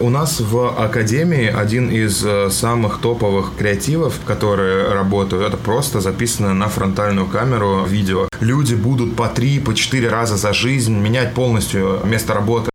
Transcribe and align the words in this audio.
У 0.00 0.10
нас 0.10 0.40
в 0.40 0.76
Академии 0.76 1.46
один 1.46 1.88
из 1.88 2.26
э, 2.26 2.50
самых 2.50 3.00
топовых 3.00 3.52
креативов, 3.56 4.18
которые 4.26 4.88
работают, 4.88 5.46
это 5.46 5.56
просто 5.56 6.00
записано 6.00 6.52
на 6.52 6.68
фронтальную 6.68 7.28
камеру 7.28 7.84
видео. 7.84 8.28
Люди 8.40 8.74
будут 8.74 9.14
по 9.14 9.28
три, 9.28 9.60
по 9.60 9.72
четыре 9.72 10.08
раза 10.08 10.36
за 10.36 10.52
жизнь 10.52 10.98
менять 10.98 11.32
полностью 11.32 12.00
место 12.04 12.34
работы 12.34 12.73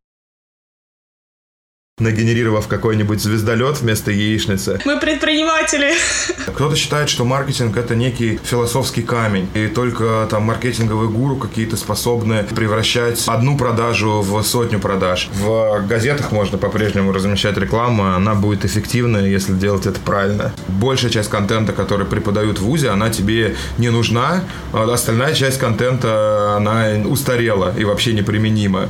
нагенерировав 1.99 2.67
какой-нибудь 2.67 3.21
звездолет 3.21 3.81
вместо 3.81 4.11
яичницы. 4.11 4.79
Мы 4.85 4.99
предприниматели. 4.99 5.93
Кто-то 6.53 6.75
считает, 6.75 7.09
что 7.09 7.25
маркетинг 7.25 7.77
это 7.77 7.95
некий 7.95 8.39
философский 8.43 9.01
камень, 9.01 9.47
и 9.53 9.67
только 9.67 10.27
там 10.29 10.43
маркетинговые 10.43 11.09
гуру 11.09 11.35
какие-то 11.35 11.77
способны 11.77 12.43
превращать 12.55 13.23
одну 13.27 13.57
продажу 13.57 14.21
в 14.21 14.41
сотню 14.43 14.79
продаж. 14.79 15.29
В 15.33 15.85
газетах 15.87 16.31
можно 16.31 16.57
по-прежнему 16.57 17.11
размещать 17.11 17.57
рекламу, 17.57 18.13
она 18.15 18.35
будет 18.35 18.65
эффективной, 18.65 19.29
если 19.29 19.53
делать 19.53 19.85
это 19.85 19.99
правильно. 19.99 20.53
Большая 20.67 21.11
часть 21.11 21.29
контента, 21.29 21.73
который 21.73 22.05
преподают 22.05 22.59
в 22.59 22.63
ВУЗе, 22.63 22.89
она 22.89 23.09
тебе 23.09 23.55
не 23.77 23.89
нужна, 23.89 24.43
а 24.73 24.91
остальная 24.91 25.33
часть 25.33 25.59
контента, 25.59 26.55
она 26.57 26.87
устарела 27.05 27.73
и 27.77 27.83
вообще 27.83 28.13
неприменима. 28.13 28.89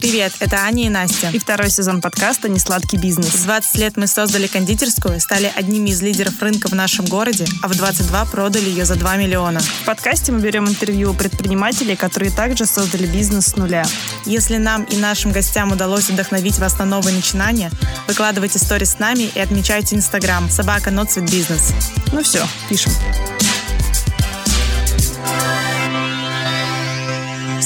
Привет, 0.00 0.32
это 0.40 0.56
Аня 0.62 0.86
и 0.86 0.88
Настя. 0.88 1.28
И 1.30 1.38
второй 1.38 1.68
сезон 1.68 2.00
подкаста 2.00 2.48
«Несладкий 2.48 2.96
бизнес». 2.98 3.34
В 3.34 3.44
20 3.44 3.76
лет 3.76 3.98
мы 3.98 4.06
создали 4.06 4.46
кондитерскую, 4.46 5.20
стали 5.20 5.52
одними 5.54 5.90
из 5.90 6.00
лидеров 6.00 6.40
рынка 6.40 6.68
в 6.68 6.74
нашем 6.74 7.04
городе, 7.04 7.44
а 7.62 7.68
в 7.68 7.76
22 7.76 8.24
продали 8.24 8.70
ее 8.70 8.86
за 8.86 8.94
2 8.94 9.16
миллиона. 9.16 9.60
В 9.60 9.84
подкасте 9.84 10.32
мы 10.32 10.40
берем 10.40 10.66
интервью 10.66 11.10
у 11.10 11.14
предпринимателей, 11.14 11.96
которые 11.96 12.32
также 12.32 12.64
создали 12.64 13.06
бизнес 13.06 13.48
с 13.48 13.56
нуля. 13.56 13.84
Если 14.24 14.56
нам 14.56 14.84
и 14.84 14.96
нашим 14.96 15.32
гостям 15.32 15.70
удалось 15.70 16.08
вдохновить 16.08 16.58
вас 16.58 16.78
на 16.78 16.86
новые 16.86 17.14
начинания, 17.14 17.70
выкладывайте 18.08 18.58
сторис 18.58 18.92
с 18.92 18.98
нами 18.98 19.30
и 19.34 19.38
отмечайте 19.38 19.96
Инстаграм 19.96 20.48
собака 20.48 20.90
Ноцвет 20.90 21.30
Бизнес. 21.30 21.74
Ну 22.10 22.22
все, 22.22 22.42
пишем. 22.70 22.92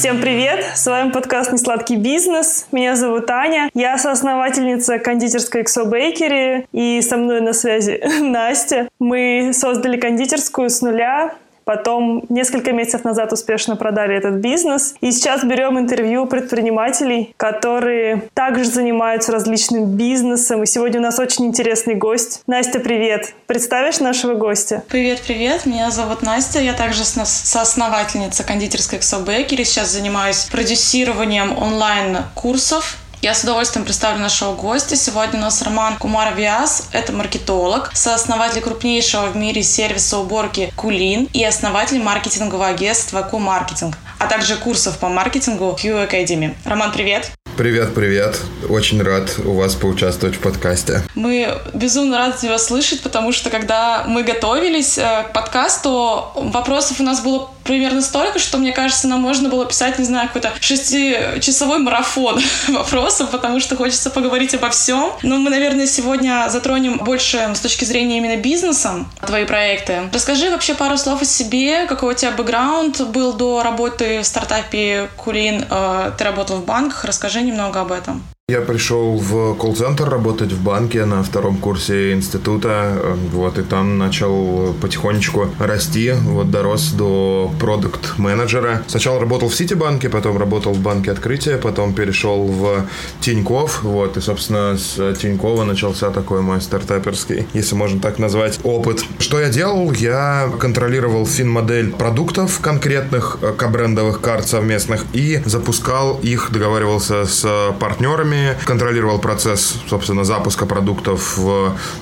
Всем 0.05 0.21
привет! 0.21 0.63
С 0.75 0.87
вами 0.87 1.13
подкаст 1.13 1.51
«Несладкий 1.51 1.97
бизнес». 1.97 2.67
Меня 2.73 2.95
зовут 2.95 3.31
Аня. 3.31 3.71
Я 3.73 3.97
соосновательница 3.97 4.99
кондитерской 4.99 5.63
XO 5.63 5.91
Bakery. 5.91 6.67
И 6.73 7.01
со 7.01 7.17
мной 7.17 7.41
на 7.41 7.55
связи 7.55 8.03
Настя. 8.21 8.87
Мы 8.99 9.53
создали 9.55 9.99
кондитерскую 9.99 10.69
с 10.69 10.83
нуля 10.83 11.33
Потом 11.65 12.25
несколько 12.29 12.73
месяцев 12.73 13.05
назад 13.05 13.33
успешно 13.33 13.77
продали 13.77 14.17
этот 14.17 14.35
бизнес. 14.35 14.95
И 15.01 15.11
сейчас 15.13 15.45
берем 15.45 15.79
интервью 15.79 16.27
предпринимателей, 16.27 17.35
которые 17.37 18.25
также 18.35 18.67
занимаются 18.67 19.33
различным 19.33 19.97
бизнесом. 19.97 20.63
И 20.63 20.67
сегодня 20.67 21.01
у 21.01 21.03
нас 21.03 21.19
очень 21.19 21.47
интересный 21.47 21.95
гость. 21.95 22.43
Настя, 22.47 22.81
привет. 22.81 23.35
Представишь 23.47 24.01
нашего 24.01 24.35
гостя? 24.35 24.83
Привет, 24.89 25.21
привет. 25.27 25.67
Меня 25.67 25.91
зовут 25.91 26.23
Настя. 26.23 26.61
Я 26.61 26.75
также 26.75 27.05
соосновательница 27.05 28.45
кондитерской 28.45 28.99
XO 28.99 29.25
Bakery. 29.25 29.65
Сейчас 29.65 29.91
занимаюсь 29.91 30.45
продюсированием 30.51 31.57
онлайн-курсов 31.57 32.99
я 33.25 33.33
с 33.33 33.43
удовольствием 33.43 33.87
представлю 33.87 34.21
нашего 34.21 34.55
гостя. 34.55 34.97
Сегодня 34.97 35.39
у 35.39 35.43
нас 35.45 35.63
Роман 35.63 35.97
Кумар 35.97 36.35
Виас. 36.35 36.89
Это 36.93 37.11
маркетолог, 37.11 37.91
сооснователь 37.95 38.61
крупнейшего 38.61 39.29
в 39.29 39.37
мире 39.37 39.63
сервиса 39.63 40.19
уборки 40.19 40.71
Кулин 40.77 41.31
и 41.33 41.43
основатель 41.43 42.03
маркетингового 42.03 42.67
агентства 42.67 43.23
Q-Marketing, 43.23 43.95
а 44.19 44.27
также 44.27 44.57
курсов 44.57 44.99
по 44.99 45.09
маркетингу 45.09 45.75
Q 45.81 46.05
Academy. 46.05 46.55
Роман, 46.67 46.93
привет! 46.93 47.31
Привет, 47.57 47.95
привет. 47.95 48.41
Очень 48.69 49.01
рад 49.01 49.39
у 49.39 49.53
вас 49.53 49.75
поучаствовать 49.75 50.37
в 50.37 50.41
подкасте. 50.41 51.03
Мы 51.15 51.57
безумно 51.73 52.19
рады 52.19 52.37
тебя 52.43 52.59
слышать, 52.59 53.01
потому 53.01 53.33
что 53.33 53.49
когда 53.49 54.05
мы 54.09 54.25
готовились 54.25 54.99
э, 54.99 55.25
к 55.29 55.33
подкасту, 55.33 56.33
вопросов 56.35 56.99
у 56.99 57.05
нас 57.05 57.21
было 57.23 57.49
примерно 57.65 58.03
столько, 58.03 58.39
что, 58.39 58.59
мне 58.59 58.73
кажется, 58.73 59.09
нам 59.09 59.21
можно 59.21 59.49
было 59.49 59.67
писать, 59.67 59.99
не 59.99 60.05
знаю, 60.05 60.29
какой-то 60.29 60.53
шестичасовой 60.61 61.79
марафон 61.79 62.41
вопросов, 62.69 63.31
потому 63.31 63.61
что 63.61 63.77
хочется 63.77 64.11
поговорить 64.11 64.55
обо 64.55 64.71
всем. 64.71 65.13
Но 65.23 65.39
мы, 65.39 65.51
наверное, 65.51 65.87
сегодня 65.87 66.47
затронем 66.51 66.99
больше 66.99 67.51
с 67.55 67.61
точки 67.61 67.85
зрения 67.85 68.19
именно 68.19 68.37
бизнеса 68.37 69.07
твои 69.27 69.45
проекты. 69.45 70.09
Расскажи 70.13 70.51
вообще 70.51 70.75
пару 70.75 70.97
слов 70.97 71.23
о 71.23 71.25
себе, 71.25 71.87
какой 71.87 72.15
у 72.15 72.17
тебя 72.17 72.31
бэкграунд 72.33 73.01
был 73.09 73.33
до 73.33 73.63
работы 73.63 74.21
в 74.21 74.27
стартапе 74.27 75.09
Кулин. 75.17 75.65
Э, 75.71 76.13
ты 76.17 76.25
работал 76.25 76.59
в 76.59 76.65
банках, 76.65 77.05
расскажи 77.05 77.43
немного 77.43 77.81
об 77.81 77.93
этом. 77.93 78.23
Я 78.51 78.61
пришел 78.61 79.17
в 79.17 79.55
колл-центр 79.55 80.07
работать 80.07 80.53
в 80.53 80.63
банке 80.63 81.07
на 81.07 81.23
втором 81.23 81.57
курсе 81.57 82.13
института, 82.13 83.17
вот, 83.33 83.57
и 83.57 83.63
там 83.63 83.97
начал 83.97 84.75
потихонечку 84.83 85.49
расти, 85.59 86.13
вот, 86.13 86.51
дорос 86.51 86.91
до 86.91 87.51
продукт-менеджера. 87.59 88.83
Сначала 88.87 89.19
работал 89.19 89.49
в 89.49 89.55
Ситибанке, 89.55 90.11
потом 90.11 90.37
работал 90.37 90.75
в 90.75 90.81
банке 90.81 91.11
открытия, 91.11 91.57
потом 91.57 91.95
перешел 91.95 92.45
в 92.47 92.85
Тиньков, 93.21 93.83
вот, 93.83 94.19
и, 94.19 94.21
собственно, 94.21 94.77
с 94.77 95.15
Тинькова 95.15 95.65
начался 95.65 96.11
такой 96.11 96.43
мой 96.43 96.61
стартаперский, 96.61 97.47
если 97.55 97.77
можно 97.77 97.99
так 97.99 98.19
назвать, 98.19 98.61
опыт. 98.63 99.07
Что 99.21 99.41
я 99.41 99.49
делал? 99.49 99.91
Я 99.93 100.51
контролировал 100.59 101.25
фин-модель 101.25 101.93
продуктов 101.93 102.61
конкретных, 102.61 103.39
э, 103.41 103.69
брендовых 103.71 104.21
карт 104.21 104.47
совместных, 104.47 105.07
и 105.15 105.41
запускал 105.47 106.21
их, 106.23 106.51
договаривался 106.53 107.25
с 107.25 107.75
партнерами, 107.81 108.34
банками, 108.35 108.57
контролировал 108.65 109.19
процесс, 109.19 109.75
собственно, 109.89 110.25
запуска 110.25 110.67
продуктов 110.67 111.39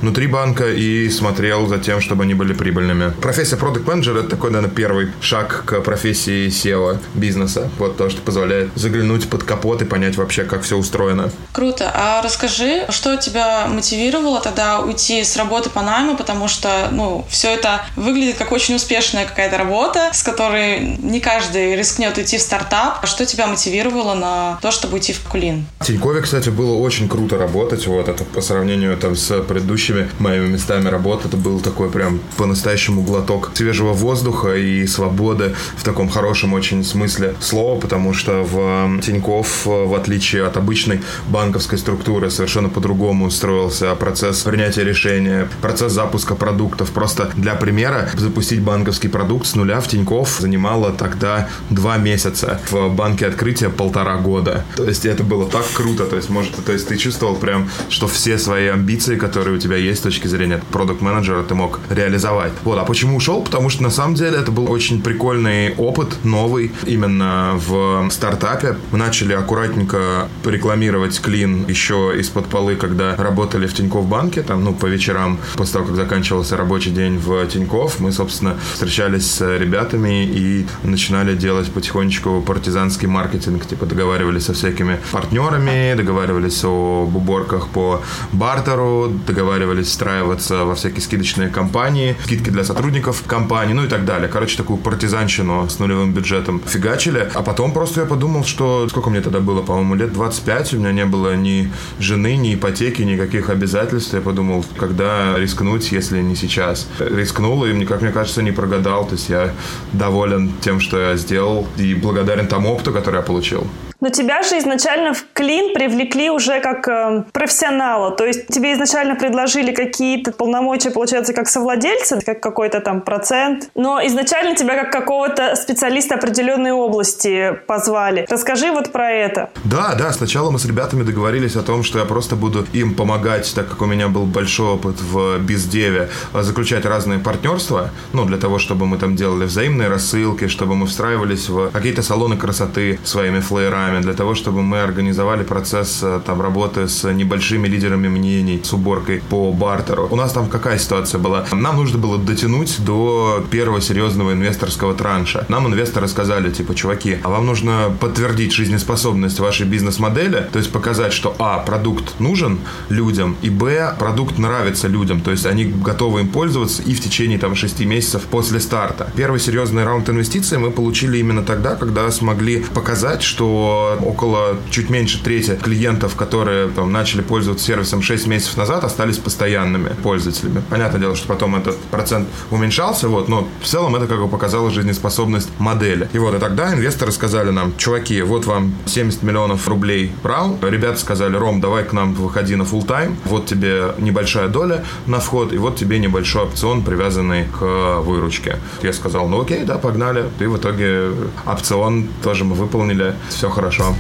внутри 0.00 0.26
банка 0.26 0.70
и 0.70 1.08
смотрел 1.10 1.66
за 1.66 1.78
тем, 1.78 2.00
чтобы 2.00 2.24
они 2.24 2.34
были 2.34 2.52
прибыльными. 2.52 3.10
Профессия 3.20 3.56
продукт 3.56 3.86
менеджер 3.86 4.16
это 4.16 4.28
такой, 4.28 4.50
наверное, 4.50 4.74
первый 4.74 5.12
шаг 5.20 5.64
к 5.66 5.80
профессии 5.80 6.48
SEO 6.48 6.98
бизнеса. 7.14 7.70
Вот 7.78 7.96
то, 7.96 8.10
что 8.10 8.20
позволяет 8.22 8.70
заглянуть 8.74 9.28
под 9.28 9.44
капот 9.44 9.82
и 9.82 9.84
понять 9.84 10.16
вообще, 10.16 10.44
как 10.44 10.62
все 10.62 10.76
устроено. 10.76 11.30
Круто. 11.52 11.90
А 11.94 12.22
расскажи, 12.22 12.86
что 12.90 13.16
тебя 13.16 13.66
мотивировало 13.66 14.40
тогда 14.40 14.80
уйти 14.80 15.24
с 15.24 15.36
работы 15.36 15.70
по 15.70 15.82
найму, 15.82 16.16
потому 16.16 16.48
что, 16.48 16.88
ну, 16.90 17.26
все 17.28 17.52
это 17.52 17.82
выглядит 17.96 18.36
как 18.36 18.52
очень 18.52 18.74
успешная 18.74 19.26
какая-то 19.26 19.58
работа, 19.58 20.10
с 20.12 20.22
которой 20.22 20.96
не 20.98 21.20
каждый 21.20 21.76
рискнет 21.76 22.16
уйти 22.16 22.38
в 22.38 22.42
стартап. 22.42 23.06
Что 23.06 23.26
тебя 23.26 23.46
мотивировало 23.46 24.14
на 24.14 24.58
то, 24.62 24.70
чтобы 24.70 24.94
уйти 24.94 25.12
в 25.12 25.20
Кулин? 25.28 25.66
В 25.80 25.86
Кстати, 26.22 26.50
было 26.50 26.74
очень 26.74 27.08
круто 27.08 27.36
работать. 27.36 27.86
Вот 27.86 28.08
это 28.08 28.24
по 28.24 28.40
сравнению 28.40 28.96
там 28.96 29.16
с 29.16 29.42
предыдущими 29.42 30.08
моими 30.18 30.46
местами 30.46 30.88
работы, 30.88 31.28
это 31.28 31.36
был 31.36 31.60
такой 31.60 31.90
прям 31.90 32.20
по-настоящему 32.36 33.02
глоток 33.02 33.50
свежего 33.54 33.92
воздуха 33.92 34.54
и 34.54 34.86
свободы 34.86 35.54
в 35.76 35.82
таком 35.82 36.08
хорошем 36.08 36.52
очень 36.54 36.84
смысле 36.84 37.34
слова, 37.40 37.78
потому 37.80 38.14
что 38.14 38.42
в 38.44 39.00
Тиньков, 39.00 39.66
в 39.66 39.94
отличие 39.94 40.46
от 40.46 40.56
обычной 40.56 41.00
банковской 41.28 41.78
структуры, 41.78 42.30
совершенно 42.30 42.68
по-другому 42.68 43.30
строился 43.30 43.94
процесс 43.94 44.42
принятия 44.42 44.84
решения, 44.84 45.48
процесс 45.60 45.92
запуска 45.92 46.34
продуктов. 46.34 46.90
Просто 46.92 47.30
для 47.34 47.54
примера, 47.54 48.08
запустить 48.14 48.62
банковский 48.62 49.08
продукт 49.08 49.46
с 49.46 49.54
нуля 49.54 49.80
в 49.80 49.88
Тиньков 49.88 50.38
занимало 50.38 50.92
тогда 50.92 51.48
два 51.70 51.96
месяца. 51.98 52.60
В 52.70 52.88
банке 52.90 53.26
открытия 53.26 53.70
полтора 53.70 54.16
года. 54.16 54.64
То 54.76 54.84
есть 54.84 55.04
это 55.04 55.24
было 55.24 55.48
так 55.48 55.64
круто, 55.74 56.04
то 56.12 56.16
есть, 56.16 56.28
может, 56.28 56.52
то 56.62 56.72
есть 56.72 56.86
ты 56.88 56.98
чувствовал 56.98 57.36
прям, 57.36 57.70
что 57.88 58.06
все 58.06 58.36
свои 58.36 58.66
амбиции, 58.66 59.16
которые 59.16 59.56
у 59.56 59.58
тебя 59.58 59.76
есть 59.76 60.00
с 60.00 60.02
точки 60.02 60.26
зрения 60.26 60.60
продукт-менеджера, 60.70 61.42
ты 61.42 61.54
мог 61.54 61.80
реализовать. 61.88 62.52
Вот, 62.64 62.78
а 62.78 62.84
почему 62.84 63.16
ушел? 63.16 63.40
Потому 63.42 63.70
что 63.70 63.82
на 63.82 63.88
самом 63.88 64.14
деле 64.14 64.36
это 64.36 64.52
был 64.52 64.70
очень 64.70 65.00
прикольный 65.00 65.74
опыт, 65.76 66.22
новый, 66.22 66.70
именно 66.84 67.52
в 67.54 68.10
стартапе. 68.10 68.76
Мы 68.90 68.98
начали 68.98 69.32
аккуратненько 69.32 70.28
рекламировать 70.44 71.18
клин 71.18 71.64
еще 71.66 72.12
из-под 72.18 72.44
полы, 72.48 72.76
когда 72.76 73.16
работали 73.16 73.66
в 73.66 73.72
Тинькофф 73.72 74.06
банке, 74.06 74.42
там, 74.42 74.64
ну, 74.64 74.74
по 74.74 74.84
вечерам, 74.84 75.38
после 75.54 75.72
того, 75.72 75.86
как 75.86 75.96
заканчивался 75.96 76.58
рабочий 76.58 76.90
день 76.90 77.16
в 77.16 77.46
Тинькофф, 77.46 78.00
мы, 78.00 78.12
собственно, 78.12 78.58
встречались 78.74 79.30
с 79.30 79.56
ребятами 79.56 80.26
и 80.26 80.66
начинали 80.82 81.34
делать 81.34 81.72
потихонечку 81.72 82.42
партизанский 82.42 83.08
маркетинг, 83.08 83.64
типа 83.64 83.86
договаривались 83.86 84.44
со 84.44 84.52
всякими 84.52 85.00
партнерами, 85.10 86.01
договаривались 86.02 86.62
об 86.64 87.14
уборках 87.16 87.68
по 87.68 88.02
бартеру, 88.32 89.12
договаривались 89.26 89.86
встраиваться 89.86 90.64
во 90.64 90.74
всякие 90.74 91.00
скидочные 91.00 91.48
компании, 91.48 92.16
скидки 92.24 92.50
для 92.50 92.64
сотрудников 92.64 93.22
компании, 93.26 93.74
ну 93.74 93.84
и 93.84 93.88
так 93.88 94.04
далее. 94.04 94.28
Короче, 94.28 94.56
такую 94.56 94.78
партизанщину 94.78 95.68
с 95.68 95.78
нулевым 95.78 96.12
бюджетом 96.12 96.60
фигачили. 96.66 97.30
А 97.34 97.42
потом 97.42 97.72
просто 97.72 98.00
я 98.00 98.06
подумал, 98.06 98.44
что 98.44 98.88
сколько 98.88 99.10
мне 99.10 99.20
тогда 99.20 99.40
было, 99.40 99.62
по-моему, 99.62 99.94
лет 99.94 100.12
25, 100.12 100.74
у 100.74 100.78
меня 100.78 100.92
не 100.92 101.06
было 101.06 101.36
ни 101.36 101.70
жены, 101.98 102.36
ни 102.36 102.54
ипотеки, 102.54 103.02
никаких 103.02 103.50
обязательств. 103.50 104.14
Я 104.14 104.20
подумал, 104.20 104.64
когда 104.76 105.38
рискнуть, 105.38 105.92
если 105.92 106.20
не 106.20 106.36
сейчас. 106.36 106.88
Рискнул 106.98 107.64
и, 107.64 107.84
как 107.84 108.02
мне 108.02 108.12
кажется, 108.12 108.42
не 108.42 108.52
прогадал. 108.52 109.06
То 109.06 109.14
есть 109.14 109.28
я 109.28 109.52
доволен 109.92 110.52
тем, 110.60 110.80
что 110.80 110.98
я 110.98 111.16
сделал 111.16 111.66
и 111.76 111.94
благодарен 111.94 112.46
тому 112.46 112.72
опыту, 112.72 112.92
который 112.92 113.16
я 113.16 113.22
получил. 113.22 113.66
Но 114.02 114.10
тебя 114.10 114.42
же 114.42 114.58
изначально 114.58 115.14
в 115.14 115.24
клин 115.32 115.72
привлекли 115.74 116.28
уже 116.28 116.60
как 116.60 116.88
э, 116.88 117.22
профессионала. 117.32 118.10
То 118.10 118.26
есть 118.26 118.48
тебе 118.48 118.72
изначально 118.72 119.14
предложили 119.14 119.72
какие-то 119.72 120.32
полномочия, 120.32 120.90
получается, 120.90 121.32
как 121.32 121.48
совладельца, 121.48 122.20
как 122.20 122.40
какой-то 122.40 122.80
там 122.80 123.00
процент. 123.00 123.70
Но 123.76 124.04
изначально 124.04 124.56
тебя 124.56 124.74
как 124.74 124.90
какого-то 124.90 125.54
специалиста 125.54 126.16
определенной 126.16 126.72
области 126.72 127.56
позвали. 127.68 128.26
Расскажи 128.28 128.72
вот 128.72 128.90
про 128.90 129.08
это. 129.08 129.50
Да, 129.62 129.94
да. 129.94 130.12
Сначала 130.12 130.50
мы 130.50 130.58
с 130.58 130.64
ребятами 130.64 131.04
договорились 131.04 131.54
о 131.54 131.62
том, 131.62 131.84
что 131.84 132.00
я 132.00 132.04
просто 132.04 132.34
буду 132.34 132.66
им 132.72 132.96
помогать, 132.96 133.52
так 133.54 133.68
как 133.68 133.82
у 133.82 133.86
меня 133.86 134.08
был 134.08 134.24
большой 134.24 134.74
опыт 134.74 135.00
в 135.00 135.38
бездеве, 135.38 136.08
заключать 136.34 136.84
разные 136.84 137.20
партнерства, 137.20 137.90
ну, 138.12 138.24
для 138.24 138.38
того, 138.38 138.58
чтобы 138.58 138.86
мы 138.86 138.98
там 138.98 139.14
делали 139.14 139.44
взаимные 139.44 139.88
рассылки, 139.88 140.48
чтобы 140.48 140.74
мы 140.74 140.88
встраивались 140.88 141.48
в 141.48 141.70
какие-то 141.70 142.02
салоны 142.02 142.36
красоты 142.36 142.98
своими 143.04 143.38
флеерами, 143.38 143.91
нами 143.92 144.02
для 144.02 144.14
того, 144.14 144.34
чтобы 144.34 144.62
мы 144.62 144.80
организовали 144.80 145.42
процесс 145.42 146.00
э, 146.02 146.20
там 146.24 146.40
работы 146.40 146.88
с 146.88 147.12
небольшими 147.12 147.68
лидерами 147.68 148.08
мнений, 148.08 148.60
с 148.64 148.72
уборкой 148.72 149.22
по 149.28 149.52
бартеру. 149.52 150.08
У 150.10 150.16
нас 150.16 150.32
там 150.32 150.48
какая 150.48 150.78
ситуация 150.78 151.20
была? 151.20 151.44
Нам 151.52 151.76
нужно 151.76 151.98
было 151.98 152.18
дотянуть 152.18 152.84
до 152.84 153.44
первого 153.50 153.80
серьезного 153.80 154.32
инвесторского 154.32 154.94
транша. 154.94 155.44
Нам 155.48 155.66
инвесторы 155.66 156.08
сказали, 156.08 156.50
типа, 156.50 156.74
чуваки, 156.74 157.18
а 157.22 157.28
вам 157.28 157.46
нужно 157.46 157.94
подтвердить 158.00 158.52
жизнеспособность 158.52 159.40
вашей 159.40 159.66
бизнес-модели, 159.66 160.48
то 160.52 160.58
есть 160.58 160.72
показать, 160.72 161.12
что 161.12 161.34
а, 161.38 161.58
продукт 161.58 162.20
нужен 162.20 162.60
людям, 162.88 163.36
и 163.42 163.50
б, 163.50 163.94
продукт 163.98 164.38
нравится 164.38 164.88
людям, 164.88 165.20
то 165.20 165.30
есть 165.30 165.46
они 165.46 165.64
готовы 165.64 166.20
им 166.20 166.28
пользоваться 166.28 166.82
и 166.82 166.94
в 166.94 167.00
течение 167.00 167.38
там 167.38 167.54
6 167.54 167.80
месяцев 167.80 168.22
после 168.30 168.60
старта. 168.60 169.10
Первый 169.16 169.40
серьезный 169.40 169.84
раунд 169.84 170.08
инвестиций 170.08 170.58
мы 170.58 170.70
получили 170.70 171.18
именно 171.18 171.42
тогда, 171.42 171.74
когда 171.74 172.10
смогли 172.10 172.64
показать, 172.74 173.22
что 173.22 173.81
около 174.04 174.56
чуть 174.70 174.90
меньше 174.90 175.22
трети 175.22 175.56
клиентов, 175.56 176.16
которые 176.16 176.68
там, 176.68 176.92
начали 176.92 177.22
пользоваться 177.22 177.64
сервисом 177.64 178.02
6 178.02 178.26
месяцев 178.26 178.56
назад, 178.56 178.84
остались 178.84 179.18
постоянными 179.18 179.90
пользователями. 180.02 180.62
Понятное 180.70 181.00
дело, 181.00 181.16
что 181.16 181.28
потом 181.28 181.56
этот 181.56 181.76
процент 181.90 182.28
уменьшался, 182.50 183.08
вот, 183.08 183.28
но 183.28 183.48
в 183.60 183.66
целом 183.66 183.96
это 183.96 184.06
как 184.06 184.20
бы 184.20 184.28
показало 184.28 184.70
жизнеспособность 184.70 185.48
модели. 185.58 186.08
И 186.12 186.18
вот, 186.18 186.34
и 186.34 186.38
тогда 186.38 186.72
инвесторы 186.72 187.12
сказали 187.12 187.50
нам, 187.50 187.74
чуваки, 187.76 188.22
вот 188.22 188.46
вам 188.46 188.74
70 188.86 189.22
миллионов 189.22 189.66
рублей 189.68 190.12
брал. 190.22 190.58
Ребята 190.62 190.98
сказали, 191.00 191.36
Ром, 191.36 191.60
давай 191.60 191.84
к 191.84 191.92
нам 191.92 192.14
выходи 192.14 192.56
на 192.56 192.62
full 192.62 192.86
тайм 192.86 193.16
вот 193.24 193.46
тебе 193.46 193.94
небольшая 193.98 194.48
доля 194.48 194.84
на 195.06 195.18
вход, 195.18 195.52
и 195.52 195.58
вот 195.58 195.76
тебе 195.76 195.98
небольшой 195.98 196.42
опцион, 196.42 196.82
привязанный 196.82 197.46
к 197.46 198.00
выручке. 198.00 198.58
Я 198.82 198.92
сказал, 198.92 199.28
ну 199.28 199.40
окей, 199.40 199.64
да, 199.64 199.78
погнали. 199.78 200.24
И 200.38 200.44
в 200.44 200.58
итоге 200.58 201.12
опцион 201.46 202.08
тоже 202.22 202.44
мы 202.44 202.54
выполнили, 202.54 203.14
все 203.30 203.48
хорошо 203.48 203.71
хорошо. 203.72 203.94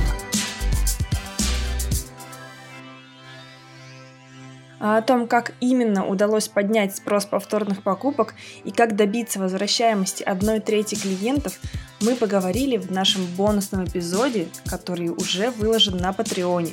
А 4.80 4.98
о 4.98 5.02
том, 5.02 5.28
как 5.28 5.52
именно 5.60 6.06
удалось 6.06 6.48
поднять 6.48 6.96
спрос 6.96 7.24
повторных 7.24 7.84
покупок 7.84 8.34
и 8.64 8.72
как 8.72 8.96
добиться 8.96 9.38
возвращаемости 9.38 10.24
одной 10.24 10.58
трети 10.58 10.96
клиентов, 10.96 11.60
мы 12.00 12.16
поговорили 12.16 12.78
в 12.78 12.90
нашем 12.90 13.24
бонусном 13.36 13.84
эпизоде, 13.84 14.48
который 14.68 15.10
уже 15.10 15.50
выложен 15.50 15.98
на 15.98 16.12
Патреоне. 16.12 16.72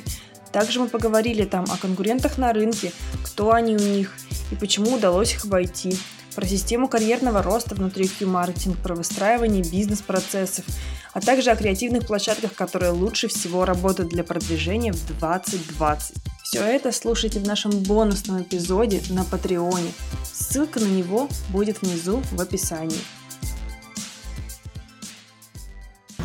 Также 0.50 0.80
мы 0.80 0.88
поговорили 0.88 1.44
там 1.44 1.64
о 1.70 1.76
конкурентах 1.76 2.36
на 2.36 2.52
рынке, 2.52 2.90
кто 3.22 3.52
они 3.52 3.76
у 3.76 3.78
них 3.78 4.16
и 4.50 4.56
почему 4.56 4.96
удалось 4.96 5.32
их 5.32 5.44
обойти, 5.44 5.96
про 6.34 6.46
систему 6.46 6.88
карьерного 6.88 7.42
роста 7.42 7.74
внутри 7.74 8.08
Q-маркетинг, 8.08 8.78
про 8.78 8.94
выстраивание 8.94 9.62
бизнес-процессов, 9.62 10.64
а 11.12 11.20
также 11.20 11.50
о 11.50 11.56
креативных 11.56 12.06
площадках, 12.06 12.54
которые 12.54 12.92
лучше 12.92 13.28
всего 13.28 13.64
работают 13.64 14.10
для 14.10 14.24
продвижения 14.24 14.92
в 14.92 15.06
2020. 15.06 16.16
Все 16.42 16.62
это 16.64 16.90
слушайте 16.92 17.38
в 17.38 17.46
нашем 17.46 17.70
бонусном 17.70 18.42
эпизоде 18.42 19.02
на 19.10 19.24
Патреоне. 19.24 19.92
Ссылка 20.24 20.80
на 20.80 20.86
него 20.86 21.28
будет 21.50 21.82
внизу 21.82 22.22
в 22.32 22.40
описании. 22.40 22.98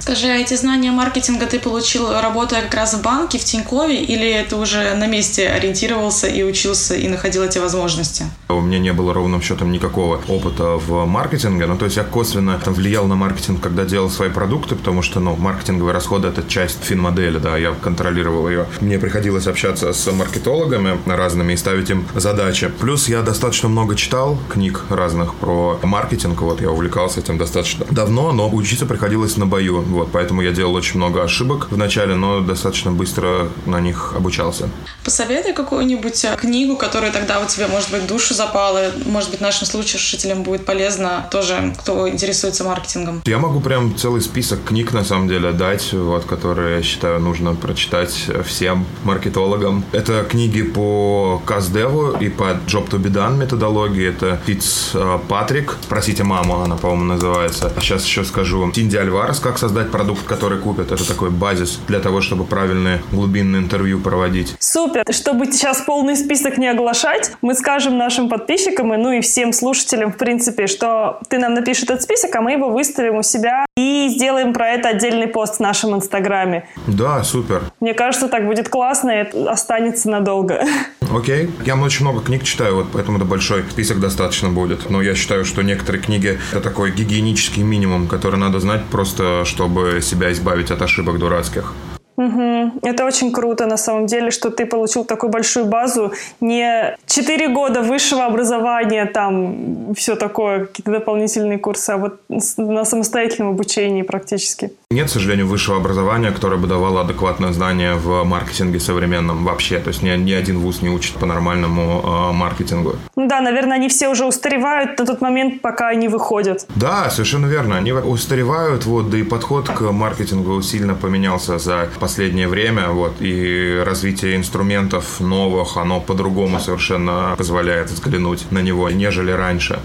Скажи, 0.06 0.28
а 0.28 0.36
эти 0.36 0.54
знания 0.54 0.92
маркетинга 0.92 1.48
ты 1.48 1.60
получил, 1.60 2.14
работая 2.22 2.62
как 2.62 2.76
раз 2.76 2.94
в 2.94 3.02
банке, 3.02 3.40
в 3.40 3.44
Тинькове, 3.44 4.04
или 4.04 4.46
ты 4.48 4.56
уже 4.56 4.94
на 4.94 5.08
месте 5.08 5.50
ориентировался 5.50 6.28
и 6.28 6.44
учился 6.44 6.94
и 6.94 7.08
находил 7.08 7.42
эти 7.42 7.58
возможности? 7.58 8.26
У 8.48 8.62
меня 8.62 8.78
не 8.78 8.94
было 8.94 9.16
ровным 9.16 9.42
счетом 9.42 9.72
никакого 9.72 10.22
опыта 10.28 10.78
в 10.78 11.06
маркетинге, 11.06 11.66
ну, 11.66 11.76
то 11.76 11.86
есть 11.86 11.98
я 11.98 12.04
косвенно 12.04 12.62
там, 12.64 12.76
влиял 12.76 13.08
на 13.08 13.16
маркетинг, 13.16 13.62
когда 13.62 13.84
делал 13.84 14.12
свои 14.12 14.30
продукты, 14.30 14.76
потому 14.76 15.02
что, 15.02 15.20
ну, 15.20 15.36
маркетинговые 15.36 15.92
расходы– 15.92 16.28
это 16.38 16.48
часть 16.48 16.84
фин-модели, 16.84 17.40
да, 17.40 17.58
я 17.58 17.72
контролировал 17.72 18.48
ее. 18.48 18.68
Мне 18.82 19.00
приходилось 19.00 19.48
общаться 19.48 19.92
с 19.92 20.12
маркетологами 20.12 21.00
разными 21.08 21.54
и 21.54 21.58
ставить 21.58 21.90
им 21.90 22.06
задачи. 22.14 22.68
Плюс 22.80 23.10
я 23.10 23.24
достаточно 23.24 23.70
много 23.70 23.96
читал 23.96 24.38
книг 24.50 24.84
разных 24.90 25.34
про 25.34 25.80
маркетинг, 25.82 26.42
вот 26.42 26.62
я 26.62 26.70
увлекался 26.70 27.22
этим 27.22 27.40
достаточно 27.40 27.88
давно, 27.90 28.32
но 28.34 28.48
учиться 28.54 28.86
приходилось 28.86 29.36
на 29.38 29.48
бою. 29.48 29.84
Вот, 29.96 30.10
поэтому 30.12 30.42
я 30.42 30.52
делал 30.52 30.74
очень 30.74 30.98
много 30.98 31.24
ошибок 31.24 31.72
в 31.72 31.78
начале, 31.78 32.16
но 32.16 32.42
достаточно 32.42 32.92
быстро 32.92 33.48
на 33.66 33.80
них 33.80 34.14
обучался. 34.14 34.70
Посоветуй 35.06 35.54
какую-нибудь 35.54 36.26
э, 36.26 36.36
книгу, 36.36 36.76
которая 36.76 37.14
тогда 37.14 37.40
у 37.40 37.46
тебя, 37.46 37.70
может 37.70 37.92
быть, 37.92 38.02
в 38.04 38.08
душу 38.08 38.34
запала. 38.34 38.92
Может 39.06 39.32
быть, 39.32 39.40
нашим 39.40 39.66
слушателям 39.66 40.44
будет 40.44 40.66
полезно 40.66 41.30
тоже, 41.32 41.74
кто 41.80 42.10
интересуется 42.10 42.66
маркетингом. 42.66 43.22
Я 43.26 43.38
могу 43.38 43.62
прям 43.62 43.96
целый 43.96 44.20
список 44.20 44.66
книг, 44.66 44.92
на 44.92 45.06
самом 45.06 45.30
деле, 45.30 45.54
дать, 45.54 45.94
вот, 45.94 46.26
которые, 46.26 46.78
я 46.78 46.84
считаю, 46.84 47.22
нужно 47.22 47.56
прочитать 47.56 48.28
всем 48.46 48.86
маркетологам. 49.06 49.86
Это 49.94 50.26
книги 50.30 50.62
по 50.62 51.42
Каздеву 51.46 52.18
и 52.20 52.28
по 52.28 52.58
Job 52.68 52.90
to 52.90 53.02
be 53.02 53.10
done 53.10 53.38
методологии. 53.38 54.10
Это 54.10 54.42
Фитц 54.46 54.90
э, 54.94 55.20
Патрик, 55.30 55.78
«Спросите 55.84 56.24
маму», 56.24 56.60
она, 56.62 56.76
по-моему, 56.76 57.06
называется. 57.06 57.72
Сейчас 57.80 58.06
еще 58.06 58.26
скажу. 58.26 58.70
Тинди 58.72 58.98
Альварес, 58.98 59.40
«Как 59.40 59.58
создать 59.58 59.85
создать 59.86 59.92
продукт, 59.92 60.24
который 60.28 60.60
купят. 60.60 60.92
Это 60.92 61.08
такой 61.08 61.30
базис 61.30 61.80
для 61.88 62.00
того, 62.00 62.22
чтобы 62.22 62.44
правильные 62.44 63.02
глубинные 63.12 63.62
интервью 63.62 64.00
проводить. 64.00 64.56
Супер! 64.60 65.04
Чтобы 65.10 65.46
сейчас 65.46 65.82
полный 65.82 66.16
список 66.16 66.58
не 66.58 66.68
оглашать, 66.68 67.32
мы 67.42 67.56
скажем 67.56 67.98
нашим 67.98 68.30
подписчикам 68.30 68.94
и 68.94 68.98
ну 68.98 69.12
и 69.12 69.22
всем 69.22 69.54
слушателям, 69.54 70.12
в 70.12 70.18
принципе, 70.18 70.68
что 70.68 71.20
ты 71.30 71.38
нам 71.38 71.54
напишешь 71.54 71.84
этот 71.84 72.02
список, 72.02 72.36
а 72.36 72.42
мы 72.42 72.54
его 72.54 72.70
выставим 72.70 73.18
у 73.18 73.24
себя 73.24 73.65
и 73.78 74.08
сделаем 74.08 74.54
про 74.54 74.70
это 74.70 74.90
отдельный 74.90 75.28
пост 75.28 75.58
в 75.58 75.60
нашем 75.60 75.96
инстаграме. 75.96 76.66
Да, 76.88 77.24
супер. 77.24 77.62
Мне 77.82 77.94
кажется, 77.94 78.30
так 78.30 78.46
будет 78.46 78.70
классно 78.70 79.12
и 79.12 79.16
это 79.16 79.52
останется 79.52 80.10
надолго. 80.10 80.64
Окей. 81.14 81.50
Я 81.66 81.76
очень 81.76 82.06
много 82.06 82.22
книг 82.22 82.44
читаю, 82.44 82.76
вот 82.76 82.88
поэтому 82.94 83.18
это 83.18 83.26
большой 83.26 83.64
список 83.70 84.00
достаточно 84.00 84.50
будет. 84.50 84.90
Но 84.90 85.02
я 85.02 85.14
считаю, 85.14 85.44
что 85.44 85.62
некоторые 85.62 86.02
книги 86.02 86.40
это 86.52 86.62
такой 86.62 86.92
гигиенический 86.92 87.64
минимум, 87.64 88.08
который 88.08 88.40
надо 88.40 88.62
знать 88.62 88.86
просто, 88.86 89.44
чтобы 89.44 90.00
себя 90.02 90.32
избавить 90.32 90.72
от 90.72 90.82
ошибок 90.82 91.20
дурацких. 91.20 91.74
Угу. 92.18 92.80
Это 92.82 93.06
очень 93.06 93.32
круто, 93.32 93.66
на 93.66 93.78
самом 93.78 94.06
деле, 94.06 94.32
что 94.32 94.50
ты 94.50 94.66
получил 94.66 95.06
такую 95.06 95.32
большую 95.32 95.66
базу. 95.66 96.14
Не 96.42 96.98
4 97.08 97.50
года 97.50 97.82
высшего 97.82 98.26
образования, 98.26 99.06
там 99.06 99.94
все 99.96 100.16
такое, 100.16 100.66
какие-то 100.66 100.92
дополнительные 100.92 101.60
курсы, 101.60 101.92
а 101.92 101.98
вот 101.98 102.20
на 102.58 102.86
самостоятельном 102.86 103.52
обучении 103.52 104.02
практически. 104.02 104.72
Нет, 104.90 105.08
к 105.08 105.10
сожалению, 105.10 105.48
высшего 105.48 105.78
образования, 105.78 106.32
которое 106.32 106.58
бы 106.58 106.68
давало 106.68 107.02
адекватное 107.02 107.52
знание 107.52 107.96
в 107.96 108.24
маркетинге 108.24 108.80
современном 108.80 109.44
вообще. 109.44 109.80
То 109.80 109.90
есть 109.90 110.02
ни, 110.02 110.10
ни 110.10 110.32
один 110.32 110.60
вуз 110.60 110.82
не 110.82 110.90
учит 110.90 111.16
по 111.16 111.26
нормальному 111.26 112.02
э, 112.04 112.32
маркетингу. 112.34 112.96
Ну 113.16 113.28
да, 113.28 113.42
наверное, 113.42 113.78
они 113.78 113.90
все 113.90 114.08
уже 114.08 114.26
устаревают 114.26 114.98
на 115.00 115.06
тот 115.06 115.22
момент, 115.22 115.62
пока 115.62 115.90
они 115.90 116.08
выходят. 116.08 116.66
Да, 116.76 117.10
совершенно 117.10 117.48
верно. 117.48 117.78
Они 117.78 117.92
устаревают, 117.92 118.86
вот, 118.86 119.10
да 119.10 119.18
и 119.18 119.24
подход 119.24 119.68
к 119.70 119.82
маркетингу 119.92 120.62
сильно 120.62 120.96
поменялся 120.96 121.58
за 121.58 121.90
последнее 122.06 122.48
время, 122.48 122.90
вот, 122.90 123.16
и 123.20 123.82
развитие 123.84 124.36
инструментов 124.36 125.20
новых, 125.20 125.76
оно 125.76 126.00
по-другому 126.00 126.60
совершенно 126.60 127.34
позволяет 127.36 127.90
взглянуть 127.90 128.52
на 128.52 128.62
него, 128.62 128.92
нежели 128.92 129.32
раньше. 129.32 129.80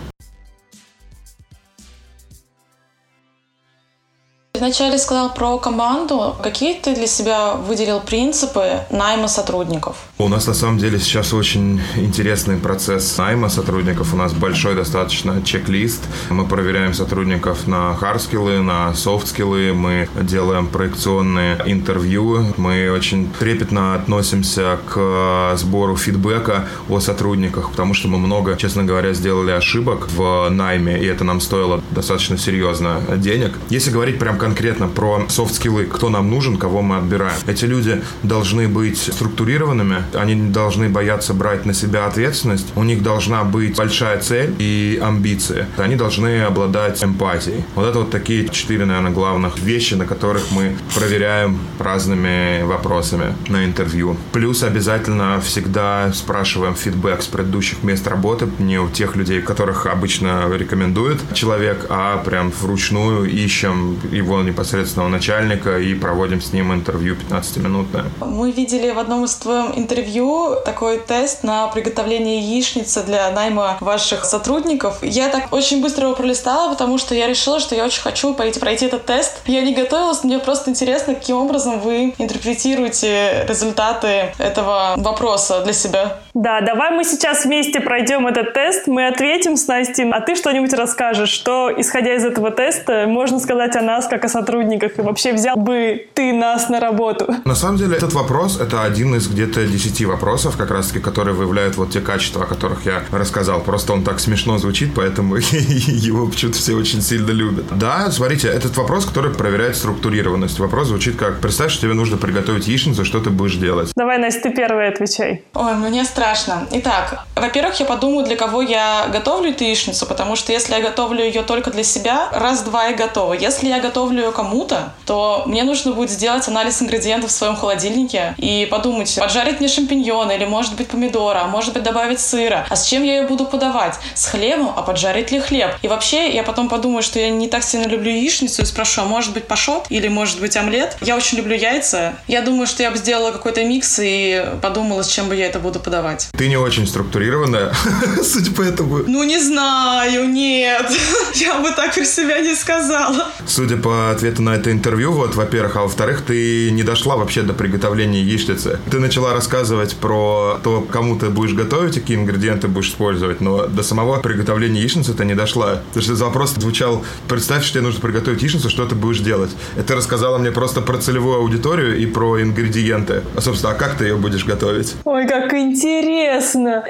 Вначале 4.60 4.98
сказал 4.98 5.34
про 5.34 5.58
команду. 5.58 6.36
Какие 6.42 6.74
ты 6.74 6.94
для 6.94 7.06
себя 7.06 7.54
выделил 7.54 8.00
принципы 8.00 8.80
найма 8.90 9.26
сотрудников? 9.26 9.96
У 10.18 10.28
нас 10.28 10.46
на 10.46 10.54
самом 10.54 10.78
деле 10.78 11.00
сейчас 11.00 11.32
очень 11.32 11.80
интересный 11.96 12.56
процесс 12.56 13.16
найма 13.18 13.48
сотрудников. 13.48 14.14
У 14.14 14.16
нас 14.16 14.32
большой 14.32 14.74
достаточно 14.74 15.42
чек-лист. 15.42 16.02
Мы 16.28 16.46
проверяем 16.46 16.94
сотрудников 16.94 17.66
на 17.66 17.94
хардскиллы, 17.96 18.60
на 18.60 18.94
софтскиллы. 18.94 19.72
Мы 19.72 20.08
делаем 20.20 20.68
проекционные 20.68 21.60
интервью. 21.66 22.54
Мы 22.56 22.90
очень 22.90 23.30
трепетно 23.38 23.94
относимся 23.94 24.78
к 24.86 25.56
сбору 25.56 25.96
фидбэка 25.96 26.66
о 26.88 27.00
сотрудниках, 27.00 27.70
потому 27.70 27.94
что 27.94 28.08
мы 28.08 28.18
много, 28.18 28.56
честно 28.56 28.84
говоря, 28.84 29.14
сделали 29.14 29.52
ошибок 29.52 30.08
в 30.10 30.48
найме, 30.50 30.98
и 30.98 31.06
это 31.06 31.24
нам 31.24 31.40
стоило 31.40 31.82
достаточно 31.90 32.36
серьезно 32.36 33.00
денег. 33.16 33.58
Если 33.70 33.90
говорить 33.90 34.18
прям 34.18 34.36
конкретно 34.36 34.49
про 34.88 35.24
софт-скиллы, 35.28 35.84
кто 35.84 36.08
нам 36.08 36.30
нужен, 36.30 36.56
кого 36.56 36.82
мы 36.82 36.98
отбираем, 36.98 37.34
эти 37.46 37.64
люди 37.64 38.02
должны 38.22 38.68
быть 38.68 38.98
структурированными, 38.98 40.04
они 40.14 40.34
не 40.34 40.50
должны 40.50 40.88
бояться 40.88 41.34
брать 41.34 41.66
на 41.66 41.74
себя 41.74 42.06
ответственность, 42.06 42.68
у 42.76 42.82
них 42.82 43.02
должна 43.02 43.44
быть 43.44 43.76
большая 43.76 44.18
цель 44.20 44.54
и 44.58 45.00
амбиции. 45.02 45.66
Они 45.76 45.96
должны 45.96 46.42
обладать 46.42 47.02
эмпатией. 47.02 47.64
Вот 47.74 47.86
это 47.86 48.00
вот 48.00 48.10
такие 48.10 48.48
четыре, 48.48 48.84
наверное, 48.84 49.12
главных 49.12 49.58
вещи, 49.58 49.94
на 49.94 50.06
которых 50.06 50.50
мы 50.50 50.76
проверяем 50.94 51.58
разными 51.78 52.62
вопросами 52.62 53.34
на 53.48 53.64
интервью. 53.64 54.16
Плюс 54.32 54.62
обязательно 54.62 55.40
всегда 55.40 56.12
спрашиваем 56.12 56.74
фидбэк 56.74 57.22
с 57.22 57.26
предыдущих 57.26 57.82
мест 57.82 58.06
работы, 58.06 58.48
не 58.58 58.78
у 58.78 58.88
тех 58.88 59.16
людей, 59.16 59.40
которых 59.40 59.86
обычно 59.86 60.50
рекомендует 60.54 61.18
человек, 61.34 61.86
а 61.88 62.18
прям 62.18 62.52
вручную 62.60 63.30
ищем 63.30 63.98
его 64.10 64.39
непосредственного 64.42 65.08
начальника 65.08 65.78
и 65.78 65.94
проводим 65.94 66.40
с 66.40 66.52
ним 66.52 66.72
интервью 66.72 67.16
15-минутное. 67.16 68.04
Мы 68.20 68.50
видели 68.52 68.90
в 68.90 68.98
одном 68.98 69.24
из 69.24 69.34
твоем 69.34 69.72
интервью 69.76 70.56
такой 70.64 70.98
тест 70.98 71.42
на 71.42 71.68
приготовление 71.68 72.40
яичницы 72.40 73.02
для 73.02 73.30
найма 73.30 73.76
ваших 73.80 74.24
сотрудников. 74.24 74.98
Я 75.02 75.28
так 75.28 75.52
очень 75.52 75.82
быстро 75.82 76.04
его 76.04 76.16
пролистала, 76.16 76.70
потому 76.70 76.98
что 76.98 77.14
я 77.14 77.26
решила, 77.26 77.60
что 77.60 77.74
я 77.74 77.84
очень 77.84 78.02
хочу 78.02 78.34
пойти 78.34 78.60
пройти 78.60 78.86
этот 78.86 79.06
тест. 79.06 79.40
Я 79.46 79.62
не 79.62 79.74
готовилась, 79.74 80.24
мне 80.24 80.38
просто 80.38 80.70
интересно, 80.70 81.14
каким 81.14 81.36
образом 81.36 81.80
вы 81.80 82.14
интерпретируете 82.18 83.46
результаты 83.48 84.32
этого 84.38 84.94
вопроса 84.96 85.62
для 85.62 85.72
себя. 85.72 86.18
Да, 86.34 86.60
давай 86.60 86.90
мы 86.90 87.04
сейчас 87.04 87.44
вместе 87.44 87.80
пройдем 87.80 88.26
этот 88.26 88.54
тест, 88.54 88.86
мы 88.86 89.08
ответим 89.08 89.56
с 89.56 89.66
Настей, 89.66 90.08
а 90.10 90.20
ты 90.20 90.36
что-нибудь 90.36 90.72
расскажешь, 90.72 91.30
что, 91.30 91.72
исходя 91.76 92.14
из 92.14 92.24
этого 92.24 92.50
теста, 92.50 93.06
можно 93.08 93.40
сказать 93.40 93.74
о 93.76 93.82
нас 93.82 94.06
как 94.06 94.24
о 94.24 94.28
сотрудниках, 94.28 94.98
и 94.98 95.02
вообще 95.02 95.32
взял 95.32 95.56
бы 95.56 96.06
ты 96.14 96.32
нас 96.32 96.68
на 96.68 96.78
работу? 96.78 97.34
На 97.44 97.54
самом 97.54 97.78
деле 97.78 97.96
этот 97.96 98.12
вопрос, 98.12 98.60
это 98.60 98.82
один 98.82 99.14
из 99.16 99.28
где-то 99.28 99.66
десяти 99.66 100.06
вопросов, 100.06 100.56
как 100.56 100.70
раз-таки, 100.70 101.00
которые 101.00 101.34
выявляют 101.34 101.76
вот 101.76 101.90
те 101.90 102.00
качества, 102.00 102.44
о 102.44 102.46
которых 102.46 102.86
я 102.86 103.02
рассказал. 103.10 103.60
Просто 103.60 103.92
он 103.92 104.04
так 104.04 104.20
смешно 104.20 104.58
звучит, 104.58 104.90
поэтому 104.94 105.36
его 105.40 106.26
почему-то 106.26 106.58
все 106.58 106.74
очень 106.74 107.02
сильно 107.02 107.30
любят. 107.30 107.66
Да, 107.72 108.10
смотрите, 108.10 108.48
этот 108.48 108.76
вопрос, 108.76 109.04
который 109.04 109.34
проверяет 109.34 109.76
структурированность. 109.76 110.58
Вопрос 110.58 110.88
звучит 110.88 111.16
как, 111.16 111.40
представь, 111.40 111.72
что 111.72 111.82
тебе 111.82 111.94
нужно 111.94 112.16
приготовить 112.16 112.68
яичницу, 112.68 113.04
что 113.04 113.20
ты 113.20 113.30
будешь 113.30 113.56
делать? 113.56 113.90
Давай, 113.96 114.18
Настя, 114.18 114.42
ты 114.42 114.50
первая 114.50 114.90
отвечай. 114.90 115.42
Ой, 115.54 115.74
мне 115.74 116.04
страшно. 116.20 116.66
Итак, 116.72 117.24
во-первых, 117.34 117.80
я 117.80 117.86
подумаю, 117.86 118.26
для 118.26 118.36
кого 118.36 118.60
я 118.60 119.06
готовлю 119.10 119.52
эту 119.52 119.64
яичницу, 119.64 120.04
потому 120.04 120.36
что 120.36 120.52
если 120.52 120.74
я 120.74 120.82
готовлю 120.82 121.24
ее 121.24 121.42
только 121.42 121.70
для 121.70 121.82
себя, 121.82 122.28
раз-два 122.32 122.88
и 122.88 122.94
готова. 122.94 123.32
Если 123.32 123.68
я 123.68 123.80
готовлю 123.80 124.24
ее 124.24 124.32
кому-то, 124.32 124.92
то 125.06 125.44
мне 125.46 125.64
нужно 125.64 125.92
будет 125.92 126.10
сделать 126.10 126.46
анализ 126.46 126.82
ингредиентов 126.82 127.30
в 127.30 127.32
своем 127.32 127.56
холодильнике 127.56 128.34
и 128.36 128.68
подумать, 128.70 129.16
поджарить 129.18 129.60
мне 129.60 129.68
шампиньоны 129.68 130.32
или, 130.32 130.44
может 130.44 130.76
быть, 130.76 130.88
помидоры, 130.88 131.38
а 131.38 131.46
может 131.46 131.72
быть, 131.72 131.82
добавить 131.82 132.20
сыра. 132.20 132.66
А 132.68 132.76
с 132.76 132.84
чем 132.84 133.02
я 133.02 133.20
ее 133.20 133.26
буду 133.26 133.46
подавать? 133.46 133.94
С 134.14 134.26
хлебом? 134.26 134.74
А 134.76 134.82
поджарить 134.82 135.30
ли 135.30 135.40
хлеб? 135.40 135.70
И 135.80 135.88
вообще, 135.88 136.28
я 136.28 136.42
потом 136.42 136.68
подумаю, 136.68 137.02
что 137.02 137.18
я 137.18 137.30
не 137.30 137.48
так 137.48 137.62
сильно 137.62 137.86
люблю 137.86 138.10
яичницу 138.10 138.60
и 138.60 138.66
спрошу, 138.66 139.00
а 139.00 139.04
может 139.06 139.32
быть, 139.32 139.46
пашот? 139.46 139.86
Или, 139.88 140.08
может 140.08 140.38
быть, 140.38 140.54
омлет? 140.58 140.98
Я 141.00 141.16
очень 141.16 141.38
люблю 141.38 141.56
яйца. 141.56 142.16
Я 142.28 142.42
думаю, 142.42 142.66
что 142.66 142.82
я 142.82 142.90
бы 142.90 142.98
сделала 142.98 143.30
какой-то 143.32 143.64
микс 143.64 143.98
и 144.02 144.44
подумала, 144.60 145.02
с 145.02 145.08
чем 145.08 145.30
бы 145.30 145.36
я 145.36 145.46
это 145.46 145.58
буду 145.58 145.80
подавать. 145.80 146.09
Ты 146.32 146.48
не 146.48 146.56
очень 146.56 146.86
структурированная, 146.86 147.72
судя 148.22 148.50
по 148.50 148.62
этому. 148.62 149.04
Ну, 149.06 149.22
не 149.24 149.38
знаю, 149.38 150.28
нет. 150.28 150.86
Я 151.34 151.60
бы 151.60 151.70
так 151.70 151.94
про 152.00 152.04
себя 152.06 152.40
не 152.40 152.54
сказала. 152.54 153.28
Судя 153.46 153.76
по 153.76 154.10
ответу 154.10 154.42
на 154.42 154.54
это 154.54 154.72
интервью, 154.72 155.12
вот, 155.12 155.34
во-первых, 155.34 155.76
а 155.76 155.82
во-вторых, 155.82 156.22
ты 156.22 156.70
не 156.70 156.82
дошла 156.82 157.16
вообще 157.16 157.42
до 157.42 157.52
приготовления 157.52 158.22
яичницы. 158.22 158.78
Ты 158.90 159.00
начала 159.00 159.34
рассказывать 159.34 159.96
про 159.96 160.58
то, 160.62 160.80
кому 160.80 161.18
ты 161.18 161.28
будешь 161.28 161.52
готовить, 161.52 161.94
какие 161.94 162.16
ингредиенты 162.16 162.68
будешь 162.68 162.88
использовать, 162.88 163.40
но 163.42 163.66
до 163.66 163.82
самого 163.82 164.18
приготовления 164.20 164.80
яичницы 164.80 165.12
ты 165.12 165.26
не 165.26 165.34
дошла. 165.34 165.82
Потому 165.92 166.02
что 166.02 166.24
вопрос 166.24 166.54
звучал, 166.54 167.04
представь, 167.28 167.64
что 167.64 167.74
тебе 167.74 167.82
нужно 167.82 168.00
приготовить 168.00 168.40
яичницу, 168.40 168.70
что 168.70 168.86
ты 168.86 168.94
будешь 168.94 169.20
делать. 169.20 169.50
И 169.76 169.82
ты 169.82 169.94
рассказала 169.94 170.38
мне 170.38 170.50
просто 170.50 170.80
про 170.80 170.96
целевую 170.96 171.36
аудиторию 171.36 171.98
и 171.98 172.06
про 172.06 172.40
ингредиенты. 172.40 173.22
А, 173.36 173.40
собственно, 173.42 173.72
а 173.72 173.74
как 173.74 173.98
ты 173.98 174.04
ее 174.04 174.16
будешь 174.16 174.46
готовить? 174.46 174.94
Ой, 175.04 175.26
как 175.26 175.52
интересно. 175.52 175.99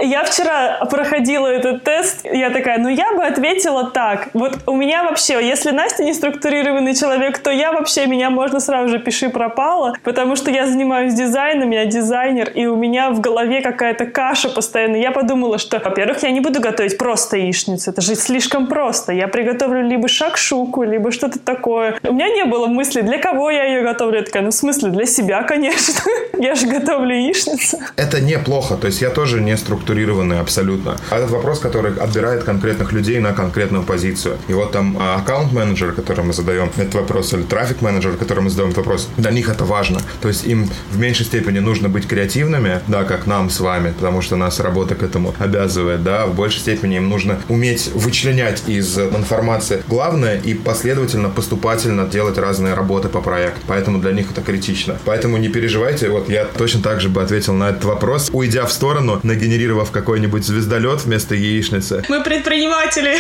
Я 0.01 0.25
вчера 0.25 0.85
проходила 0.91 1.47
этот 1.47 1.85
тест, 1.85 2.25
я 2.25 2.51
такая, 2.51 2.79
ну 2.79 2.89
я 2.89 3.15
бы 3.15 3.25
ответила 3.25 3.91
так. 3.91 4.29
Вот 4.35 4.59
у 4.67 4.77
меня 4.77 5.05
вообще, 5.05 5.47
если 5.47 5.71
Настя 5.71 6.05
не 6.05 6.15
структурированный 6.15 6.95
человек, 6.95 7.39
то 7.39 7.51
я 7.51 7.73
вообще, 7.73 8.07
меня 8.07 8.31
можно 8.31 8.61
сразу 8.61 8.89
же 8.89 8.99
пиши 8.99 9.29
пропала, 9.29 9.95
потому 10.03 10.37
что 10.37 10.51
я 10.51 10.67
занимаюсь 10.67 11.15
дизайном, 11.15 11.71
я 11.71 11.87
дизайнер, 11.87 12.51
и 12.51 12.67
у 12.67 12.77
меня 12.77 13.11
в 13.11 13.21
голове 13.21 13.61
какая-то 13.61 14.07
каша 14.07 14.49
постоянно. 14.49 14.97
Я 14.97 15.11
подумала, 15.11 15.59
что, 15.59 15.79
во-первых, 15.79 16.23
я 16.23 16.31
не 16.31 16.41
буду 16.41 16.61
готовить 16.61 16.99
просто 16.99 17.37
яичницу, 17.37 17.91
это 17.91 18.01
же 18.01 18.15
слишком 18.15 18.67
просто. 18.67 19.13
Я 19.13 19.29
приготовлю 19.29 19.83
либо 19.83 20.09
шакшуку, 20.09 20.83
либо 20.83 21.11
что-то 21.11 21.39
такое. 21.39 21.99
У 22.03 22.13
меня 22.13 22.29
не 22.29 22.45
было 22.45 22.67
мысли, 22.67 23.01
для 23.01 23.19
кого 23.19 23.51
я 23.51 23.65
ее 23.65 23.83
готовлю. 23.83 24.19
Я 24.19 24.25
такая, 24.25 24.43
ну 24.43 24.51
в 24.51 24.55
смысле, 24.55 24.91
для 24.91 25.07
себя, 25.07 25.43
конечно. 25.49 25.95
я 26.39 26.55
же 26.55 26.67
готовлю 26.67 27.15
яичницу. 27.15 27.79
Это 27.97 28.21
неплохо, 28.21 28.77
то 28.77 28.87
есть 28.87 29.00
я 29.01 29.11
тоже 29.11 29.41
не 29.41 29.57
структурированный 29.57 30.41
абсолютно. 30.41 30.97
А 31.11 31.17
этот 31.17 31.31
вопрос, 31.31 31.59
который 31.59 31.95
отбирает 31.95 32.45
конкретных 32.45 32.93
людей 32.93 33.19
на 33.21 33.33
конкретную 33.33 33.85
позицию. 33.85 34.39
И 34.49 34.53
вот 34.53 34.73
там 34.73 34.97
а, 34.99 35.17
аккаунт-менеджер, 35.17 35.93
который 35.93 36.25
мы 36.25 36.33
задаем 36.33 36.71
этот 36.77 36.95
вопрос, 36.95 37.33
или 37.35 37.43
трафик-менеджер, 37.43 38.17
который 38.17 38.41
мы 38.41 38.51
задаем 38.51 38.71
этот 38.71 38.79
вопрос, 38.79 39.09
для 39.17 39.31
них 39.31 39.49
это 39.49 39.65
важно. 39.65 40.01
То 40.21 40.29
есть 40.29 40.45
им 40.47 40.69
в 40.91 40.99
меньшей 40.99 41.27
степени 41.27 41.59
нужно 41.59 41.89
быть 41.89 42.07
креативными, 42.07 42.81
да, 42.89 43.05
как 43.05 43.27
нам 43.27 43.51
с 43.51 43.61
вами, 43.61 43.93
потому 43.93 44.23
что 44.23 44.37
нас 44.37 44.61
работа 44.61 44.95
к 44.95 45.03
этому 45.03 45.35
обязывает, 45.39 46.03
да, 46.03 46.27
в 46.27 46.35
большей 46.35 46.61
степени 46.61 46.97
им 46.97 47.09
нужно 47.09 47.41
уметь 47.49 47.91
вычленять 47.95 48.63
из 48.67 48.99
информации 48.99 49.83
главное 49.89 50.39
и 50.39 50.55
последовательно, 50.55 51.29
поступательно 51.29 52.07
делать 52.07 52.39
разные 52.39 52.75
работы 52.75 53.09
по 53.09 53.21
проекту. 53.21 53.61
Поэтому 53.67 53.99
для 53.99 54.13
них 54.13 54.31
это 54.31 54.43
критично. 54.43 54.99
Поэтому 55.05 55.37
не 55.37 55.49
переживайте, 55.49 56.09
вот 56.09 56.29
я 56.29 56.45
точно 56.45 56.83
так 56.83 57.01
же 57.01 57.09
бы 57.09 57.23
ответил 57.23 57.55
на 57.55 57.71
этот 57.71 57.85
вопрос, 57.85 58.31
уйдя 58.33 58.67
в 58.67 58.73
сторону, 58.73 58.90
нагенерировав 59.25 59.91
какой-нибудь 59.91 60.45
звездолет 60.45 61.05
вместо 61.05 61.35
яичницы. 61.35 62.05
Мы 62.09 62.23
предприниматели. 62.23 63.17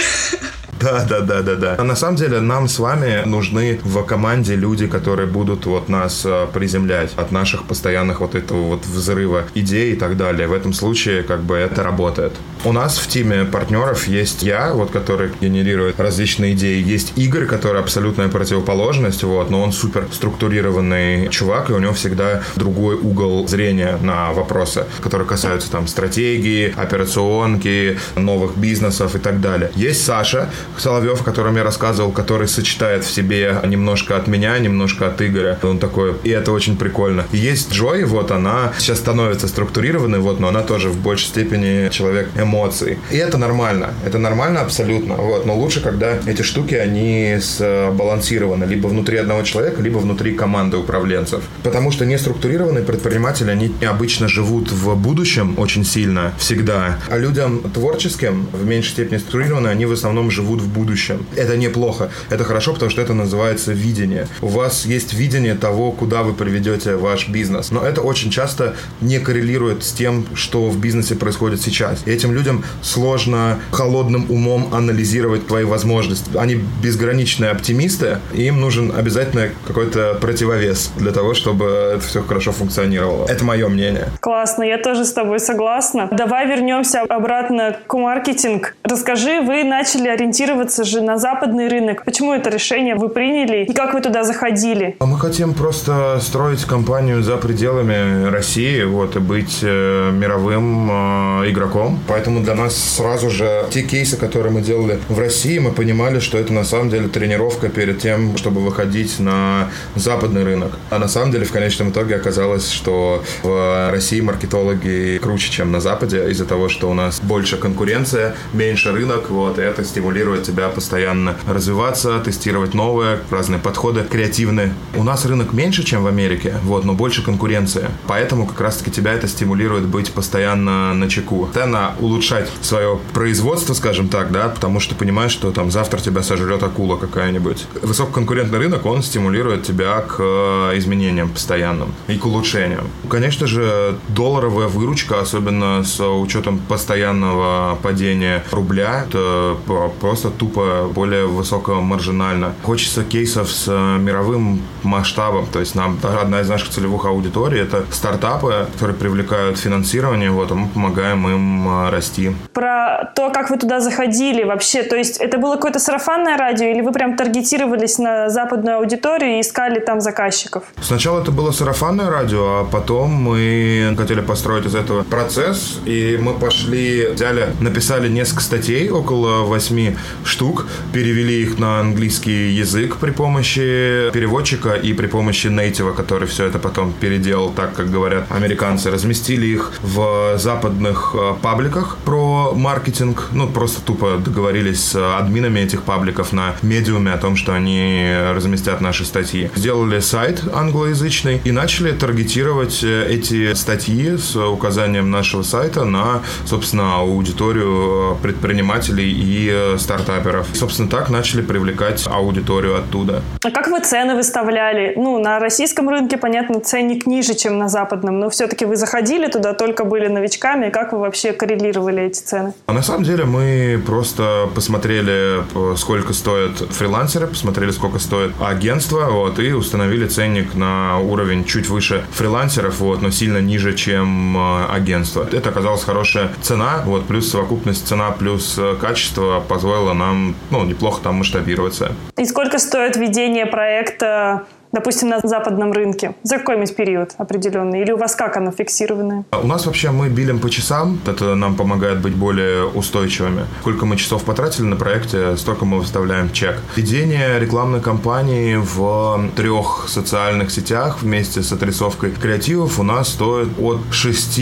Да, 0.80 1.04
да, 1.04 1.20
да, 1.20 1.42
да, 1.42 1.56
да. 1.56 1.76
А 1.78 1.84
на 1.84 1.94
самом 1.94 2.16
деле 2.16 2.40
нам 2.40 2.66
с 2.66 2.78
вами 2.78 3.22
нужны 3.26 3.78
в 3.84 4.02
команде 4.04 4.56
люди, 4.56 4.86
которые 4.86 5.26
будут 5.26 5.66
вот 5.66 5.90
нас 5.90 6.22
э, 6.24 6.46
приземлять 6.54 7.12
от 7.16 7.32
наших 7.32 7.64
постоянных 7.64 8.20
вот 8.20 8.34
этого 8.34 8.62
вот 8.62 8.86
взрыва 8.86 9.44
идей 9.54 9.92
и 9.92 9.96
так 9.96 10.16
далее. 10.16 10.48
В 10.48 10.54
этом 10.54 10.72
случае 10.72 11.22
как 11.22 11.42
бы 11.42 11.56
это 11.56 11.82
работает. 11.82 12.32
У 12.62 12.72
нас 12.72 12.98
в 12.98 13.08
тиме 13.08 13.46
партнеров 13.46 14.06
есть 14.06 14.42
я, 14.42 14.74
вот 14.74 14.90
который 14.90 15.32
генерирует 15.40 15.98
различные 15.98 16.52
идеи. 16.52 16.82
Есть 16.82 17.14
Игорь, 17.16 17.46
который 17.46 17.80
абсолютная 17.80 18.28
противоположность, 18.28 19.22
вот, 19.22 19.48
но 19.48 19.62
он 19.62 19.72
супер 19.72 20.06
структурированный 20.12 21.28
чувак, 21.30 21.70
и 21.70 21.72
у 21.72 21.78
него 21.78 21.94
всегда 21.94 22.42
другой 22.56 22.96
угол 22.96 23.48
зрения 23.48 23.98
на 24.02 24.32
вопросы, 24.32 24.84
которые 25.00 25.26
касаются 25.26 25.70
там 25.70 25.86
стратегии, 25.86 26.74
операционки, 26.76 27.98
новых 28.16 28.58
бизнесов 28.58 29.14
и 29.14 29.18
так 29.18 29.40
далее. 29.40 29.70
Есть 29.74 30.04
Саша, 30.04 30.50
Соловьев, 30.76 31.22
о 31.22 31.24
котором 31.24 31.56
я 31.56 31.64
рассказывал, 31.64 32.12
который 32.12 32.46
сочетает 32.46 33.04
в 33.04 33.10
себе 33.10 33.58
немножко 33.64 34.16
от 34.16 34.26
меня, 34.26 34.58
немножко 34.58 35.06
от 35.06 35.22
Игоря. 35.22 35.58
Он 35.62 35.78
такой, 35.78 36.14
и 36.24 36.28
это 36.28 36.52
очень 36.52 36.76
прикольно. 36.76 37.24
И 37.32 37.38
есть 37.38 37.72
Джой, 37.72 38.04
вот 38.04 38.30
она 38.30 38.74
сейчас 38.78 38.98
становится 38.98 39.48
структурированной, 39.48 40.18
вот, 40.18 40.40
но 40.40 40.48
она 40.48 40.60
тоже 40.60 40.90
в 40.90 40.98
большей 40.98 41.28
степени 41.28 41.88
человек 41.88 42.28
эмоций. 42.50 42.98
И 43.10 43.16
это 43.16 43.38
нормально. 43.38 43.94
Это 44.04 44.18
нормально 44.18 44.60
абсолютно. 44.60 45.14
Вот. 45.14 45.46
Но 45.46 45.56
лучше, 45.56 45.80
когда 45.80 46.18
эти 46.26 46.42
штуки, 46.42 46.74
они 46.74 47.36
сбалансированы 47.38 48.64
либо 48.64 48.88
внутри 48.88 49.18
одного 49.18 49.42
человека, 49.42 49.80
либо 49.82 49.98
внутри 49.98 50.34
команды 50.34 50.76
управленцев. 50.76 51.42
Потому 51.62 51.92
что 51.92 52.04
неструктурированные 52.04 52.84
предприниматели, 52.84 53.50
они 53.50 53.72
обычно 53.86 54.28
живут 54.28 54.72
в 54.72 54.94
будущем 54.96 55.54
очень 55.58 55.84
сильно, 55.84 56.32
всегда. 56.38 56.98
А 57.08 57.18
людям 57.18 57.60
творческим, 57.72 58.48
в 58.52 58.66
меньшей 58.66 58.90
степени 58.90 59.18
структурированные, 59.18 59.70
они 59.70 59.86
в 59.86 59.92
основном 59.92 60.30
живут 60.30 60.60
в 60.60 60.68
будущем. 60.68 61.24
Это 61.36 61.56
неплохо. 61.56 62.10
Это 62.30 62.44
хорошо, 62.44 62.72
потому 62.72 62.90
что 62.90 63.00
это 63.00 63.14
называется 63.14 63.72
видение. 63.72 64.26
У 64.40 64.48
вас 64.48 64.86
есть 64.86 65.14
видение 65.14 65.54
того, 65.54 65.92
куда 65.92 66.22
вы 66.22 66.34
приведете 66.34 66.96
ваш 66.96 67.28
бизнес. 67.28 67.70
Но 67.70 67.82
это 67.86 68.00
очень 68.00 68.30
часто 68.30 68.74
не 69.00 69.18
коррелирует 69.20 69.84
с 69.84 69.92
тем, 69.92 70.26
что 70.34 70.68
в 70.68 70.78
бизнесе 70.78 71.14
происходит 71.14 71.60
сейчас. 71.60 72.02
И 72.06 72.10
этим 72.10 72.32
людям 72.32 72.39
сложно 72.82 73.58
холодным 73.72 74.30
умом 74.30 74.72
анализировать 74.72 75.46
твои 75.46 75.64
возможности. 75.64 76.30
Они 76.36 76.60
безграничные 76.82 77.50
оптимисты, 77.50 78.18
и 78.32 78.42
им 78.42 78.60
нужен 78.60 78.92
обязательно 78.96 79.50
какой-то 79.66 80.18
противовес 80.20 80.92
для 80.96 81.12
того, 81.12 81.34
чтобы 81.34 81.66
это 81.96 82.00
все 82.00 82.22
хорошо 82.22 82.52
функционировало. 82.52 83.26
Это 83.26 83.44
мое 83.44 83.68
мнение. 83.68 84.08
Классно, 84.20 84.62
я 84.62 84.78
тоже 84.78 85.04
с 85.04 85.12
тобой 85.12 85.40
согласна. 85.40 86.08
Давай 86.10 86.46
вернемся 86.46 87.02
обратно 87.02 87.76
к 87.86 87.94
маркетинг. 87.94 88.76
Расскажи, 88.84 89.40
вы 89.40 89.64
начали 89.64 90.08
ориентироваться 90.08 90.84
же 90.84 91.00
на 91.00 91.16
западный 91.16 91.68
рынок. 91.68 92.04
Почему 92.04 92.32
это 92.32 92.50
решение 92.50 92.94
вы 92.94 93.08
приняли 93.08 93.64
и 93.64 93.72
как 93.72 93.94
вы 93.94 94.00
туда 94.00 94.24
заходили? 94.24 94.96
А 95.00 95.06
мы 95.06 95.18
хотим 95.18 95.54
просто 95.54 96.18
строить 96.20 96.64
компанию 96.64 97.22
за 97.22 97.36
пределами 97.36 98.28
России, 98.28 98.84
вот, 98.84 99.16
и 99.16 99.18
быть 99.18 99.58
э, 99.62 100.10
мировым 100.12 101.42
э, 101.42 101.50
игроком. 101.50 101.98
Поэтому 102.06 102.29
для 102.38 102.54
нас 102.54 102.76
сразу 102.76 103.30
же 103.30 103.66
те 103.70 103.82
кейсы, 103.82 104.16
которые 104.16 104.52
мы 104.52 104.60
делали 104.60 104.98
в 105.08 105.18
России, 105.18 105.58
мы 105.58 105.72
понимали, 105.72 106.20
что 106.20 106.38
это 106.38 106.52
на 106.52 106.64
самом 106.64 106.88
деле 106.88 107.08
тренировка 107.08 107.68
перед 107.68 107.98
тем, 107.98 108.36
чтобы 108.36 108.60
выходить 108.60 109.18
на 109.18 109.70
западный 109.96 110.44
рынок. 110.44 110.78
А 110.90 110.98
на 110.98 111.08
самом 111.08 111.32
деле 111.32 111.44
в 111.44 111.52
конечном 111.52 111.90
итоге 111.90 112.14
оказалось, 112.14 112.70
что 112.70 113.24
в 113.42 113.90
России 113.90 114.20
маркетологи 114.20 115.18
круче, 115.18 115.50
чем 115.50 115.72
на 115.72 115.80
Западе, 115.80 116.30
из-за 116.30 116.44
того, 116.44 116.68
что 116.68 116.88
у 116.88 116.94
нас 116.94 117.20
больше 117.20 117.56
конкуренция, 117.56 118.36
меньше 118.52 118.92
рынок, 118.92 119.30
вот, 119.30 119.58
и 119.58 119.62
это 119.62 119.84
стимулирует 119.84 120.44
тебя 120.44 120.68
постоянно 120.68 121.36
развиваться, 121.46 122.20
тестировать 122.20 122.74
новые, 122.74 123.18
разные 123.30 123.58
подходы, 123.58 124.04
креативные. 124.08 124.72
У 124.94 125.02
нас 125.02 125.26
рынок 125.26 125.52
меньше, 125.52 125.82
чем 125.82 126.04
в 126.04 126.06
Америке, 126.06 126.54
вот, 126.62 126.84
но 126.84 126.94
больше 126.94 127.24
конкуренции. 127.24 127.86
Поэтому 128.06 128.46
как 128.46 128.60
раз-таки 128.60 128.90
тебя 128.90 129.12
это 129.12 129.26
стимулирует 129.26 129.86
быть 129.86 130.12
постоянно 130.12 130.94
на 130.94 131.08
чеку. 131.08 131.46
Постоянно 131.46 131.94
улучшать 131.98 132.19
свое 132.20 132.98
производство, 133.12 133.74
скажем 133.74 134.08
так, 134.08 134.32
да, 134.32 134.48
потому 134.48 134.80
что 134.80 134.94
понимаешь, 134.94 135.32
что 135.32 135.50
там 135.50 135.70
завтра 135.70 136.00
тебя 136.00 136.22
сожрет 136.22 136.62
акула 136.62 136.96
какая-нибудь. 136.96 137.66
Высококонкурентный 137.82 138.58
рынок, 138.58 138.86
он 138.86 139.02
стимулирует 139.02 139.62
тебя 139.62 140.00
к 140.00 140.16
э, 140.18 140.78
изменениям 140.78 141.28
постоянным 141.28 141.94
и 142.08 142.16
к 142.16 142.26
улучшениям. 142.26 142.86
Конечно 143.08 143.46
же, 143.46 143.98
долларовая 144.08 144.68
выручка, 144.68 145.20
особенно 145.20 145.84
с 145.84 146.00
учетом 146.00 146.58
постоянного 146.58 147.78
падения 147.82 148.44
рубля, 148.50 149.04
это 149.06 149.56
просто 150.00 150.30
тупо 150.30 150.90
более 150.94 151.26
высокомаржинально. 151.26 152.54
Хочется 152.62 153.04
кейсов 153.04 153.50
с 153.50 153.70
мировым 153.98 154.62
масштабом, 154.82 155.46
то 155.46 155.60
есть 155.60 155.74
нам 155.74 155.98
одна 156.02 156.40
из 156.40 156.48
наших 156.48 156.70
целевых 156.70 157.04
аудиторий 157.04 157.60
это 157.60 157.84
стартапы, 157.90 158.66
которые 158.72 158.96
привлекают 158.96 159.58
финансирование, 159.58 160.30
вот, 160.30 160.50
а 160.50 160.54
мы 160.54 160.68
помогаем 160.68 161.28
им 161.28 161.68
э, 161.68 161.90
расти. 162.10 162.34
Про 162.52 163.12
то, 163.14 163.30
как 163.30 163.50
вы 163.50 163.56
туда 163.56 163.80
заходили 163.80 164.44
вообще, 164.44 164.82
то 164.82 164.96
есть 164.96 165.18
это 165.18 165.38
было 165.38 165.54
какое-то 165.56 165.78
сарафанное 165.78 166.36
радио 166.36 166.66
или 166.66 166.80
вы 166.80 166.92
прям 166.92 167.16
таргетировались 167.16 167.98
на 167.98 168.28
западную 168.28 168.78
аудиторию 168.78 169.38
и 169.38 169.40
искали 169.40 169.80
там 169.80 170.00
заказчиков? 170.00 170.64
Сначала 170.80 171.20
это 171.20 171.30
было 171.30 171.52
сарафанное 171.52 172.10
радио, 172.10 172.60
а 172.60 172.64
потом 172.64 173.10
мы 173.10 173.94
хотели 173.96 174.20
построить 174.20 174.66
из 174.66 174.74
этого 174.74 175.02
процесс, 175.02 175.80
и 175.86 176.18
мы 176.20 176.34
пошли, 176.34 177.08
взяли, 177.12 177.48
написали 177.60 178.08
несколько 178.08 178.42
статей, 178.42 178.90
около 178.90 179.44
восьми 179.44 179.96
штук, 180.24 180.66
перевели 180.92 181.42
их 181.42 181.58
на 181.58 181.80
английский 181.80 182.50
язык 182.50 182.96
при 182.96 183.10
помощи 183.10 184.10
переводчика 184.12 184.74
и 184.74 184.92
при 184.92 185.06
помощи 185.06 185.48
нейтива, 185.48 185.92
который 185.92 186.28
все 186.28 186.46
это 186.46 186.58
потом 186.58 186.92
переделал 186.92 187.50
так, 187.50 187.74
как 187.74 187.90
говорят 187.90 188.24
американцы. 188.30 188.90
Разместили 188.90 189.46
их 189.46 189.72
в 189.82 190.38
западных 190.38 191.14
э, 191.14 191.34
пабликах 191.42 191.96
про 192.04 192.52
маркетинг. 192.54 193.28
Ну, 193.32 193.48
просто 193.48 193.82
тупо 193.82 194.18
договорились 194.18 194.82
с 194.82 195.18
админами 195.18 195.60
этих 195.60 195.82
пабликов 195.82 196.32
на 196.32 196.54
медиуме 196.62 197.12
о 197.12 197.18
том, 197.18 197.36
что 197.36 197.54
они 197.54 198.12
разместят 198.34 198.80
наши 198.80 199.04
статьи. 199.04 199.50
Сделали 199.54 200.00
сайт 200.00 200.42
англоязычный 200.52 201.40
и 201.44 201.52
начали 201.52 201.92
таргетировать 201.92 202.82
э, 202.82 203.06
эти 203.08 203.54
статьи 203.54 204.16
с 204.16 204.36
указанием 204.36 205.10
нашего 205.10 205.42
сайта 205.42 205.84
на, 205.84 206.22
собственно, 206.46 206.96
аудиторию 206.96 208.16
предпринимателей 208.22 209.10
и 209.10 209.76
стартаперов. 209.78 210.46
Собственно, 210.54 210.88
так 210.88 211.10
начали 211.10 211.42
привлекать 211.42 212.06
аудиторию 212.06 212.78
оттуда. 212.78 213.22
А 213.42 213.50
как 213.50 213.68
вы 213.68 213.80
цены 213.80 214.14
выставляли? 214.14 214.94
Ну, 214.96 215.18
на 215.18 215.38
российском 215.38 215.88
рынке, 215.88 216.16
понятно, 216.16 216.60
ценник 216.60 217.06
ниже, 217.06 217.34
чем 217.34 217.58
на 217.58 217.68
западном, 217.68 218.18
но 218.18 218.30
все-таки 218.30 218.64
вы 218.64 218.76
заходили 218.76 219.26
туда, 219.26 219.54
только 219.54 219.84
были 219.84 220.08
новичками. 220.08 220.70
Как 220.70 220.92
вы 220.92 221.00
вообще 221.00 221.32
коррелировали 221.32 221.79
эти 221.88 222.20
цены? 222.20 222.54
А 222.66 222.72
на 222.72 222.82
самом 222.82 223.04
деле 223.04 223.24
мы 223.24 223.82
просто 223.84 224.48
посмотрели, 224.54 225.42
сколько 225.76 226.12
стоят 226.12 226.58
фрилансеры, 226.58 227.26
посмотрели, 227.26 227.70
сколько 227.70 227.98
стоит 227.98 228.32
агентство, 228.40 229.06
вот, 229.10 229.38
и 229.38 229.52
установили 229.52 230.06
ценник 230.06 230.54
на 230.54 230.98
уровень 230.98 231.44
чуть 231.44 231.68
выше 231.68 232.04
фрилансеров, 232.12 232.80
вот, 232.80 233.02
но 233.02 233.10
сильно 233.10 233.38
ниже, 233.38 233.74
чем 233.74 234.36
э, 234.36 234.66
агентство. 234.66 235.26
Это 235.30 235.50
оказалась 235.50 235.84
хорошая 235.84 236.30
цена, 236.42 236.82
вот, 236.84 237.06
плюс 237.06 237.30
совокупность 237.30 237.86
цена 237.86 238.10
плюс 238.10 238.56
э, 238.58 238.76
качество 238.80 239.42
позволило 239.46 239.92
нам, 239.92 240.34
ну, 240.50 240.64
неплохо 240.64 241.02
там 241.02 241.16
масштабироваться. 241.16 241.92
И 242.16 242.24
сколько 242.24 242.58
стоит 242.58 242.96
ведение 242.96 243.46
проекта 243.46 244.46
допустим, 244.72 245.08
на 245.08 245.20
западном 245.20 245.72
рынке? 245.72 246.14
За 246.22 246.38
какой-нибудь 246.38 246.76
период 246.76 247.10
определенный? 247.18 247.82
Или 247.82 247.92
у 247.92 247.96
вас 247.96 248.14
как 248.14 248.36
оно 248.36 248.50
фиксированное? 248.50 249.24
У 249.32 249.46
нас 249.46 249.66
вообще 249.66 249.90
мы 249.90 250.08
билим 250.08 250.38
по 250.38 250.50
часам. 250.50 251.00
Это 251.06 251.34
нам 251.34 251.56
помогает 251.56 252.00
быть 252.00 252.14
более 252.14 252.66
устойчивыми. 252.66 253.44
Сколько 253.60 253.86
мы 253.86 253.96
часов 253.96 254.24
потратили 254.24 254.66
на 254.66 254.76
проекте, 254.76 255.36
столько 255.36 255.64
мы 255.64 255.78
выставляем 255.78 256.32
чек. 256.32 256.58
Ведение 256.76 257.38
рекламной 257.38 257.80
кампании 257.80 258.56
в 258.56 259.30
трех 259.36 259.86
социальных 259.88 260.50
сетях 260.50 261.02
вместе 261.02 261.42
с 261.42 261.52
отрисовкой 261.52 262.12
креативов 262.12 262.78
у 262.78 262.82
нас 262.82 263.08
стоит 263.08 263.48
от 263.58 263.80
6 263.90 264.40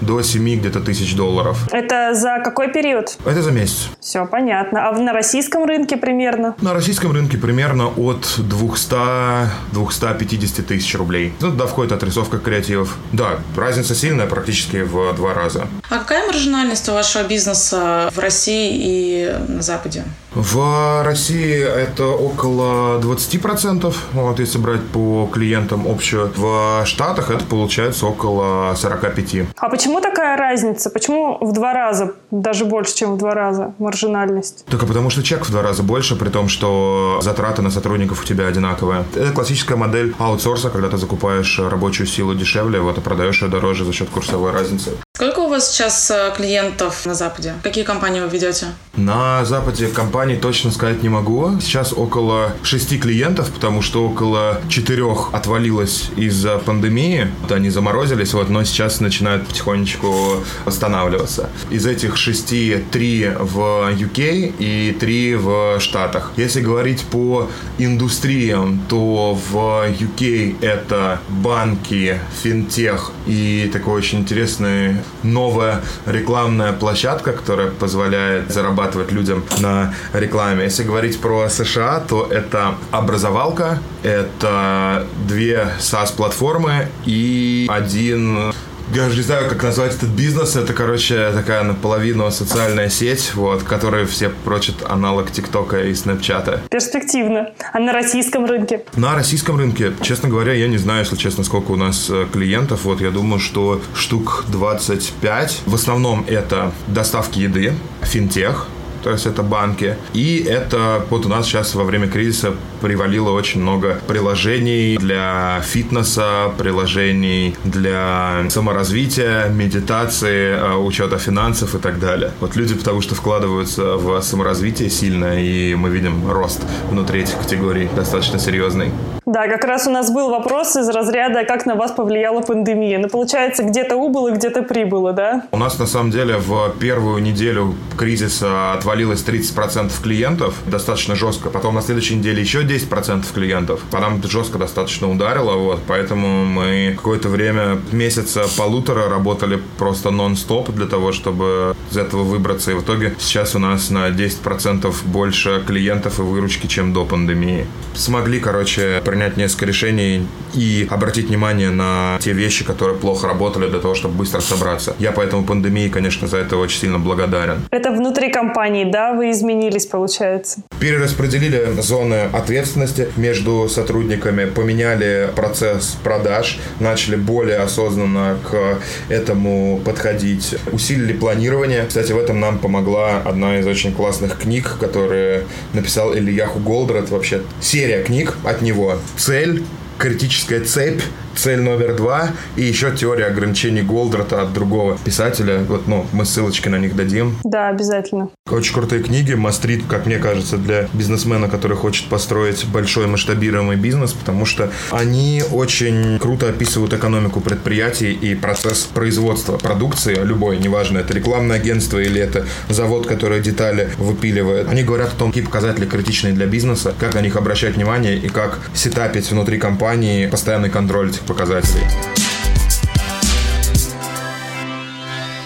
до 0.00 0.22
7 0.22 0.60
где-то 0.60 0.80
тысяч 0.80 1.14
долларов. 1.14 1.68
Это 1.72 2.14
за 2.14 2.40
какой 2.42 2.72
период? 2.72 3.16
Это 3.24 3.42
за 3.42 3.50
месяц. 3.50 3.88
Все 4.00 4.26
понятно. 4.26 4.88
А 4.88 4.92
на 4.92 5.12
российском 5.12 5.64
рынке 5.64 5.96
примерно? 5.96 6.54
На 6.60 6.72
российском 6.72 7.12
рынке 7.12 7.36
примерно 7.36 7.88
от 7.88 8.38
200-250 8.38 10.62
тысяч 10.62 10.94
рублей. 10.94 11.32
Ну, 11.40 11.50
туда 11.50 11.66
входит 11.66 11.92
отрисовка 11.92 12.38
креативов. 12.38 12.96
Да, 13.12 13.40
разница 13.56 13.94
сильная, 13.94 14.26
практически 14.26 14.82
в 14.82 15.14
два 15.14 15.34
раза. 15.34 15.66
А 15.88 15.98
какая 15.98 16.26
маржинальность 16.26 16.88
у 16.88 16.92
вашего 16.92 17.24
бизнеса 17.24 18.10
в 18.14 18.18
России 18.18 18.72
и 18.74 19.36
на 19.48 19.62
Западе? 19.62 20.04
В 20.34 21.02
России 21.02 21.60
это 21.60 22.06
около 22.06 23.00
20%, 23.00 23.94
вот, 24.12 24.38
если 24.38 24.58
брать 24.58 24.82
по 24.92 25.28
клиентам 25.32 25.88
общую. 25.88 26.30
В 26.36 26.82
Штатах 26.86 27.30
это 27.30 27.44
получается 27.44 28.06
около 28.06 28.74
45%. 28.74 29.48
А 29.56 29.68
почему 29.68 30.00
такая 30.00 30.36
разница? 30.36 30.88
Почему 30.90 31.36
в 31.40 31.52
два 31.52 31.72
раза, 31.72 32.14
даже 32.30 32.64
больше, 32.64 32.94
чем 32.94 33.14
в 33.14 33.18
два 33.18 33.34
раза 33.34 33.74
маржинальность? 33.78 34.64
Только 34.66 34.86
потому 34.86 35.10
что 35.10 35.24
чек 35.24 35.46
в 35.46 35.50
два 35.50 35.62
раза 35.62 35.82
больше, 35.82 36.14
при 36.14 36.28
том, 36.28 36.48
что 36.48 37.18
затраты 37.22 37.62
на 37.62 37.70
сотрудников 37.70 38.22
у 38.22 38.24
тебя 38.24 38.46
одинаковые. 38.46 39.04
Это 39.16 39.32
классическая 39.32 39.76
модель 39.76 40.14
аутсорса, 40.18 40.70
когда 40.70 40.88
ты 40.88 40.96
закупаешь 40.96 41.58
рабочую 41.58 42.06
силу 42.06 42.34
дешевле, 42.34 42.78
вот, 42.80 42.98
и 42.98 43.00
продаешь 43.00 43.42
ее 43.42 43.48
дороже 43.48 43.84
за 43.84 43.92
счет 43.92 44.08
курсовой 44.08 44.52
разницы. 44.52 44.92
Сколько 45.20 45.40
у 45.40 45.48
вас 45.48 45.70
сейчас 45.70 46.10
э, 46.10 46.32
клиентов 46.34 47.04
на 47.04 47.14
Западе? 47.14 47.52
Какие 47.62 47.84
компании 47.84 48.22
вы 48.22 48.28
ведете? 48.30 48.68
На 48.96 49.44
Западе 49.44 49.88
компаний 49.88 50.36
точно 50.36 50.70
сказать 50.70 51.02
не 51.02 51.10
могу. 51.10 51.60
Сейчас 51.60 51.92
около 51.92 52.54
шести 52.62 52.98
клиентов, 52.98 53.50
потому 53.52 53.82
что 53.82 54.02
около 54.06 54.62
четырех 54.70 55.28
отвалилось 55.34 56.08
из-за 56.16 56.56
пандемии. 56.56 57.28
Вот 57.42 57.52
они 57.52 57.68
заморозились, 57.68 58.32
вот, 58.32 58.48
но 58.48 58.64
сейчас 58.64 59.00
начинают 59.00 59.46
потихонечку 59.46 60.42
восстанавливаться. 60.64 61.50
Из 61.68 61.84
этих 61.84 62.16
шести 62.16 62.82
три 62.90 63.30
в 63.38 63.90
UK 63.92 64.54
и 64.58 64.96
три 64.98 65.34
в 65.34 65.80
Штатах. 65.80 66.32
Если 66.38 66.62
говорить 66.62 67.04
по 67.04 67.50
индустриям, 67.76 68.80
то 68.88 69.34
в 69.34 69.54
UK 69.86 70.56
это 70.62 71.20
банки, 71.28 72.18
финтех 72.42 73.12
и 73.26 73.70
такой 73.70 73.98
очень 73.98 74.20
интересный 74.20 74.96
новая 75.22 75.80
рекламная 76.06 76.72
площадка, 76.72 77.32
которая 77.32 77.70
позволяет 77.70 78.50
зарабатывать 78.52 79.12
людям 79.12 79.44
на 79.58 79.94
рекламе. 80.12 80.64
Если 80.64 80.84
говорить 80.84 81.20
про 81.20 81.48
США, 81.48 82.00
то 82.00 82.26
это 82.30 82.74
образовалка, 82.90 83.78
это 84.02 85.06
две 85.26 85.68
SaaS-платформы 85.78 86.88
и 87.04 87.66
один 87.68 88.52
я 88.94 89.06
уже 89.06 89.16
не 89.16 89.22
знаю, 89.22 89.48
как 89.48 89.62
назвать 89.62 89.94
этот 89.94 90.08
бизнес. 90.10 90.56
Это, 90.56 90.72
короче, 90.72 91.30
такая 91.32 91.62
наполовину 91.62 92.30
социальная 92.30 92.88
сеть, 92.88 93.34
вот, 93.34 93.62
которой 93.62 94.04
все 94.04 94.30
прочат 94.30 94.76
аналог 94.88 95.30
ТикТока 95.30 95.84
и 95.84 95.94
Снэпчата. 95.94 96.62
Перспективно. 96.70 97.50
А 97.72 97.78
на 97.78 97.92
российском 97.92 98.46
рынке? 98.46 98.84
На 98.96 99.14
российском 99.14 99.56
рынке, 99.56 99.92
честно 100.02 100.28
говоря, 100.28 100.52
я 100.52 100.68
не 100.68 100.78
знаю, 100.78 101.00
если 101.00 101.16
честно, 101.16 101.44
сколько 101.44 101.70
у 101.70 101.76
нас 101.76 102.08
э, 102.10 102.26
клиентов. 102.32 102.84
Вот, 102.84 103.00
я 103.00 103.10
думаю, 103.10 103.38
что 103.38 103.80
штук 103.94 104.44
25. 104.48 105.62
В 105.66 105.74
основном 105.74 106.24
это 106.26 106.72
доставки 106.88 107.38
еды, 107.38 107.74
финтех, 108.02 108.66
то 109.02 109.10
есть 109.10 109.26
это 109.26 109.42
банки. 109.42 109.96
И 110.12 110.44
это 110.48 111.04
вот 111.10 111.26
у 111.26 111.28
нас 111.28 111.46
сейчас 111.46 111.74
во 111.74 111.84
время 111.84 112.08
кризиса 112.08 112.54
привалило 112.80 113.30
очень 113.30 113.60
много 113.60 114.00
приложений 114.06 114.98
для 114.98 115.60
фитнеса, 115.62 116.52
приложений 116.58 117.56
для 117.64 118.44
саморазвития, 118.48 119.48
медитации, 119.48 120.54
э, 120.54 120.76
учета 120.76 121.18
финансов 121.18 121.74
и 121.74 121.78
так 121.78 121.98
далее. 121.98 122.30
Вот 122.40 122.56
люди 122.56 122.74
потому 122.74 123.00
что 123.00 123.14
вкладываются 123.14 123.96
в 123.96 124.20
саморазвитие 124.22 124.90
сильно, 124.90 125.40
и 125.40 125.74
мы 125.74 125.90
видим 125.90 126.30
рост 126.30 126.60
внутри 126.90 127.22
этих 127.22 127.38
категорий 127.38 127.88
достаточно 127.94 128.38
серьезный. 128.38 128.90
Да, 129.26 129.46
как 129.46 129.64
раз 129.64 129.86
у 129.86 129.90
нас 129.90 130.10
был 130.10 130.30
вопрос 130.30 130.74
из 130.74 130.88
разряда, 130.88 131.44
как 131.44 131.64
на 131.64 131.76
вас 131.76 131.92
повлияла 131.92 132.40
пандемия. 132.40 132.98
Ну, 132.98 133.08
получается, 133.08 133.62
где-то 133.62 133.96
убыло, 133.96 134.32
где-то 134.32 134.62
прибыло, 134.62 135.12
да? 135.12 135.44
У 135.52 135.56
нас, 135.56 135.78
на 135.78 135.86
самом 135.86 136.10
деле, 136.10 136.36
в 136.36 136.74
первую 136.80 137.22
неделю 137.22 137.76
кризиса 137.96 138.80
отвалилось 138.90 139.22
30% 139.22 139.92
клиентов, 140.02 140.54
достаточно 140.66 141.14
жестко. 141.14 141.48
Потом 141.48 141.76
на 141.76 141.82
следующей 141.82 142.16
неделе 142.16 142.42
еще 142.42 142.62
10% 142.62 143.24
клиентов. 143.32 143.80
По 143.90 144.00
нам 144.00 144.20
жестко 144.22 144.58
достаточно 144.58 145.08
ударило, 145.08 145.54
вот. 145.54 145.80
Поэтому 145.86 146.44
мы 146.44 146.94
какое-то 146.96 147.28
время, 147.28 147.78
месяца 147.92 148.46
полутора 148.56 149.08
работали 149.08 149.60
просто 149.78 150.10
нон-стоп 150.10 150.70
для 150.70 150.86
того, 150.86 151.12
чтобы 151.12 151.76
из 151.90 151.96
этого 151.96 152.24
выбраться. 152.24 152.72
И 152.72 152.74
в 152.74 152.82
итоге 152.82 153.14
сейчас 153.18 153.54
у 153.54 153.60
нас 153.60 153.90
на 153.90 154.08
10% 154.08 154.92
больше 155.04 155.62
клиентов 155.64 156.18
и 156.18 156.22
выручки, 156.22 156.66
чем 156.66 156.92
до 156.92 157.04
пандемии. 157.04 157.66
Смогли, 157.94 158.40
короче, 158.40 159.00
принять 159.04 159.36
несколько 159.36 159.66
решений 159.66 160.26
и 160.54 160.88
обратить 160.90 161.28
внимание 161.28 161.70
на 161.70 162.18
те 162.20 162.32
вещи, 162.32 162.64
которые 162.64 162.98
плохо 162.98 163.28
работали 163.28 163.68
для 163.68 163.78
того, 163.78 163.94
чтобы 163.94 164.14
быстро 164.14 164.40
собраться. 164.40 164.96
Я 164.98 165.12
поэтому 165.12 165.44
пандемии, 165.44 165.88
конечно, 165.88 166.26
за 166.26 166.38
это 166.38 166.56
очень 166.56 166.80
сильно 166.80 166.98
благодарен. 166.98 167.62
Это 167.70 167.92
внутри 167.92 168.32
компании, 168.32 168.79
да, 168.84 169.12
вы 169.12 169.30
изменились, 169.30 169.86
получается? 169.86 170.62
Перераспределили 170.80 171.80
зоны 171.80 172.28
ответственности 172.32 173.08
между 173.16 173.68
сотрудниками, 173.68 174.44
поменяли 174.44 175.30
процесс 175.34 175.96
продаж, 176.02 176.58
начали 176.80 177.16
более 177.16 177.58
осознанно 177.58 178.38
к 178.50 178.78
этому 179.08 179.80
подходить, 179.84 180.56
усилили 180.72 181.12
планирование. 181.12 181.84
Кстати, 181.86 182.12
в 182.12 182.18
этом 182.18 182.40
нам 182.40 182.58
помогла 182.58 183.22
одна 183.24 183.58
из 183.58 183.66
очень 183.66 183.92
классных 183.92 184.38
книг, 184.38 184.76
которые 184.78 185.44
написал 185.72 186.14
Ильяху 186.14 186.58
Голдер. 186.60 186.96
Это 186.96 187.12
вообще 187.12 187.42
серия 187.60 188.02
книг 188.02 188.36
от 188.44 188.62
него 188.62 188.96
цель, 189.16 189.64
критическая 189.98 190.60
цепь 190.60 191.02
цель 191.40 191.60
номер 191.60 191.96
два 191.96 192.30
и 192.56 192.62
еще 192.62 192.94
теория 192.94 193.26
ограничений 193.26 193.82
Голдрата 193.82 194.42
от 194.42 194.52
другого 194.52 194.98
писателя. 195.04 195.60
Вот, 195.66 195.88
ну, 195.88 196.06
мы 196.12 196.24
ссылочки 196.24 196.68
на 196.68 196.76
них 196.76 196.94
дадим. 196.94 197.36
Да, 197.44 197.68
обязательно. 197.68 198.28
Очень 198.50 198.74
крутые 198.74 199.02
книги. 199.02 199.32
Мастрит, 199.34 199.84
как 199.88 200.06
мне 200.06 200.18
кажется, 200.18 200.58
для 200.58 200.88
бизнесмена, 200.92 201.48
который 201.48 201.76
хочет 201.76 202.08
построить 202.08 202.66
большой 202.66 203.06
масштабируемый 203.06 203.76
бизнес, 203.76 204.12
потому 204.12 204.44
что 204.44 204.70
они 204.90 205.42
очень 205.50 206.18
круто 206.18 206.48
описывают 206.48 206.92
экономику 206.92 207.40
предприятий 207.40 208.12
и 208.12 208.34
процесс 208.34 208.82
производства 208.82 209.56
продукции 209.56 210.14
любой, 210.22 210.58
неважно, 210.58 210.98
это 210.98 211.14
рекламное 211.14 211.56
агентство 211.56 211.98
или 211.98 212.20
это 212.20 212.44
завод, 212.68 213.06
который 213.06 213.40
детали 213.40 213.88
выпиливает. 213.98 214.68
Они 214.68 214.82
говорят 214.82 215.12
о 215.12 215.16
том, 215.16 215.30
какие 215.30 215.44
показатели 215.44 215.86
критичные 215.86 216.32
для 216.32 216.46
бизнеса, 216.46 216.94
как 216.98 217.14
на 217.14 217.20
них 217.20 217.36
обращать 217.36 217.76
внимание 217.76 218.16
и 218.16 218.28
как 218.28 218.58
сетапить 218.74 219.30
внутри 219.30 219.58
компании 219.58 220.26
постоянный 220.26 220.70
контроль 220.70 221.10
этих 221.10 221.22
показателей. 221.30 222.19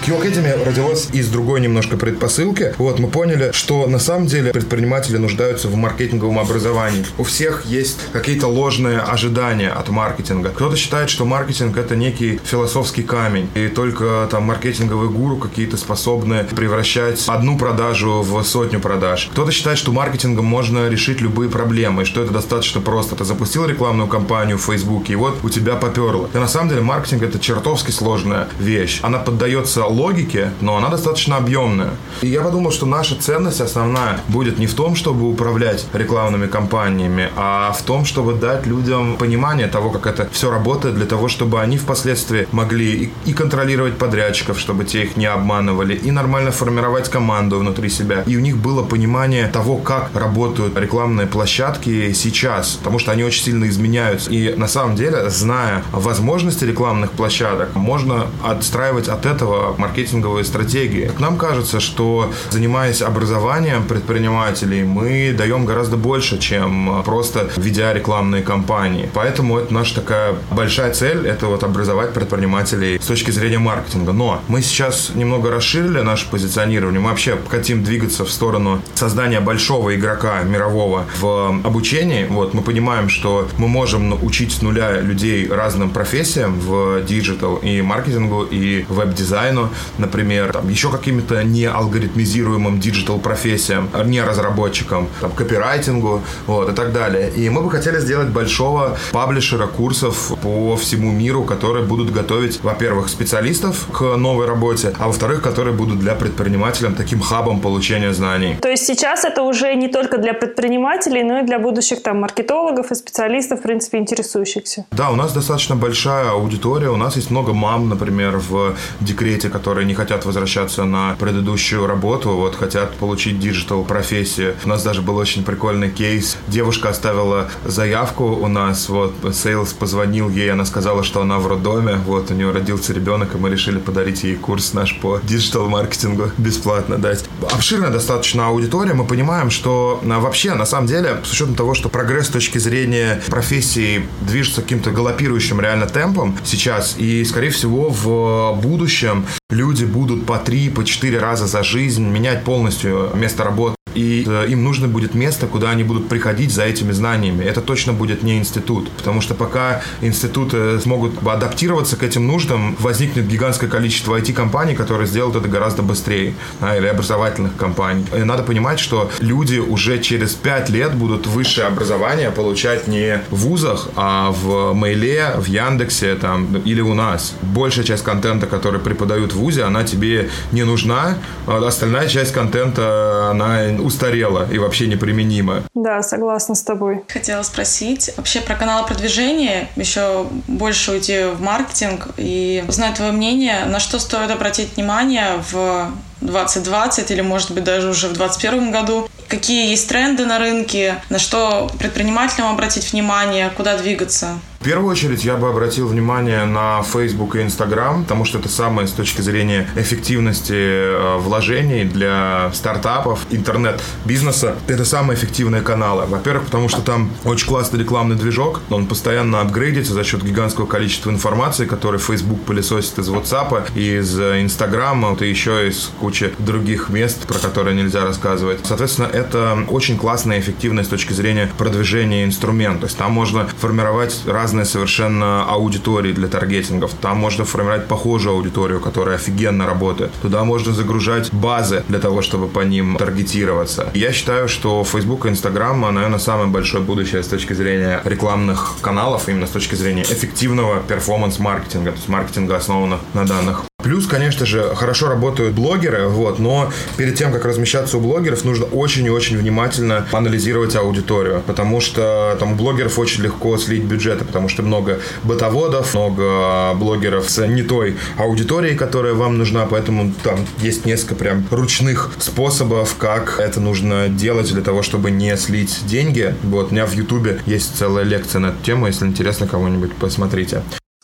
Q 0.04 0.16
Academy 0.16 0.62
родилась 0.62 1.08
из 1.14 1.30
другой 1.30 1.62
немножко 1.62 1.96
предпосылки. 1.96 2.74
Вот, 2.76 2.98
мы 2.98 3.08
поняли, 3.08 3.52
что 3.54 3.86
на 3.86 3.98
самом 3.98 4.26
деле 4.26 4.52
предприниматели 4.52 5.16
нуждаются 5.16 5.68
в 5.68 5.76
маркетинговом 5.76 6.38
образовании. 6.38 7.06
У 7.16 7.24
всех 7.24 7.64
есть 7.64 7.98
какие-то 8.12 8.46
ложные 8.46 8.98
ожидания 8.98 9.70
от 9.70 9.88
маркетинга. 9.88 10.50
Кто-то 10.50 10.76
считает, 10.76 11.08
что 11.08 11.24
маркетинг 11.24 11.78
это 11.78 11.96
некий 11.96 12.38
философский 12.44 13.02
камень, 13.02 13.48
и 13.54 13.68
только 13.68 14.28
там 14.30 14.42
маркетинговые 14.42 15.08
гуру 15.08 15.38
какие-то 15.38 15.78
способны 15.78 16.44
превращать 16.54 17.24
одну 17.26 17.56
продажу 17.56 18.20
в 18.20 18.42
сотню 18.42 18.80
продаж. 18.80 19.30
Кто-то 19.32 19.52
считает, 19.52 19.78
что 19.78 19.90
маркетингом 19.90 20.44
можно 20.44 20.90
решить 20.90 21.22
любые 21.22 21.48
проблемы, 21.48 22.02
и 22.02 22.04
что 22.04 22.22
это 22.22 22.30
достаточно 22.30 22.82
просто. 22.82 23.16
Ты 23.16 23.24
запустил 23.24 23.64
рекламную 23.64 24.08
кампанию 24.08 24.58
в 24.58 24.64
Фейсбуке, 24.64 25.14
и 25.14 25.16
вот 25.16 25.38
у 25.42 25.48
тебя 25.48 25.76
поперло. 25.76 26.28
И 26.34 26.36
на 26.36 26.48
самом 26.48 26.68
деле 26.68 26.82
маркетинг 26.82 27.22
это 27.22 27.38
чертовски 27.38 27.90
сложная 27.90 28.48
вещь. 28.58 29.00
Она 29.00 29.18
поддается 29.18 29.93
логике, 29.94 30.50
но 30.60 30.76
она 30.76 30.88
достаточно 30.88 31.36
объемная. 31.36 31.90
И 32.22 32.28
я 32.28 32.42
подумал, 32.42 32.72
что 32.72 32.86
наша 32.86 33.16
ценность 33.16 33.60
основная 33.60 34.20
будет 34.28 34.58
не 34.58 34.66
в 34.66 34.74
том, 34.74 34.96
чтобы 34.96 35.28
управлять 35.30 35.86
рекламными 35.92 36.46
кампаниями, 36.46 37.30
а 37.36 37.72
в 37.72 37.82
том, 37.82 38.04
чтобы 38.04 38.34
дать 38.34 38.66
людям 38.66 39.16
понимание 39.16 39.68
того, 39.68 39.90
как 39.90 40.06
это 40.06 40.28
все 40.32 40.50
работает, 40.50 40.96
для 40.96 41.06
того, 41.06 41.28
чтобы 41.28 41.60
они 41.60 41.78
впоследствии 41.78 42.46
могли 42.52 43.04
и, 43.04 43.12
и 43.24 43.32
контролировать 43.32 43.96
подрядчиков, 43.98 44.58
чтобы 44.58 44.84
те 44.84 45.04
их 45.04 45.16
не 45.16 45.26
обманывали, 45.26 45.94
и 45.94 46.10
нормально 46.10 46.50
формировать 46.50 47.08
команду 47.08 47.58
внутри 47.58 47.88
себя. 47.88 48.22
И 48.26 48.36
у 48.36 48.40
них 48.40 48.56
было 48.56 48.82
понимание 48.82 49.48
того, 49.48 49.76
как 49.76 50.10
работают 50.14 50.78
рекламные 50.78 51.26
площадки 51.26 52.12
сейчас, 52.12 52.78
потому 52.82 52.98
что 52.98 53.12
они 53.12 53.24
очень 53.24 53.44
сильно 53.44 53.68
изменяются. 53.68 54.30
И 54.30 54.54
на 54.54 54.68
самом 54.68 54.96
деле, 54.96 55.30
зная 55.30 55.82
возможности 55.92 56.64
рекламных 56.64 57.12
площадок, 57.12 57.74
можно 57.74 58.26
отстраивать 58.42 59.08
от 59.08 59.26
этого 59.26 59.74
маркетинговые 59.84 60.44
стратегии. 60.44 61.10
Нам 61.18 61.36
кажется, 61.36 61.78
что 61.78 62.32
занимаясь 62.50 63.02
образованием 63.02 63.84
предпринимателей, 63.84 64.82
мы 64.82 65.34
даем 65.36 65.66
гораздо 65.66 65.96
больше, 65.96 66.38
чем 66.38 67.02
просто 67.04 67.50
ведя 67.56 67.92
рекламные 67.92 68.42
кампании. 68.42 69.10
Поэтому 69.12 69.58
это 69.58 69.74
наша 69.74 69.96
такая 69.96 70.34
большая 70.50 70.92
цель, 70.94 71.26
это 71.26 71.46
вот 71.46 71.64
образовать 71.64 72.14
предпринимателей 72.14 72.98
с 72.98 73.06
точки 73.06 73.30
зрения 73.30 73.58
маркетинга. 73.58 74.12
Но 74.12 74.40
мы 74.48 74.62
сейчас 74.62 75.10
немного 75.14 75.50
расширили 75.50 76.00
наше 76.00 76.30
позиционирование. 76.30 77.00
Мы 77.00 77.10
вообще 77.10 77.36
хотим 77.50 77.84
двигаться 77.84 78.24
в 78.24 78.30
сторону 78.30 78.80
создания 78.94 79.40
большого 79.40 79.94
игрока 79.94 80.42
мирового 80.44 81.04
в 81.20 81.60
обучении. 81.62 82.26
Вот 82.30 82.54
мы 82.54 82.62
понимаем, 82.62 83.10
что 83.10 83.48
мы 83.58 83.68
можем 83.68 84.24
учить 84.24 84.52
с 84.52 84.62
нуля 84.62 85.00
людей 85.00 85.46
разным 85.46 85.90
профессиям 85.90 86.58
в 86.58 87.02
digital 87.02 87.56
и 87.56 87.82
маркетингу, 87.82 88.44
и 88.44 88.86
веб-дизайну 88.88 89.70
например, 89.98 90.52
там, 90.52 90.68
еще 90.68 90.90
каким-то 90.90 91.42
не 91.44 91.64
алгоритмизируемым 91.64 92.80
digital 92.80 93.18
профессиям, 93.18 93.88
не 94.04 94.22
разработчикам, 94.22 95.08
там, 95.20 95.32
копирайтингу, 95.32 96.22
вот, 96.46 96.70
и 96.70 96.74
так 96.74 96.92
далее. 96.92 97.30
И 97.36 97.48
мы 97.50 97.62
бы 97.62 97.70
хотели 97.70 97.98
сделать 98.00 98.28
большого 98.28 98.96
паблишера 99.12 99.66
курсов 99.66 100.32
по 100.42 100.76
всему 100.76 101.12
миру, 101.12 101.44
которые 101.44 101.84
будут 101.84 102.12
готовить, 102.12 102.62
во-первых, 102.62 103.08
специалистов 103.08 103.86
к 103.92 104.16
новой 104.16 104.46
работе, 104.46 104.92
а 104.98 105.06
во-вторых, 105.06 105.42
которые 105.42 105.74
будут 105.74 105.98
для 105.98 106.14
предпринимателей 106.14 106.94
таким 106.96 107.20
хабом 107.20 107.60
получения 107.60 108.12
знаний. 108.12 108.56
То 108.60 108.68
есть 108.68 108.86
сейчас 108.86 109.24
это 109.24 109.42
уже 109.42 109.74
не 109.74 109.88
только 109.88 110.18
для 110.18 110.34
предпринимателей, 110.34 111.22
но 111.22 111.40
и 111.40 111.42
для 111.42 111.58
будущих 111.58 112.02
там 112.02 112.20
маркетологов 112.20 112.90
и 112.90 112.94
специалистов, 112.94 113.60
в 113.60 113.62
принципе, 113.62 113.98
интересующихся. 113.98 114.84
Да, 114.90 115.10
у 115.10 115.16
нас 115.16 115.32
достаточно 115.32 115.76
большая 115.76 116.30
аудитория, 116.30 116.88
у 116.88 116.96
нас 116.96 117.16
есть 117.16 117.30
много 117.30 117.52
мам, 117.52 117.88
например, 117.88 118.36
в 118.36 118.74
декрете, 119.00 119.50
которые 119.64 119.86
не 119.86 119.94
хотят 119.94 120.26
возвращаться 120.26 120.84
на 120.84 121.16
предыдущую 121.18 121.86
работу, 121.86 122.32
вот 122.32 122.54
хотят 122.54 122.94
получить 122.96 123.38
digital 123.40 123.82
профессию. 123.82 124.56
У 124.62 124.68
нас 124.68 124.82
даже 124.82 125.00
был 125.00 125.16
очень 125.16 125.42
прикольный 125.42 125.90
кейс. 125.90 126.36
Девушка 126.48 126.90
оставила 126.90 127.48
заявку 127.64 128.24
у 128.26 128.46
нас, 128.46 128.90
вот, 128.90 129.14
sales 129.32 129.72
позвонил 129.72 130.28
ей, 130.28 130.52
она 130.52 130.66
сказала, 130.66 131.02
что 131.02 131.22
она 131.22 131.38
в 131.38 131.46
роддоме, 131.46 131.94
вот, 131.94 132.30
у 132.30 132.34
нее 132.34 132.50
родился 132.50 132.92
ребенок, 132.92 133.34
и 133.34 133.38
мы 133.38 133.48
решили 133.48 133.78
подарить 133.78 134.22
ей 134.22 134.36
курс 134.36 134.74
наш 134.74 135.00
по 135.00 135.18
digital-маркетингу 135.22 136.32
бесплатно 136.36 136.98
дать. 136.98 137.24
Обширная 137.50 137.88
достаточно 137.88 138.48
аудитория, 138.48 138.92
мы 138.92 139.06
понимаем, 139.06 139.48
что 139.48 139.98
а, 140.04 140.20
вообще, 140.20 140.52
на 140.52 140.66
самом 140.66 140.88
деле, 140.88 141.22
с 141.24 141.32
учетом 141.32 141.54
того, 141.54 141.72
что 141.72 141.88
прогресс 141.88 142.26
с 142.26 142.28
точки 142.28 142.58
зрения 142.58 143.22
профессии 143.28 144.06
движется 144.20 144.60
каким-то 144.60 144.90
галопирующим 144.90 145.58
реально 145.58 145.86
темпом 145.86 146.36
сейчас, 146.44 146.96
и, 146.98 147.24
скорее 147.24 147.48
всего, 147.48 147.88
в 147.88 148.60
будущем 148.60 149.24
люди 149.54 149.84
будут 149.84 150.26
по 150.26 150.38
три, 150.38 150.68
по 150.68 150.84
четыре 150.84 151.18
раза 151.18 151.46
за 151.46 151.62
жизнь 151.62 152.04
менять 152.04 152.44
полностью 152.44 153.10
место 153.14 153.44
работы 153.44 153.73
и 153.94 154.24
э, 154.26 154.46
им 154.48 154.64
нужно 154.64 154.88
будет 154.88 155.14
место, 155.14 155.46
куда 155.46 155.70
они 155.70 155.84
будут 155.84 156.08
приходить 156.08 156.52
за 156.52 156.64
этими 156.64 156.92
знаниями. 156.92 157.44
Это 157.44 157.60
точно 157.60 157.92
будет 157.92 158.22
не 158.22 158.38
институт, 158.38 158.90
потому 158.90 159.20
что 159.20 159.34
пока 159.34 159.82
институты 160.00 160.80
смогут 160.80 161.26
адаптироваться 161.26 161.96
к 161.96 162.02
этим 162.02 162.26
нуждам, 162.26 162.76
возникнет 162.78 163.26
гигантское 163.26 163.70
количество 163.70 164.18
IT-компаний, 164.18 164.74
которые 164.74 165.06
сделают 165.06 165.36
это 165.36 165.48
гораздо 165.48 165.82
быстрее, 165.82 166.34
да, 166.60 166.76
или 166.76 166.86
образовательных 166.86 167.56
компаний. 167.56 168.04
И 168.16 168.24
надо 168.24 168.42
понимать, 168.42 168.80
что 168.80 169.10
люди 169.20 169.58
уже 169.58 169.98
через 170.00 170.34
пять 170.34 170.70
лет 170.70 170.94
будут 170.94 171.26
высшее 171.26 171.66
образование 171.66 172.30
получать 172.30 172.88
не 172.88 173.22
в 173.30 173.36
вузах, 173.36 173.88
а 173.96 174.30
в 174.30 174.72
Мейле, 174.74 175.34
в 175.36 175.46
Яндексе 175.46 176.14
там, 176.14 176.56
или 176.56 176.80
у 176.80 176.94
нас. 176.94 177.34
Большая 177.42 177.84
часть 177.84 178.04
контента, 178.04 178.46
который 178.46 178.80
преподают 178.80 179.32
в 179.32 179.36
вузе, 179.36 179.64
она 179.64 179.84
тебе 179.84 180.30
не 180.52 180.64
нужна, 180.64 181.18
а 181.46 181.66
остальная 181.66 182.08
часть 182.08 182.32
контента, 182.32 183.28
она 183.30 183.70
устарела 183.84 184.48
и 184.50 184.58
вообще 184.58 184.86
неприменима. 184.86 185.62
Да, 185.74 186.02
согласна 186.02 186.54
с 186.54 186.62
тобой. 186.62 187.04
Хотела 187.08 187.42
спросить 187.42 188.10
вообще 188.16 188.40
про 188.40 188.56
каналы 188.56 188.86
продвижения, 188.86 189.68
еще 189.76 190.26
больше 190.48 190.92
уйти 190.92 191.24
в 191.34 191.40
маркетинг 191.40 192.08
и 192.16 192.64
узнать 192.66 192.96
твое 192.96 193.12
мнение, 193.12 193.64
на 193.66 193.78
что 193.78 193.98
стоит 193.98 194.30
обратить 194.30 194.76
внимание 194.76 195.42
в 195.50 195.90
2020 196.24 197.10
или, 197.10 197.20
может 197.20 197.52
быть, 197.52 197.64
даже 197.64 197.88
уже 197.88 198.08
в 198.08 198.14
2021 198.14 198.72
году. 198.72 199.08
Какие 199.28 199.70
есть 199.70 199.88
тренды 199.88 200.26
на 200.26 200.38
рынке, 200.38 201.02
на 201.10 201.18
что 201.18 201.70
предпринимателям 201.78 202.48
обратить 202.48 202.92
внимание, 202.92 203.50
куда 203.56 203.76
двигаться? 203.76 204.38
В 204.64 204.66
первую 204.66 204.92
очередь 204.92 205.22
я 205.26 205.36
бы 205.36 205.50
обратил 205.50 205.86
внимание 205.88 206.46
на 206.46 206.82
Facebook 206.82 207.36
и 207.36 207.42
Instagram, 207.42 208.04
потому 208.04 208.24
что 208.24 208.38
это 208.38 208.48
самое 208.48 208.88
с 208.88 208.92
точки 208.92 209.20
зрения 209.20 209.68
эффективности 209.76 210.54
э, 210.54 211.18
вложений 211.18 211.84
для 211.84 212.50
стартапов, 212.54 213.26
интернет-бизнеса. 213.30 214.56
Это 214.66 214.86
самые 214.86 215.18
эффективные 215.18 215.60
каналы. 215.60 216.06
Во-первых, 216.06 216.46
потому 216.46 216.70
что 216.70 216.80
там 216.80 217.10
очень 217.24 217.46
классный 217.46 217.80
рекламный 217.80 218.16
движок, 218.16 218.62
он 218.70 218.86
постоянно 218.86 219.42
апгрейдится 219.42 219.92
за 219.92 220.02
счет 220.02 220.24
гигантского 220.24 220.64
количества 220.64 221.10
информации, 221.10 221.66
который 221.66 222.00
Facebook 222.00 222.40
пылесосит 222.44 222.98
из 222.98 223.10
WhatsApp, 223.10 223.76
из 223.76 224.18
Instagram, 224.18 225.10
вот 225.10 225.20
и 225.20 225.28
еще 225.28 225.68
из 225.68 225.90
кучи 226.00 226.13
других 226.38 226.88
мест, 226.88 227.26
про 227.26 227.38
которые 227.38 227.76
нельзя 227.76 228.04
рассказывать. 228.04 228.60
Соответственно, 228.64 229.06
это 229.06 229.58
очень 229.68 229.96
классная 229.96 230.38
и 230.38 230.40
эффективная 230.40 230.84
с 230.84 230.88
точки 230.88 231.12
зрения 231.12 231.50
продвижения 231.58 232.24
инструмент. 232.24 232.80
То 232.80 232.86
есть 232.86 232.96
там 232.96 233.12
можно 233.12 233.46
формировать 233.60 234.22
разные 234.26 234.64
совершенно 234.64 235.44
аудитории 235.44 236.12
для 236.12 236.28
таргетингов. 236.28 236.92
Там 237.00 237.18
можно 237.18 237.44
формировать 237.44 237.86
похожую 237.88 238.36
аудиторию, 238.36 238.80
которая 238.80 239.16
офигенно 239.16 239.66
работает. 239.66 240.12
Туда 240.22 240.44
можно 240.44 240.72
загружать 240.72 241.32
базы 241.32 241.84
для 241.88 241.98
того, 241.98 242.22
чтобы 242.22 242.48
по 242.48 242.60
ним 242.60 242.96
таргетироваться. 242.96 243.90
Я 243.94 244.12
считаю, 244.12 244.48
что 244.48 244.84
Facebook 244.84 245.26
и 245.26 245.28
Instagram, 245.30 245.80
наверное, 245.94 246.18
самое 246.18 246.48
большое 246.48 246.82
будущее 246.82 247.22
с 247.22 247.28
точки 247.28 247.52
зрения 247.52 248.00
рекламных 248.04 248.74
каналов, 248.80 249.28
именно 249.28 249.46
с 249.46 249.50
точки 249.50 249.74
зрения 249.74 250.02
эффективного 250.02 250.80
перформанс-маркетинга, 250.80 251.90
то 251.90 251.96
есть 251.96 252.08
маркетинга, 252.08 252.56
основанного 252.56 253.00
на 253.14 253.24
данных. 253.24 253.64
Плюс, 253.84 254.06
конечно 254.06 254.46
же, 254.46 254.74
хорошо 254.74 255.08
работают 255.08 255.54
блогеры, 255.54 256.08
вот, 256.08 256.38
но 256.38 256.72
перед 256.96 257.16
тем, 257.16 257.30
как 257.32 257.44
размещаться 257.44 257.98
у 257.98 258.00
блогеров, 258.00 258.42
нужно 258.42 258.64
очень 258.64 259.04
и 259.04 259.10
очень 259.10 259.36
внимательно 259.36 260.06
анализировать 260.10 260.74
аудиторию, 260.74 261.42
потому 261.46 261.82
что 261.82 262.34
там 262.40 262.52
у 262.52 262.54
блогеров 262.56 262.98
очень 262.98 263.22
легко 263.22 263.58
слить 263.58 263.84
бюджеты, 263.84 264.24
потому 264.24 264.48
что 264.48 264.62
много 264.62 265.00
бытоводов, 265.22 265.92
много 265.92 266.72
блогеров 266.76 267.28
с 267.28 267.46
не 267.46 267.62
той 267.62 267.98
аудиторией, 268.16 268.74
которая 268.74 269.12
вам 269.12 269.36
нужна, 269.36 269.66
поэтому 269.66 270.14
там 270.22 270.38
есть 270.62 270.86
несколько 270.86 271.14
прям 271.14 271.46
ручных 271.50 272.10
способов, 272.18 272.96
как 272.96 273.38
это 273.38 273.60
нужно 273.60 274.08
делать 274.08 274.50
для 274.50 274.62
того, 274.62 274.80
чтобы 274.80 275.10
не 275.10 275.36
слить 275.36 275.80
деньги. 275.84 276.34
Вот, 276.42 276.70
у 276.70 276.74
меня 276.74 276.86
в 276.86 276.94
Ютубе 276.94 277.40
есть 277.44 277.76
целая 277.76 278.04
лекция 278.04 278.38
на 278.38 278.46
эту 278.46 278.64
тему, 278.64 278.86
если 278.86 279.04
интересно 279.04 279.46
кому-нибудь, 279.46 279.94
посмотрите. 279.96 280.62